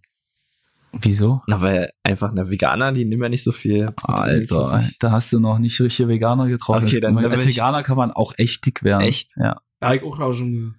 [0.92, 1.42] Wieso?
[1.46, 3.92] Na, weil einfach, na, Veganer, die nehmen ja nicht so viel.
[4.02, 6.84] Alter, da hast du noch nicht richtige Veganer getroffen.
[6.84, 9.02] Okay, dann- dann Als Veganer kann man auch echt dick werden.
[9.02, 9.36] Echt?
[9.36, 9.60] Ja.
[9.80, 10.74] Ja, ich auch schon.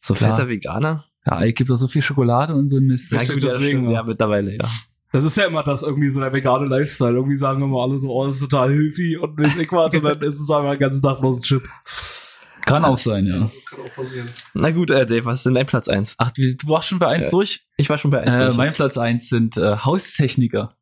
[0.00, 1.04] So fetter Veganer?
[1.26, 3.10] Ja, es gibt doch so viel Schokolade und so ein Mist.
[3.12, 3.94] Ja, gut, deswegen, ja.
[3.94, 4.64] ja, mittlerweile, ja.
[5.12, 7.14] Das ist ja immer das irgendwie so der vegane Lifestyle.
[7.14, 9.94] Irgendwie sagen immer alle so, oh, das ist total hilfig und weiß ich was.
[9.94, 12.40] Und dann ist es einfach den ganzen Tag bloß Chips.
[12.66, 13.40] Kann auch sein, ja.
[13.40, 14.28] Das kann auch passieren.
[14.54, 16.14] Na gut, äh, Dave, was ist denn dein Platz eins?
[16.18, 17.30] Ach, du warst schon bei eins Ja.
[17.30, 17.64] durch?
[17.76, 18.34] Ich war schon bei eins.
[18.34, 18.76] Äh, durch mein jetzt.
[18.76, 20.76] Platz eins sind äh, Haustechniker.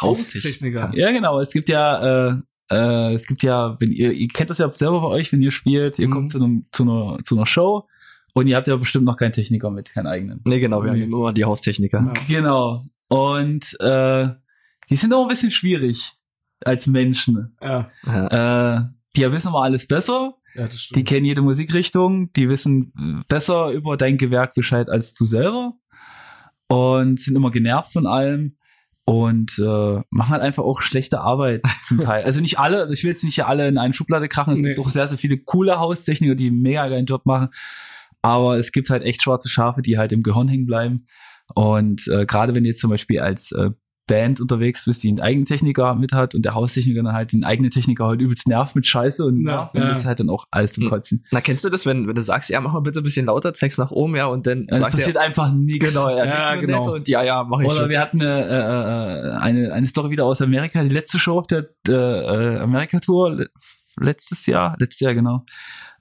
[0.00, 0.90] Haustechniker.
[0.94, 1.40] Ja, genau.
[1.40, 2.36] Es gibt ja, äh,
[2.70, 5.52] äh, es gibt ja, wenn ihr, ihr kennt das ja selber bei euch, wenn ihr
[5.52, 6.12] spielt, ihr Mhm.
[6.12, 7.86] kommt zu, einem, zu, einer, zu einer Show
[8.34, 10.40] und ihr habt ja bestimmt noch keinen Techniker mit, keinen eigenen.
[10.44, 11.02] Nee, genau, wir Nee.
[11.02, 11.98] haben nur die Haustechniker.
[12.04, 12.12] Ja.
[12.28, 12.84] Genau.
[13.08, 14.28] Und äh,
[14.88, 16.12] die sind auch ein bisschen schwierig
[16.64, 17.56] als Menschen.
[17.60, 18.76] Ja, Ja.
[18.78, 18.84] Äh,
[19.16, 21.08] die wissen immer alles besser, ja, das die stimmt.
[21.08, 25.72] kennen jede Musikrichtung, die wissen besser über dein Gewerk Bescheid als du selber
[26.68, 28.56] und sind immer genervt von allem
[29.04, 32.24] und äh, machen halt einfach auch schlechte Arbeit zum Teil.
[32.24, 34.68] Also nicht alle, ich will jetzt nicht hier alle in eine Schublade krachen, es Nee.
[34.74, 37.48] gibt auch sehr, sehr viele coole Haustechniker, die einen mega geilen Job machen,
[38.22, 41.06] aber es gibt halt echt schwarze Schafe, die halt im Gehirn hängen bleiben
[41.54, 43.70] und äh, gerade wenn du jetzt zum Beispiel als äh,
[44.06, 47.44] Band unterwegs bist, die einen eigenen Techniker mit hat und der Haustechniker dann halt den
[47.44, 49.88] eigenen Techniker halt übelst nervt mit Scheiße und Ja, nervt, und ja.
[49.88, 50.88] das ist halt dann auch alles zum Mhm.
[50.88, 51.24] Kotzen.
[51.30, 53.54] Na, kennst du das, wenn, wenn du sagst, ja, mach mal bitte ein bisschen lauter,
[53.54, 55.86] zeig's nach oben, ja, und dann Ja, es sagt passiert er, einfach nichts.
[55.86, 56.92] genau, ja, Ja, genau.
[56.94, 57.88] Und ja, ja, mach ich Oder schon.
[57.90, 61.46] wir hatten eine, äh, äh, eine, eine Story wieder aus Amerika, die letzte Show auf
[61.46, 63.50] der äh, äh, Amerika-Tour, le-
[64.00, 65.44] letztes Jahr, letztes Jahr genau.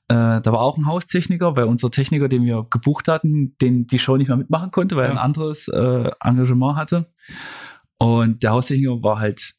[0.10, 4.00] Äh, da war auch ein Haustechniker, weil unser Techniker, den wir gebucht hatten, den die
[4.00, 5.16] Show nicht mehr mitmachen konnte, weil er Ja.
[5.16, 7.12] ein anderes äh, Engagement hatte.
[8.00, 9.54] Und der Haustechniker war halt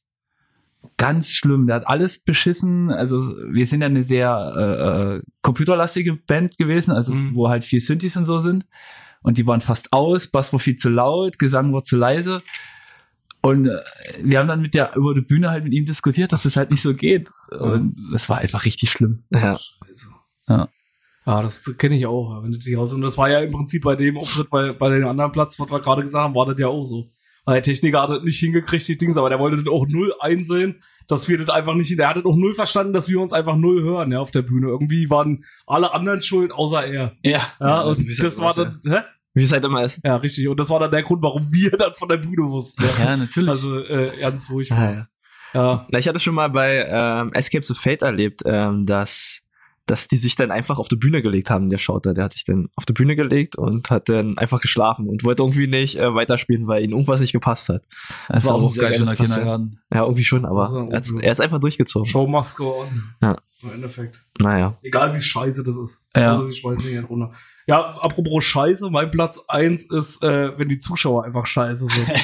[0.97, 1.67] ganz schlimm.
[1.67, 2.91] Der hat alles beschissen.
[2.91, 3.21] Also
[3.53, 7.35] wir sind ja eine sehr äh, äh, computerlastige Band gewesen, also Mhm.
[7.35, 8.67] wo halt viel Synthes und so sind.
[9.23, 12.43] Und die waren fast aus, Bass war viel zu laut, Gesang war zu leise.
[13.43, 13.79] Und äh,
[14.23, 16.71] wir haben dann mit der über die Bühne halt mit ihm diskutiert, dass das halt
[16.71, 17.31] nicht so geht.
[17.51, 19.23] Und das war einfach richtig schlimm.
[19.35, 19.59] Ja.
[21.27, 22.43] Ja, das kenne ich auch.
[22.43, 24.91] Wenn du dich aus und das war ja im Prinzip bei dem Auftritt, weil bei
[24.91, 27.11] dem anderen Platz, was wir gerade gesagt haben, war das ja auch so.
[27.45, 30.13] Weil der Techniker hat das nicht hingekriegt, die Dings, aber der wollte das auch null
[30.21, 33.33] einsehen, dass wir das einfach nicht, der hat das auch null verstanden, dass wir uns
[33.33, 34.69] einfach null hören, ja, auf der Bühne.
[34.69, 37.17] Irgendwie waren alle anderen schuld, außer er.
[37.23, 37.41] Ja.
[37.61, 39.09] Ja, und wie es das halt war immer dann, hä?
[39.35, 40.01] Wie es halt immer ist.
[40.05, 40.49] Ja, richtig.
[40.49, 42.83] Und das war dann der Grund, warum wir dann von der Bühne wussten.
[42.83, 43.05] Ja.
[43.05, 43.49] Ja, natürlich.
[43.49, 44.79] Also, äh, ganz furchtbar.
[44.79, 45.07] Ah, ja.
[45.53, 45.87] Ja.
[45.91, 49.43] Na, ich hatte schon mal bei ähm, Escape the Fate erlebt, ähm, dass
[49.91, 52.15] dass die sich dann einfach auf die Bühne gelegt haben, der Schauter.
[52.15, 55.43] Der hat sich dann auf die Bühne gelegt und hat dann einfach geschlafen und wollte
[55.43, 57.83] irgendwie nicht äh, weiterspielen, weil ihm irgendwas nicht gepasst hat.
[58.29, 59.81] das war auch ein auch sehr geil geiles der Kindergarten.
[59.93, 61.25] Ja, irgendwie schon, ist aber er Unglück.
[61.25, 62.07] er ist einfach durchgezogen.
[62.07, 63.15] Show must go on.
[63.21, 63.37] Ja.
[63.63, 64.23] Im Endeffekt.
[64.41, 64.79] Naja.
[64.83, 65.99] Egal wie scheiße das ist.
[66.15, 66.31] Ja.
[66.31, 67.33] Also sie schmeißen nicht runter.
[67.67, 72.09] Ja, apropos Scheiße, mein Platz eins ist, äh, wenn die Zuschauer einfach scheiße sind.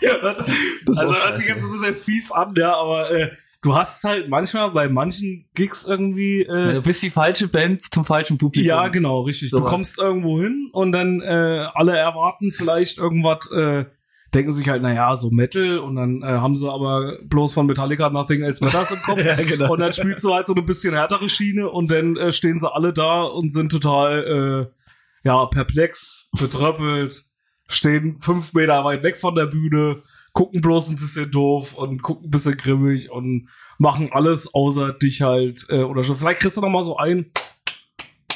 [0.22, 3.30] Das ist also hört sich jetzt ein bisschen fies an, ja, aber äh,
[3.62, 8.04] du hast halt manchmal bei manchen Gigs irgendwie äh, Du bist die falsche Band zum
[8.04, 8.66] falschen Publikum.
[8.66, 9.50] ja, genau, richtig.
[9.50, 9.70] Du Sowas.
[9.70, 13.84] kommst irgendwo hin und dann äh, alle erwarten vielleicht irgendwas, äh,
[14.32, 18.08] denken sich halt, naja, so Metal und dann äh, haben sie aber bloß von Metallica
[18.10, 19.18] Nothing Else Matters im Kopf.
[19.24, 19.72] Ja, genau.
[19.72, 22.72] Und dann spielst du halt so eine bisschen härtere Schiene und dann äh, stehen sie
[22.72, 27.24] alle da und sind total, äh, ja, perplex, betröppelt,
[27.68, 30.02] stehen fünf Meter weit weg von der Bühne,
[30.32, 33.48] gucken bloß ein bisschen doof und gucken ein bisschen grimmig und
[33.78, 37.30] machen alles außer dich halt, äh, oder schon, vielleicht kriegst du noch mal so ein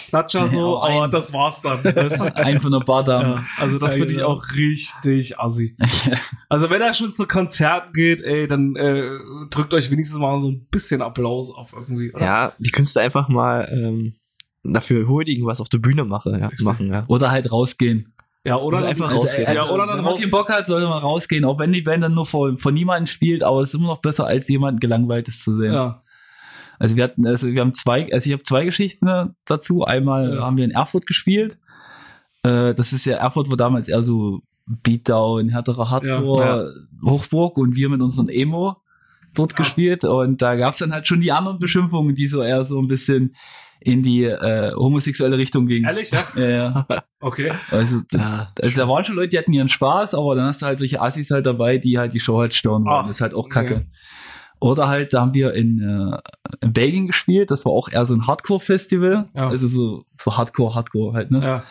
[0.09, 0.97] Klatscher so, Ja, ein.
[0.97, 1.83] aber das war's dann.
[1.85, 2.37] Weißt du?
[2.37, 3.35] Ein von der Bardame.
[3.35, 4.31] Ja, also das Ja, finde ich genau.
[4.31, 5.77] auch richtig assi.
[6.49, 9.09] Also wenn er schon zu Konzerten geht, ey, dann äh,
[9.51, 12.13] drückt euch wenigstens mal so ein bisschen Applaus auf irgendwie.
[12.15, 12.25] Oder?
[12.25, 14.15] Ja, die könntest du einfach mal ähm,
[14.63, 17.03] dafür huldigen, was auf der Bühne mache, ja, machen, ja.
[17.09, 18.14] Oder halt rausgehen.
[18.47, 19.55] Ja, oder, Oder einfach also, rausgehen.
[19.55, 21.47] Ja, oder dann wenn man keinen Bock hat, sollte man rausgehen.
[21.47, 24.03] Auch wenn die Band dann nur vor, vor niemanden spielt, aber es ist immer noch
[24.03, 25.73] besser, als jemanden gelangweiltes zu sehen.
[25.73, 26.03] Ja.
[26.79, 29.85] Also wir hatten, also wir haben zwei, also ich habe zwei Geschichten äh, dazu.
[29.85, 30.43] Einmal Ja.
[30.43, 31.57] haben wir in Erfurt gespielt.
[32.43, 36.73] Äh, das ist ja Erfurt war damals eher so Beatdown, härterer Hardcore,
[37.03, 38.77] Hochburg und wir mit unseren Emo
[39.35, 42.79] dort gespielt und da gab's dann halt schon die anderen Beschimpfungen, die so eher so
[42.79, 43.35] ein bisschen
[43.85, 45.87] in die äh, homosexuelle Richtung gingen.
[45.87, 46.25] Ehrlich, ja?
[46.37, 46.87] Ja, ja.
[47.21, 47.53] Okay.
[47.71, 48.53] Also, Ja.
[48.61, 51.01] also da waren schon Leute, die hatten ihren Spaß, aber dann hast du halt solche
[51.01, 52.97] Assis halt dabei, die halt die Show halt stören wollen.
[53.01, 53.75] Ach, das ist halt auch kacke.
[53.77, 53.87] okay.
[54.61, 56.19] Oder halt, da haben wir in, äh,
[56.65, 59.29] in Belgien gespielt, das war auch eher so ein Hardcore-Festival.
[59.35, 59.49] Ja.
[59.49, 61.43] Also so, so Hardcore, Hardcore halt, ne?
[61.45, 61.63] Ja.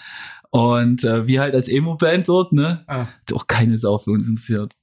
[0.51, 2.83] Und äh, wir halt als Emo-Band dort, ne?
[2.87, 2.95] ja.
[3.07, 4.73] Hat auch keine Sau für uns interessiert.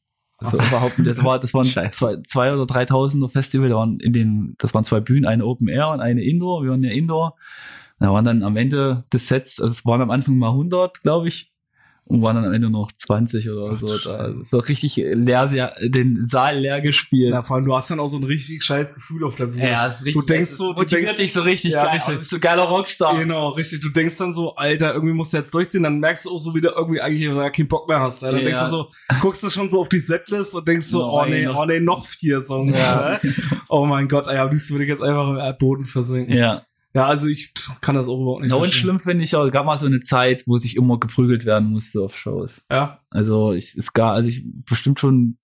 [0.40, 1.10] Also überhaupt nicht.
[1.10, 4.84] Das war, das waren zwei, zwei oder dreitausender Festival, da waren in den, das waren
[4.84, 6.62] zwei Bühnen, eine Open Air und eine Indoor.
[6.62, 7.36] Wir waren ja Indoor.
[7.98, 11.28] Da waren dann am Ende des Sets, also es waren am Anfang mal 100, glaube
[11.28, 11.52] ich,
[12.10, 13.86] und waren dann am Ende noch 20 oder Ach, so.
[13.86, 17.28] du Da, so richtig leer, sehr, den Saal leer gespielt.
[17.32, 19.70] Ja, vor allem, du hast dann auch so ein richtig scheiß Gefühl auf der Bühne.
[19.70, 21.94] Ja, ist richtig, Du denkst so, du denkst- dich so richtig Ja, geil.
[21.94, 22.14] richtig.
[22.14, 23.16] Du bist so geiler Rockstar.
[23.18, 23.80] Genau, richtig.
[23.80, 26.54] Du denkst dann so, Alter, irgendwie musst du jetzt durchziehen, dann merkst du auch so
[26.54, 28.22] wieder irgendwie eigentlich gar keinen Bock mehr hast.
[28.22, 28.30] Ja?
[28.32, 28.44] Dann Ja.
[28.46, 31.26] denkst du so, guckst du schon so auf die Setlist und denkst so, Noch oh
[31.26, 32.74] nee, oh nee, noch vier Songs.
[32.76, 33.12] Ja.
[33.14, 33.20] Ja.
[33.68, 36.36] Oh mein Gott, ey, am liebsten würde ich jetzt einfach im Erdboden versinken.
[36.36, 36.62] Ja,
[36.94, 37.06] Ja.
[37.06, 38.80] also ich kann das auch überhaupt nicht Na, und verstehen.
[38.82, 41.70] schlimm finde ich auch, es gab mal so eine Zeit, wo sich immer geprügelt werden
[41.70, 42.64] musste auf Shows.
[42.70, 45.36] Ja, Also ich, es gab, also ich bestimmt schon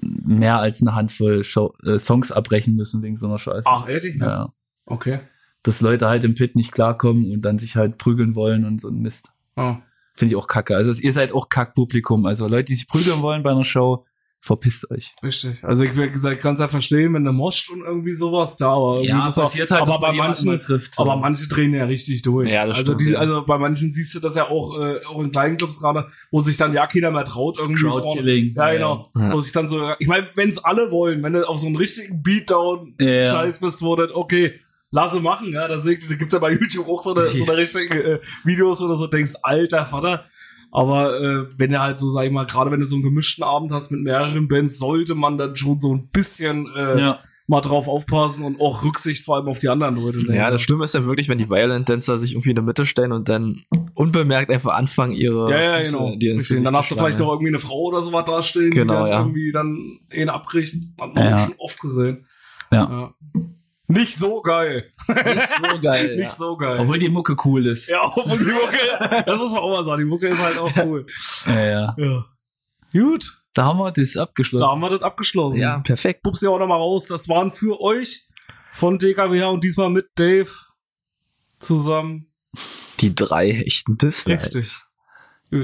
[0.00, 3.68] mehr als eine Handvoll Show, äh, Songs abbrechen müssen wegen so einer Scheiße.
[3.68, 4.16] ach ehrlich?
[4.20, 4.26] ja.
[4.26, 4.52] Ja.
[4.86, 5.20] Okay.
[5.62, 8.88] Dass Leute halt im Pit nicht klarkommen und dann sich halt prügeln wollen und so
[8.88, 9.28] ein Mist.
[9.56, 9.76] Oh.
[10.14, 10.76] Finde ich auch kacke.
[10.76, 12.26] Also ihr seid auch Kackpublikum.
[12.26, 14.04] Also Leute, die sich prügeln wollen bei einer Show,
[14.42, 15.14] verpisst euch.
[15.22, 15.62] Richtig.
[15.62, 18.74] Also ich, wie gesagt, kann es ja verstehen, wenn der moscht und irgendwie sowas, klar,
[18.74, 22.52] aber irgendwie Ja, passiert halt, aber bei manchen, trifft, aber manche drehen ja richtig durch.
[22.52, 23.20] Ja, das also, stimmt, die, ja.
[23.20, 26.40] also bei manchen siehst du das ja auch, äh, auch in kleinen Clubs gerade, wo
[26.40, 27.82] sich dann ja keiner mehr traut irgendwie.
[27.82, 28.54] Crowdkilling.
[28.56, 29.08] Ja, genau.
[29.16, 29.32] Ja.
[29.32, 31.76] Wo sich dann so, ich meine, wenn es alle wollen, wenn du auf so einen
[31.76, 33.26] richtigen Beatdown Ja.
[33.28, 34.58] Scheiß bist, wo dann, okay,
[34.90, 38.14] lasse machen, ja, da, da gibt's ja bei YouTube auch so eine, so eine richtige
[38.14, 40.26] äh, Videos, wo du so denkst, alter Vater.
[40.74, 43.44] Aber äh, wenn du halt so, sag ich mal, gerade wenn du so einen gemischten
[43.44, 47.18] Abend hast mit mehreren Bands, sollte man dann schon so ein bisschen äh, Ja.
[47.46, 50.34] mal drauf aufpassen und auch Rücksicht vor allem auf die anderen Leute nehmen.
[50.34, 52.86] Ja, das Schlimme ist ja wirklich, wenn die Violent Dancer sich irgendwie in der Mitte
[52.86, 53.60] stellen und dann
[53.94, 56.38] unbemerkt einfach anfangen, ihre ja, ja, Füße genau.
[56.38, 56.64] Richtig.
[56.64, 59.06] Dann hast du vielleicht noch irgendwie eine Frau oder sowas da stehen, Genau, die dann
[59.10, 59.18] ja.
[59.20, 59.78] irgendwie dann
[60.14, 60.74] ihn abbricht.
[60.98, 61.38] Hat man Ja.
[61.40, 62.24] schon oft gesehen.
[62.72, 63.12] Ja.
[63.92, 64.90] Nicht so geil.
[65.08, 66.16] Nicht so geil.
[66.18, 66.78] Nicht so geil.
[66.80, 67.88] Obwohl die Mucke cool ist.
[67.88, 70.70] ja, obwohl die Mucke, das muss man auch mal sagen, die Mucke ist halt auch
[70.84, 71.06] cool.
[71.46, 71.94] Ja, ja.
[71.96, 72.24] Ja.
[72.92, 74.62] Gut, Da haben wir das abgeschlossen.
[74.62, 75.58] da haben wir das abgeschlossen.
[75.58, 76.22] Ja, perfekt.
[76.22, 77.08] Pups ja auch nochmal raus.
[77.08, 78.26] Das waren für euch
[78.72, 80.50] von DKWH und diesmal mit Dave
[81.58, 82.32] zusammen.
[83.00, 84.54] Die drei echten Dislikes.
[84.54, 84.80] Richtig.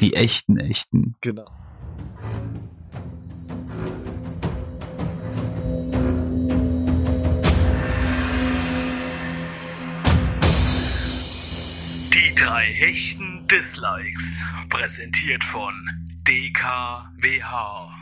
[0.00, 1.16] Die echten, echten.
[1.20, 1.46] Genau.
[12.18, 14.24] Die drei hechten Dislikes.
[14.70, 15.72] Präsentiert von
[16.26, 17.94] DKWH.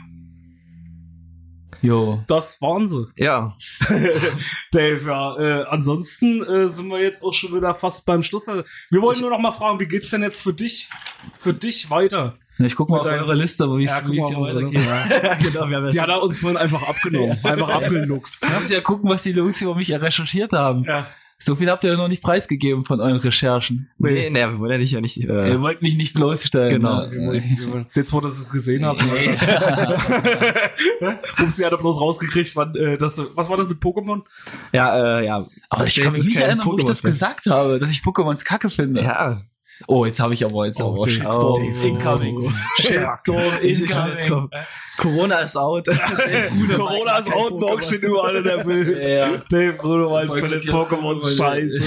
[1.83, 2.23] Jo.
[2.27, 3.05] Das waren sie.
[3.15, 3.55] Ja,
[4.71, 5.37] Dave, ja.
[5.37, 8.49] Äh, ansonsten äh, sind wir jetzt auch schon wieder fast beim Schluss.
[8.49, 10.89] Also, Wir wollen nur noch mal fragen, wie geht's denn jetzt für dich,
[11.37, 12.39] für dich weiter?
[12.57, 14.23] Ich guck mal Mit auf deinem- eure Liste, aber wie es Ja, es mal, hier
[14.29, 15.53] wir weitergeht.
[15.53, 15.69] genau.
[15.69, 18.43] Wir haben Die hat er uns vorhin einfach abgenommen, einfach abgeluchst.
[18.43, 20.83] Ich muss ja gucken, was die Jungs über mich recherchiert haben.
[20.85, 21.05] Ja.
[21.39, 23.89] So viel habt ihr ja noch nicht preisgegeben von euren Recherchen.
[23.99, 25.17] nee, nee, wir wollen ja nicht, ja nicht.
[25.17, 26.81] Äh, Ihr wollt mich nicht bloßstellen.
[26.81, 27.05] Genau.
[27.05, 27.85] Ne?
[27.93, 29.03] Jetzt, wo du es gesehen hast.
[31.39, 34.23] Ups, sie hat er bloß rausgekriegt, wann, äh, das, was war das mit Pokémon?
[34.73, 35.45] ja, äh, ja.
[35.69, 38.71] Aber ich kann mich nicht erinnern, wo ich das gesagt habe, dass ich Pokémons kacke
[38.71, 39.03] finde.
[39.03, 39.41] Ja.
[39.85, 41.87] Oh, jetzt habe ich aber jetzt Oh, aber Shitstorm Dave.
[41.87, 42.53] incoming.
[42.79, 44.49] Shitstorm incoming.
[44.97, 45.85] Corona ist out.
[46.75, 49.05] Corona ist out, Dog steht überall in der Bild.
[49.05, 49.37] Ja.
[49.49, 50.73] Dave Grunewald Gott, ja.
[50.73, 51.83] Pokémon scheiße.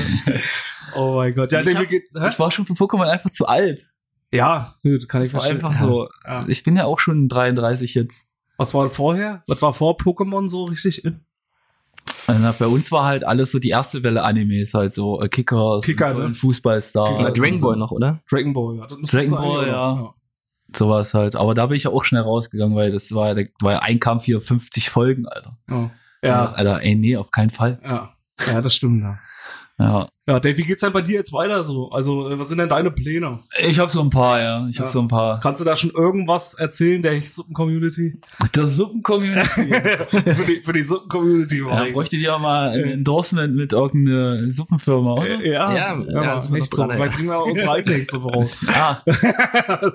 [0.95, 1.51] Oh mein Gott.
[1.53, 2.05] Ja, Ich hab- geht?
[2.29, 3.91] Ich war schon für Pokémon einfach zu alt.
[4.33, 5.57] Ja, gut, kann ich verstehen.
[5.57, 6.09] einfach so.
[6.25, 6.41] Ja.
[6.47, 8.29] Ich bin ja auch schon 33 jetzt.
[8.57, 9.43] Was war vorher?
[9.49, 11.25] Was war vor Pokémon so richtig in?
[12.27, 15.85] Also bei uns war halt alles so die erste Welle Animes, halt so äh, Kickers,
[15.85, 16.35] Kicker, und, ne?
[16.35, 17.20] Fußballstar.
[17.20, 18.20] Ja, Dragon Ball noch, oder?
[18.31, 18.86] Dragon Ball, ja.
[18.86, 19.66] Dragon sein, Ball, oder?
[19.66, 20.14] ja.
[20.74, 21.35] Sowas halt.
[21.35, 23.98] Aber da bin ich ja auch schnell rausgegangen, weil das war, da war ja ein
[23.98, 25.59] Kampf hier 50 Folgen, Alter.
[25.68, 25.90] Ja.
[26.22, 27.81] Ja, Alter, ey, nee, auf keinen Fall.
[27.85, 28.14] ja.
[28.47, 29.18] Ja, das stimmt, ja.
[29.78, 30.09] Ja.
[30.31, 31.90] Ja, Dave, wie geht's denn bei dir jetzt weiter so?
[31.90, 33.40] Also, äh, was sind denn deine Pläne?
[33.69, 34.65] Ich habe so ein paar, ja.
[34.69, 34.93] Ich habe Ja.
[34.93, 35.40] so ein paar.
[35.40, 38.20] Kannst du da schon irgendwas erzählen, der Hechtsuppen-Community?
[38.55, 39.74] Der Suppen-Community.
[40.09, 41.93] für die, für die Suppen-Community war ja, ich.
[41.94, 45.44] bräuchte dir mal ein Endorsement mit irgendeiner Suppenfirma, oder?
[45.44, 46.94] Ja, Ja, ja, ja, Hechtsuppe.
[46.94, 47.09] Vielleicht ja.
[47.16, 48.66] kriegen wir unsere eigene Hechtsuppe raus.
[48.73, 49.02] Ah.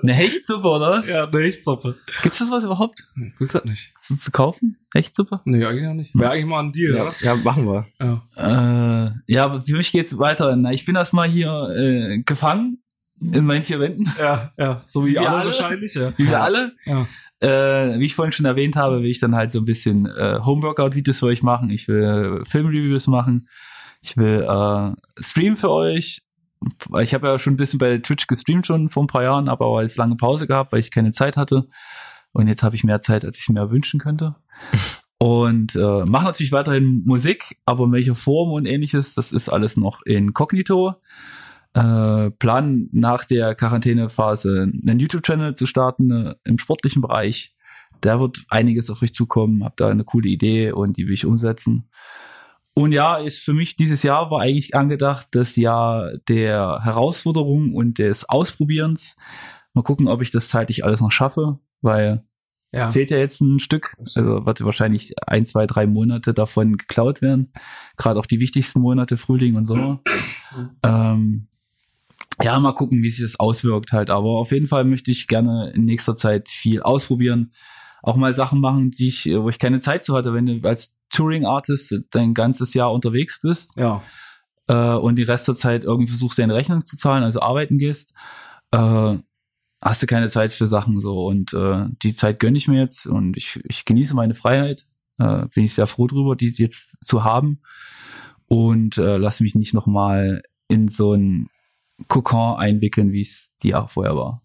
[0.02, 1.08] Eine Hechtsuppe, oder was?
[1.08, 1.96] ja, eine Hechtsuppe.
[2.22, 3.06] Gibt's das was überhaupt?
[3.14, 3.92] Hm, Wisst ihr das nicht?
[3.98, 4.76] Ist das zu kaufen?
[4.94, 5.40] Hechtsuppe?
[5.44, 6.14] Nee, eigentlich auch nicht.
[6.14, 7.14] Wäre eigentlich mal ein Deal, Ja, oder?
[7.20, 7.86] ja machen wir.
[8.00, 9.06] Ja.
[9.06, 10.25] Äh, ja, aber für mich geht's weiter.
[10.56, 12.82] Na, ich bin erstmal hier äh, gefangen
[13.20, 14.12] in meinen vier Wänden.
[14.18, 14.82] Ja, ja.
[14.86, 15.46] So wie, Wie alle, alle?
[15.46, 16.12] wahrscheinlich, ja.
[16.16, 16.72] Wie wir alle.
[16.84, 17.06] Ja.
[17.40, 20.40] Äh, wie ich vorhin schon erwähnt habe, will ich dann halt so ein bisschen äh,
[20.42, 21.70] Homeworkout-Videos für euch machen.
[21.70, 22.02] Ich will
[22.42, 23.48] äh, Filmreviews machen.
[24.02, 26.22] Ich will äh, streamen für euch.
[27.00, 29.66] Ich habe ja schon ein bisschen bei Twitch gestreamt schon vor ein paar Jahren, aber
[29.66, 31.68] auch jetzt lange Pause gehabt, weil ich keine Zeit hatte.
[32.32, 34.36] Und jetzt habe ich mehr Zeit, als ich mir wünschen könnte.
[35.18, 39.76] Und äh, mache natürlich weiterhin Musik, aber in welcher Form und ähnliches, das ist alles
[39.76, 40.96] noch inkognito.
[41.72, 47.54] Äh, plan nach der Quarantänephase einen YouTube-Channel zu starten äh, im sportlichen Bereich.
[48.00, 49.64] Da wird einiges auf euch zukommen.
[49.64, 51.88] Hab da eine coole Idee und die will ich umsetzen.
[52.74, 57.98] Und ja, ist für mich dieses Jahr war eigentlich angedacht, das Jahr der Herausforderung und
[57.98, 59.16] des Ausprobierens.
[59.72, 62.22] Mal gucken, ob ich das zeitlich alles noch schaffe, weil
[62.76, 62.90] Ja.
[62.90, 63.94] fehlt ja jetzt ein Stück.
[64.14, 67.52] Also wird wahrscheinlich ein, zwei, drei Monate davon geklaut werden.
[67.96, 70.00] Gerade auch die wichtigsten Monate, Frühling und Sommer.
[70.82, 71.48] ähm,
[72.42, 74.10] ja, mal gucken, wie sich das auswirkt halt.
[74.10, 77.52] Aber auf jeden Fall möchte ich gerne in nächster Zeit viel ausprobieren.
[78.02, 80.34] Auch mal Sachen machen, die ich, wo ich keine Zeit zu hatte.
[80.34, 84.02] Wenn du als Touring-Artist dein ganzes Jahr unterwegs bist, Ja.
[84.68, 88.12] äh, und die Rest der Zeit irgendwie versuchst, deine Rechnung zu zahlen, also arbeiten gehst,
[88.72, 89.16] äh,
[89.86, 91.24] hast du keine Zeit für Sachen so.
[91.26, 94.86] Und äh, die Zeit gönne ich mir jetzt und ich, ich genieße meine Freiheit.
[95.18, 97.60] Äh, bin ich sehr froh drüber, die jetzt zu haben.
[98.48, 101.48] Und äh, lass mich nicht nochmal in so ein
[102.08, 104.42] Kokon einwickeln, wie es die Jahre vorher war.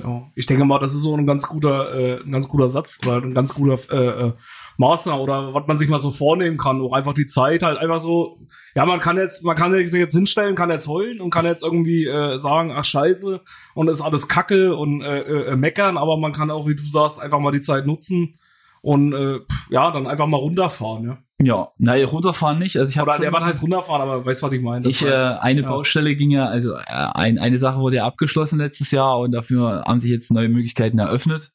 [0.00, 2.98] Ja, ich denke mal, das ist so ein ganz guter, äh, ein ganz guter Satz
[3.02, 4.32] oder ein ganz guter äh,
[4.76, 6.80] äh, Maßnahme oder was man sich mal so vornehmen kann.
[6.80, 8.38] Auch einfach die Zeit halt einfach so.
[8.74, 11.62] Ja, man kann jetzt, man kann sich jetzt hinstellen, kann jetzt heulen und kann jetzt
[11.62, 13.40] irgendwie äh, sagen, ach Scheiße
[13.74, 17.20] und ist alles Kacke und äh, äh, meckern, aber man kann auch, wie du sagst,
[17.20, 18.38] einfach mal die Zeit nutzen
[18.84, 19.38] und äh,
[19.70, 21.18] ja, dann einfach mal runterfahren, ja.
[21.42, 22.76] Ja, naja, runterfahren nicht.
[22.76, 24.88] Also ich Oder der was heißt runterfahren, aber weißt du, was ich meine?
[24.88, 25.66] Ich, äh, eine ja.
[25.66, 29.84] Baustelle ging ja, also äh, ein, eine Sache wurde ja abgeschlossen letztes Jahr und dafür
[29.86, 31.50] haben sich jetzt neue Möglichkeiten eröffnet.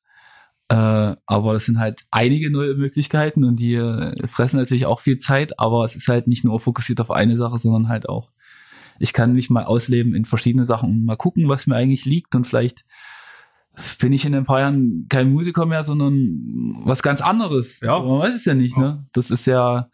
[0.70, 5.18] Äh, aber das sind halt einige neue Möglichkeiten und die äh, fressen natürlich auch viel
[5.18, 8.30] Zeit, aber es ist halt nicht nur fokussiert auf eine Sache, sondern halt auch,
[9.00, 12.36] ich kann mich mal ausleben in verschiedene Sachen und mal gucken, was mir eigentlich liegt
[12.36, 12.86] und vielleicht
[14.00, 17.80] bin ich in ein paar Jahren kein Musiker mehr, sondern was ganz anderes.
[17.80, 18.00] Ja.
[18.00, 18.82] Man weiß es ja nicht, Ja.
[18.82, 19.08] ne?
[19.14, 19.90] Das ist ja,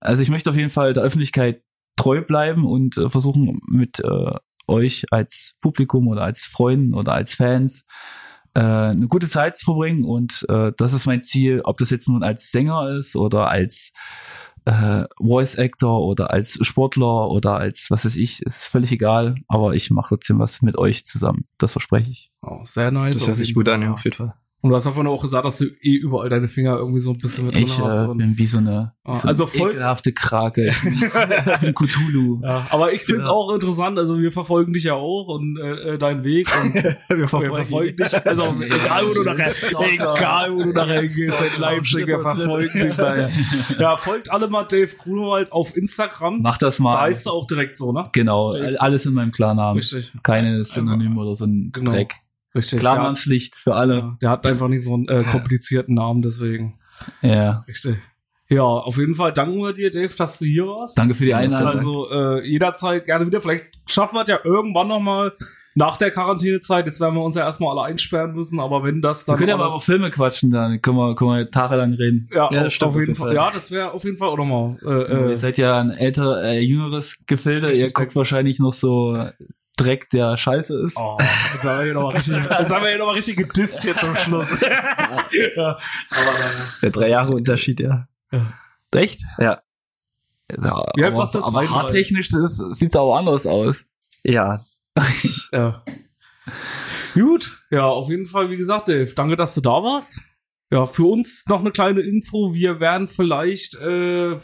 [0.00, 1.62] also ich möchte auf jeden Fall der Öffentlichkeit
[1.96, 4.34] treu bleiben und äh, versuchen mit äh,
[4.66, 7.84] euch als Publikum oder als Freunden oder als Fans
[8.54, 12.08] äh, eine gute Zeit zu verbringen und äh, das ist mein Ziel, ob das jetzt
[12.08, 13.92] nun als Sänger ist oder als
[14.64, 19.74] äh, Voice Actor oder als Sportler oder als was weiß ich, ist völlig egal, aber
[19.74, 21.46] ich mache trotzdem was mit euch zusammen.
[21.58, 22.30] Das verspreche ich.
[22.42, 23.18] Oh, sehr nice.
[23.18, 24.34] Das hört sich gut an, ja, auf jeden Fall.
[24.62, 27.18] Und du hast davon auch gesagt, dass du eh überall deine Finger irgendwie so ein
[27.18, 28.10] bisschen mit drin Ich hast.
[28.10, 30.72] äh, bin wie so eine, Ah, so also eine voll- ekelhafte Krake.
[31.62, 32.40] Ein Cthulhu.
[32.42, 33.32] ja, aber ich find's Genau.
[33.36, 36.74] auch interessant, also wir verfolgen dich ja auch und äh, äh, deinen Weg und
[37.08, 39.50] Wir wir verfolgen dich, also egal wo du nachher,
[39.90, 43.30] egal wo du nachher hingehst in Leipzig, wir verfolgen dich nachher.
[43.78, 46.40] Ja, folgt alle mal Dave Grunewald auf Instagram.
[46.42, 47.00] Mach das Da mal.
[47.00, 48.08] heißt er auch direkt so, ne?
[48.12, 48.80] Genau, Dave.
[48.80, 49.76] alles in meinem Klarnamen.
[49.78, 50.12] Richtig.
[50.22, 51.92] Keine Synonym oder so ein Genau.
[51.92, 52.14] Dreck.
[52.54, 52.80] Richtig.
[52.80, 53.94] Klarnamenslicht für alle.
[53.96, 56.78] Ja, der hat einfach nicht so einen äh, komplizierten Namen, deswegen.
[57.22, 57.64] Ja.
[57.68, 57.98] Richtig.
[58.48, 60.98] Ja, auf jeden Fall danken wir dir, Dave, dass du hier warst.
[60.98, 61.68] Danke für die Einladung.
[61.68, 63.40] Also äh, jederzeit gerne wieder.
[63.40, 65.32] Vielleicht schaffen wir es ja irgendwann noch mal
[65.76, 66.84] nach der Quarantänezeit.
[66.86, 69.50] Jetzt werden wir uns ja erstmal alle einsperren müssen, aber wenn das wir dann können
[69.50, 72.28] ja mal über Filme quatschen, dann können wir, können wir tagelang reden.
[72.32, 73.26] ja, Ja, das auf, stimmt auf jeden Fall.
[73.28, 73.36] Fall.
[73.36, 74.76] Ja, das wäre auf jeden Fall auch nochmal.
[74.82, 77.70] Äh, Ihr äh, seid ja ein älter, äh, jüngeres Gefilde.
[77.70, 79.16] Ihr guckt wahrscheinlich noch so
[79.84, 80.96] Dreck, der scheiße ist.
[80.96, 81.16] oh,
[81.52, 83.96] jetzt haben wir hier nochmal richtig, jetzt haben wir hier noch mal richtig gedisst hier
[83.96, 84.48] zum Schluss.
[84.60, 85.78] ja,
[86.10, 88.06] aber äh, Der drei Jahre Unterschied, ja.
[88.92, 89.22] Echt?
[89.38, 89.60] Ja.
[90.50, 91.38] Ja, Wie alt aber, warst du?
[91.38, 91.70] aber 32?
[91.76, 92.28] haartechnisch
[92.72, 93.84] sieht es auch anders aus.
[94.24, 94.64] Ja,
[95.52, 95.84] Ja.
[97.14, 100.20] Gut, ja, auf jeden Fall, wie gesagt, Dave, danke, dass du da warst.
[100.72, 102.54] Ja, für uns noch eine kleine Info.
[102.54, 104.38] Wir werden vielleicht, äh, ja,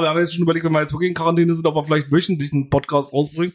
[0.00, 2.12] wir haben jetzt schon überlegt, wenn wir jetzt wirklich in Quarantäne sind, ob wir vielleicht
[2.12, 3.54] wöchentlich einen Podcast rausbringen.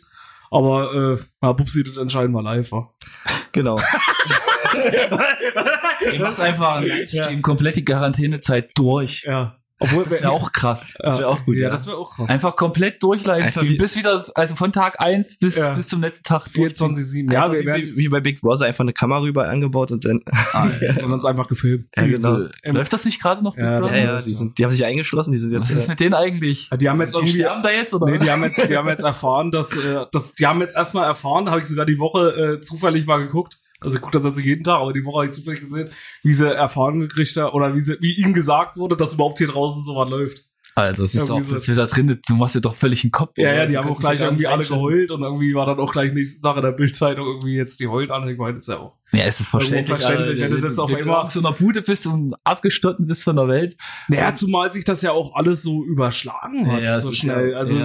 [0.51, 2.71] Aber, äh, ja, Pupsi, das entscheiden wir live.
[2.71, 2.93] wa?
[3.51, 3.79] genau.
[6.13, 9.23] Ihr macht einfach einen Livestream komplett die Quarantänezeit durch.
[9.23, 9.58] Ja.
[9.81, 10.93] Obwohl, Das wäre auch krass.
[10.99, 11.63] Das wäre auch gut, ja.
[11.63, 11.69] ja.
[11.69, 12.29] das wäre auch krass.
[12.29, 13.69] Einfach komplett durch Einfach Livestream.
[13.69, 15.73] wie- Bis wieder, also von Tag 1 bis, Ja.
[15.73, 16.51] bis zum letzten Tag.
[16.53, 16.95] durchziehen.
[16.97, 17.31] 24-7.
[17.31, 20.03] Ja, Einfach wir wie, werden wie bei Big Brother einfach eine Kamera überall angebaut und
[20.05, 20.21] dann.
[21.03, 21.87] und uns einfach gefilmt.
[21.95, 22.39] Ja, genau.
[22.65, 23.55] Läuft das nicht gerade noch?
[23.55, 23.97] Big Ja, Brother?
[23.97, 25.79] Ja, ja, die, sind, die haben sich eingeschlossen, die sind Was jetzt.
[25.83, 26.67] ist mit denen eigentlich?
[26.71, 28.05] Ja, Die haben jetzt Die irgendwie, sterben da jetzt, oder?
[28.11, 31.05] Nee, die haben jetzt, die haben jetzt erfahren, dass, äh, dass die haben jetzt erstmal
[31.05, 33.57] erfahren, habe ich sogar die Woche äh, zufällig mal geguckt.
[33.81, 35.89] Also ich gucke das jetzt nicht jeden Tag, aber die Woche habe ich zufällig gesehen,
[36.23, 39.47] wie sie erfahren gekriegt haben oder wie sie, wie ihm gesagt wurde, dass überhaupt hier
[39.47, 40.45] draußen so was läuft.
[40.75, 41.59] Also, es ist auch so.
[41.59, 43.33] für da drin, du machst dir doch völlig den Kopf.
[43.37, 46.13] Ja, ja, die haben auch gleich irgendwie alle geheult und irgendwie war dann auch gleich
[46.13, 48.25] nächsten Tag in der Bildzeitung irgendwie jetzt die heulen an.
[48.29, 48.93] Ich meine, das ist ja auch.
[49.11, 49.87] Ja, es ist verständlich.
[49.87, 50.55] verständlich, Alter.
[50.55, 53.35] wenn du das auf Wenn einmal- in so einer Bude bist und abgestotten bist von
[53.35, 53.75] der Welt.
[54.07, 57.55] Naja, zumal sich das ja auch alles so überschlagen hat, so schnell.
[57.55, 57.77] also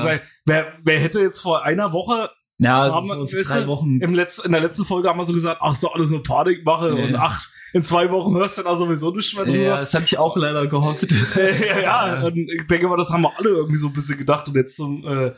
[0.44, 3.98] wer, wer hätte jetzt vor einer Woche Ja, also haben, weißt drei Wochen.
[4.00, 6.96] Im Letz-, in der letzten Folge haben wir so gesagt, ach so, alles nur Panikmache
[6.96, 7.04] Ja.
[7.04, 7.40] und ach,
[7.72, 9.58] in zwei Wochen hörst du da sowieso nicht mehr drüber.
[9.58, 11.10] Ja, das hatte ich auch leider gehofft.
[11.36, 14.46] ja, ja, und ich denke mal, das haben wir alle irgendwie so ein bisschen gedacht
[14.48, 15.32] und jetzt zum, äh,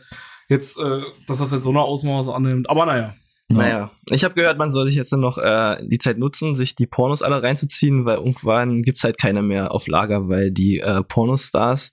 [0.49, 2.69] jetzt, äh, dass das jetzt so eine Ausmaße annimmt.
[2.69, 3.15] Aber naja.
[3.49, 6.87] Naja, ich habe gehört, man soll sich jetzt noch äh, die Zeit nutzen, sich die
[6.89, 11.93] Pornos alle reinzuziehen, weil irgendwann gibt's halt keine mehr auf Lager, weil die äh, Pornostars,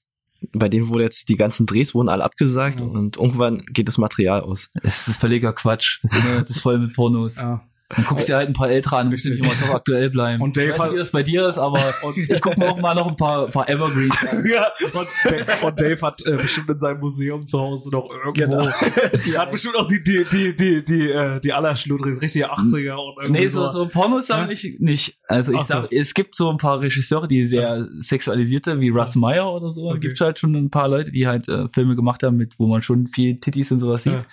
[0.52, 2.86] bei denen wurde jetzt die ganzen Drehs wurden alle abgesagt Ja.
[2.86, 4.70] und irgendwann geht das Material aus.
[4.84, 6.00] Das ist völliger Quatsch.
[6.04, 7.38] Das Internet ist voll mit Pornos.
[7.38, 7.64] Ja.
[7.90, 10.42] Dann guckst du dir halt ein paar ältere an, musst nicht immer top aktuell bleiben.
[10.42, 11.80] Und Dave ich weiß nicht, wie das bei dir ist, aber
[12.16, 14.44] ich guck mir auch mal noch ein paar, paar Evergreens an.
[14.52, 18.32] ja, und, Dave, und Dave hat äh, bestimmt in seinem Museum zu Hause noch irgendwo,
[18.34, 18.68] Genau.
[19.26, 23.22] die hat bestimmt auch die, die, die, die, die, äh, die allerschludrig, richtige 80er und
[23.22, 24.38] irgendwie Nee, so, so Pornos Ja?
[24.38, 25.20] sammle ich nicht.
[25.28, 25.74] Also ich Ach so.
[25.74, 29.90] sag, es gibt so ein paar Regisseure, die sehr sexualisierte, wie Russ Meyer oder so.
[29.90, 30.00] Okay.
[30.00, 32.82] Gibt halt schon ein paar Leute, die halt äh, Filme gemacht haben, mit wo man
[32.82, 34.14] schon viel Titties und sowas sieht.
[34.14, 34.26] Ja.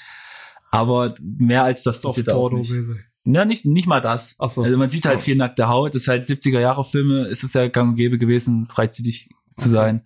[0.70, 2.70] Aber mehr als das Soft passiert da auch nicht.
[2.70, 3.02] mäßig.
[3.24, 4.36] Ja, nicht, nicht mal das.
[4.38, 4.62] Ach so.
[4.62, 5.24] Also man sieht halt Ja.
[5.24, 5.94] viel nackte Haut.
[5.94, 9.68] Das ist halt 70er Jahre Filme, ist es ja gang und gäbe gewesen, freizügig zu
[9.68, 10.02] sein.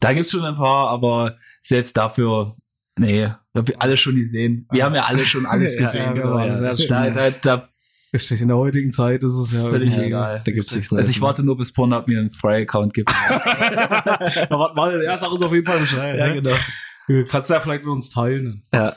[0.00, 2.56] Da gibt's schon ein paar, aber selbst dafür,
[2.98, 4.66] nee, hab ich alle schon gesehen.
[4.70, 6.04] Wir haben ja alle schon alles Ja, gesehen.
[6.04, 6.74] ja, genau, ja.
[6.74, 7.10] Da, ja.
[7.10, 7.68] da, da
[8.14, 10.42] Richtig, in der heutigen Zeit ist es ja völlig egal.
[10.44, 13.10] Da gibt's nichts Also ich warte nur, bis Pornhub mir einen Free-Account gibt.
[13.30, 16.18] ja, warte mal, er sagt uns auf jeden Fall Bescheid.
[16.18, 16.42] Ja, ne?
[16.42, 17.24] genau.
[17.28, 18.62] Kannst du ja vielleicht mit uns teilen.
[18.72, 18.92] Ja,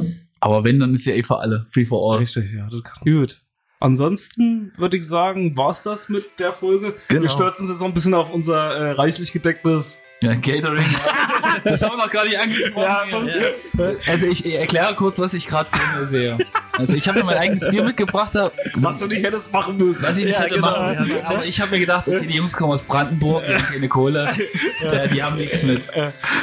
[0.45, 1.65] Aber wenn, dann ist ja eh für alle.
[1.71, 2.19] Free for all.
[2.19, 2.69] Richtig, ja.
[2.69, 3.03] Das kann.
[3.03, 3.41] Gut.
[3.79, 6.93] Ansonsten würde ich sagen, war's das mit der Folge.
[7.07, 7.23] Genau.
[7.23, 9.97] Wir stürzen uns jetzt noch ein bisschen auf unser äh, reichlich gedecktes.
[10.23, 10.85] Ja, Catering.
[11.63, 13.29] das haben wir noch gar nicht angesprochen.
[13.77, 16.37] Ja, Also ich erkläre kurz, was ich gerade vor mir sehe.
[16.71, 18.33] Also ich habe mir mein eigenes Bier mitgebracht,
[18.75, 20.03] Was du nicht hättest machen müssen.
[20.03, 21.25] was ich nicht Ja, hätte genau, machen müssen.
[21.25, 24.33] Aber ich habe mir gedacht, okay, die Jungs kommen aus Brandenburg, die haben keine Kohle,
[24.81, 25.83] ja, die haben nichts mit.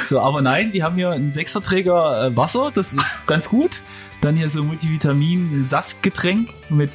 [0.07, 3.81] So, aber nein, die haben hier einen Sechserträger äh, Wasser, das ist ganz gut.
[4.21, 6.91] Dann hier so Multivitamin-Saftgetränk mit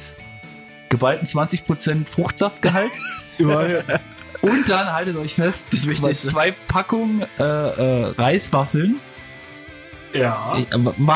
[0.89, 2.91] geballten 20% Fruchtsaftgehalt.
[3.37, 3.83] Überall.
[4.41, 6.29] Und dann haltet euch fest, Das Wichtigste.
[6.29, 8.99] zwei Packungen äh, äh, Reiswaffeln.
[10.13, 10.57] Ja.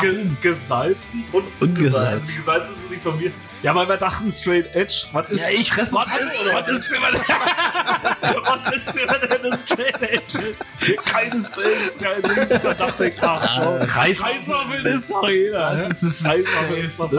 [0.00, 2.26] Ge gesalzen und Ungesalzen.
[2.28, 3.32] Die gesalzen ist nicht von mir.
[3.64, 5.06] Ja, weil wir dachten Straight Edge.
[5.12, 7.06] Was ist, Ja, ich fress was ist, oder was ist immer
[8.46, 10.64] Was ist immer denn das Straight Edge ist?
[11.06, 12.62] Keine Dings.
[12.62, 14.36] Da dachte ich, ach, komm, Reiswaffeln.
[14.36, 15.76] Reiswaffeln ist doch jeder.
[15.76, 17.12] das ist, ist das, fast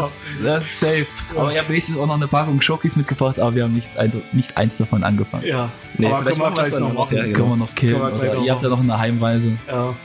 [0.44, 1.08] das ist safe.
[1.36, 4.12] Aber ich habe wenigstens auch noch eine Packung Schokis mitgebracht, aber wir haben nichts, ein,
[4.32, 5.46] nicht eins davon angefangen.
[5.48, 7.18] Ja, Nee, aber können wir machen wir es gleich noch machen.
[7.18, 7.24] ja.
[7.24, 8.00] Können wir noch killen.
[8.00, 9.54] Wir noch ihr habt ja noch eine Heimreise.
[9.68, 9.96] Ja,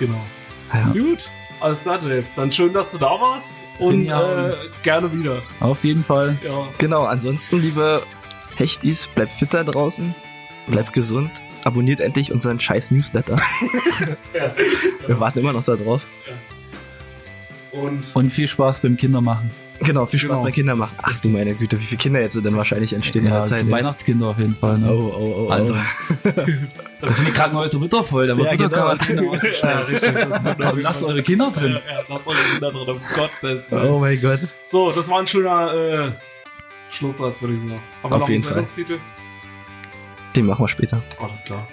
[0.00, 0.20] genau.
[0.72, 0.92] Ja.
[0.92, 1.28] Gut,
[1.66, 2.24] alles klar, Dave.
[2.36, 5.42] Dann schön, dass du da warst und äh, gerne wieder.
[5.60, 6.36] Auf jeden Fall.
[6.44, 8.02] Ja, Genau, ansonsten, liebe
[8.56, 10.14] Hechtis, bleibt fit da draußen,
[10.68, 11.30] bleibt gesund,
[11.64, 13.36] abonniert endlich unseren scheiß Newsletter.
[15.06, 16.02] Wir warten immer noch da drauf.
[17.72, 19.50] und Und viel Spaß beim Kindermachen.
[19.80, 20.42] Genau, viel Spaß Genau.
[20.44, 20.96] bei Kindern machen.
[21.02, 23.48] Ach du meine Güte, wie viele Kinder jetzt denn wahrscheinlich entstehen in Ja, der das
[23.50, 23.58] Zeit.
[23.60, 23.70] sind.
[23.70, 24.78] Weihnachtskinder auf jeden Fall.
[24.78, 24.90] Ne?
[24.90, 25.48] Oh, oh, oh, oh.
[25.50, 25.84] Alter.
[27.00, 28.26] Da sind die Krankenhäuser wieder voll.
[28.26, 28.82] Da wird Ja, wieder genau.
[28.82, 29.22] Quarantäne
[29.62, 31.72] ja, Komm, lasst eure Kinder drin.
[31.86, 33.90] Ja, ja, lasst eure Kinder drin, um Gottes Willen.
[33.90, 34.40] Oh mein Gott.
[34.64, 36.10] So, das war ein schöner äh,
[36.90, 37.82] Schlusssatz, würde ich sagen.
[38.02, 38.48] Aber Auf noch jeden einen.
[38.48, 38.98] Sendungstitel?
[40.34, 41.02] Den machen wir später.
[41.20, 41.66] Alles klar.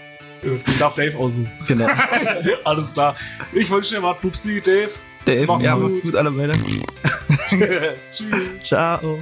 [0.44, 1.50] Den darf Dave aussuchen.
[1.68, 1.88] Genau.
[2.66, 3.16] Alles klar.
[3.54, 4.92] Ich wünsche dir was, Pupsi, Dave.
[5.26, 6.54] Dave, Macht's ja, macht's gut alle beide.
[8.12, 8.64] Tschüss.
[8.64, 9.20] Ciao.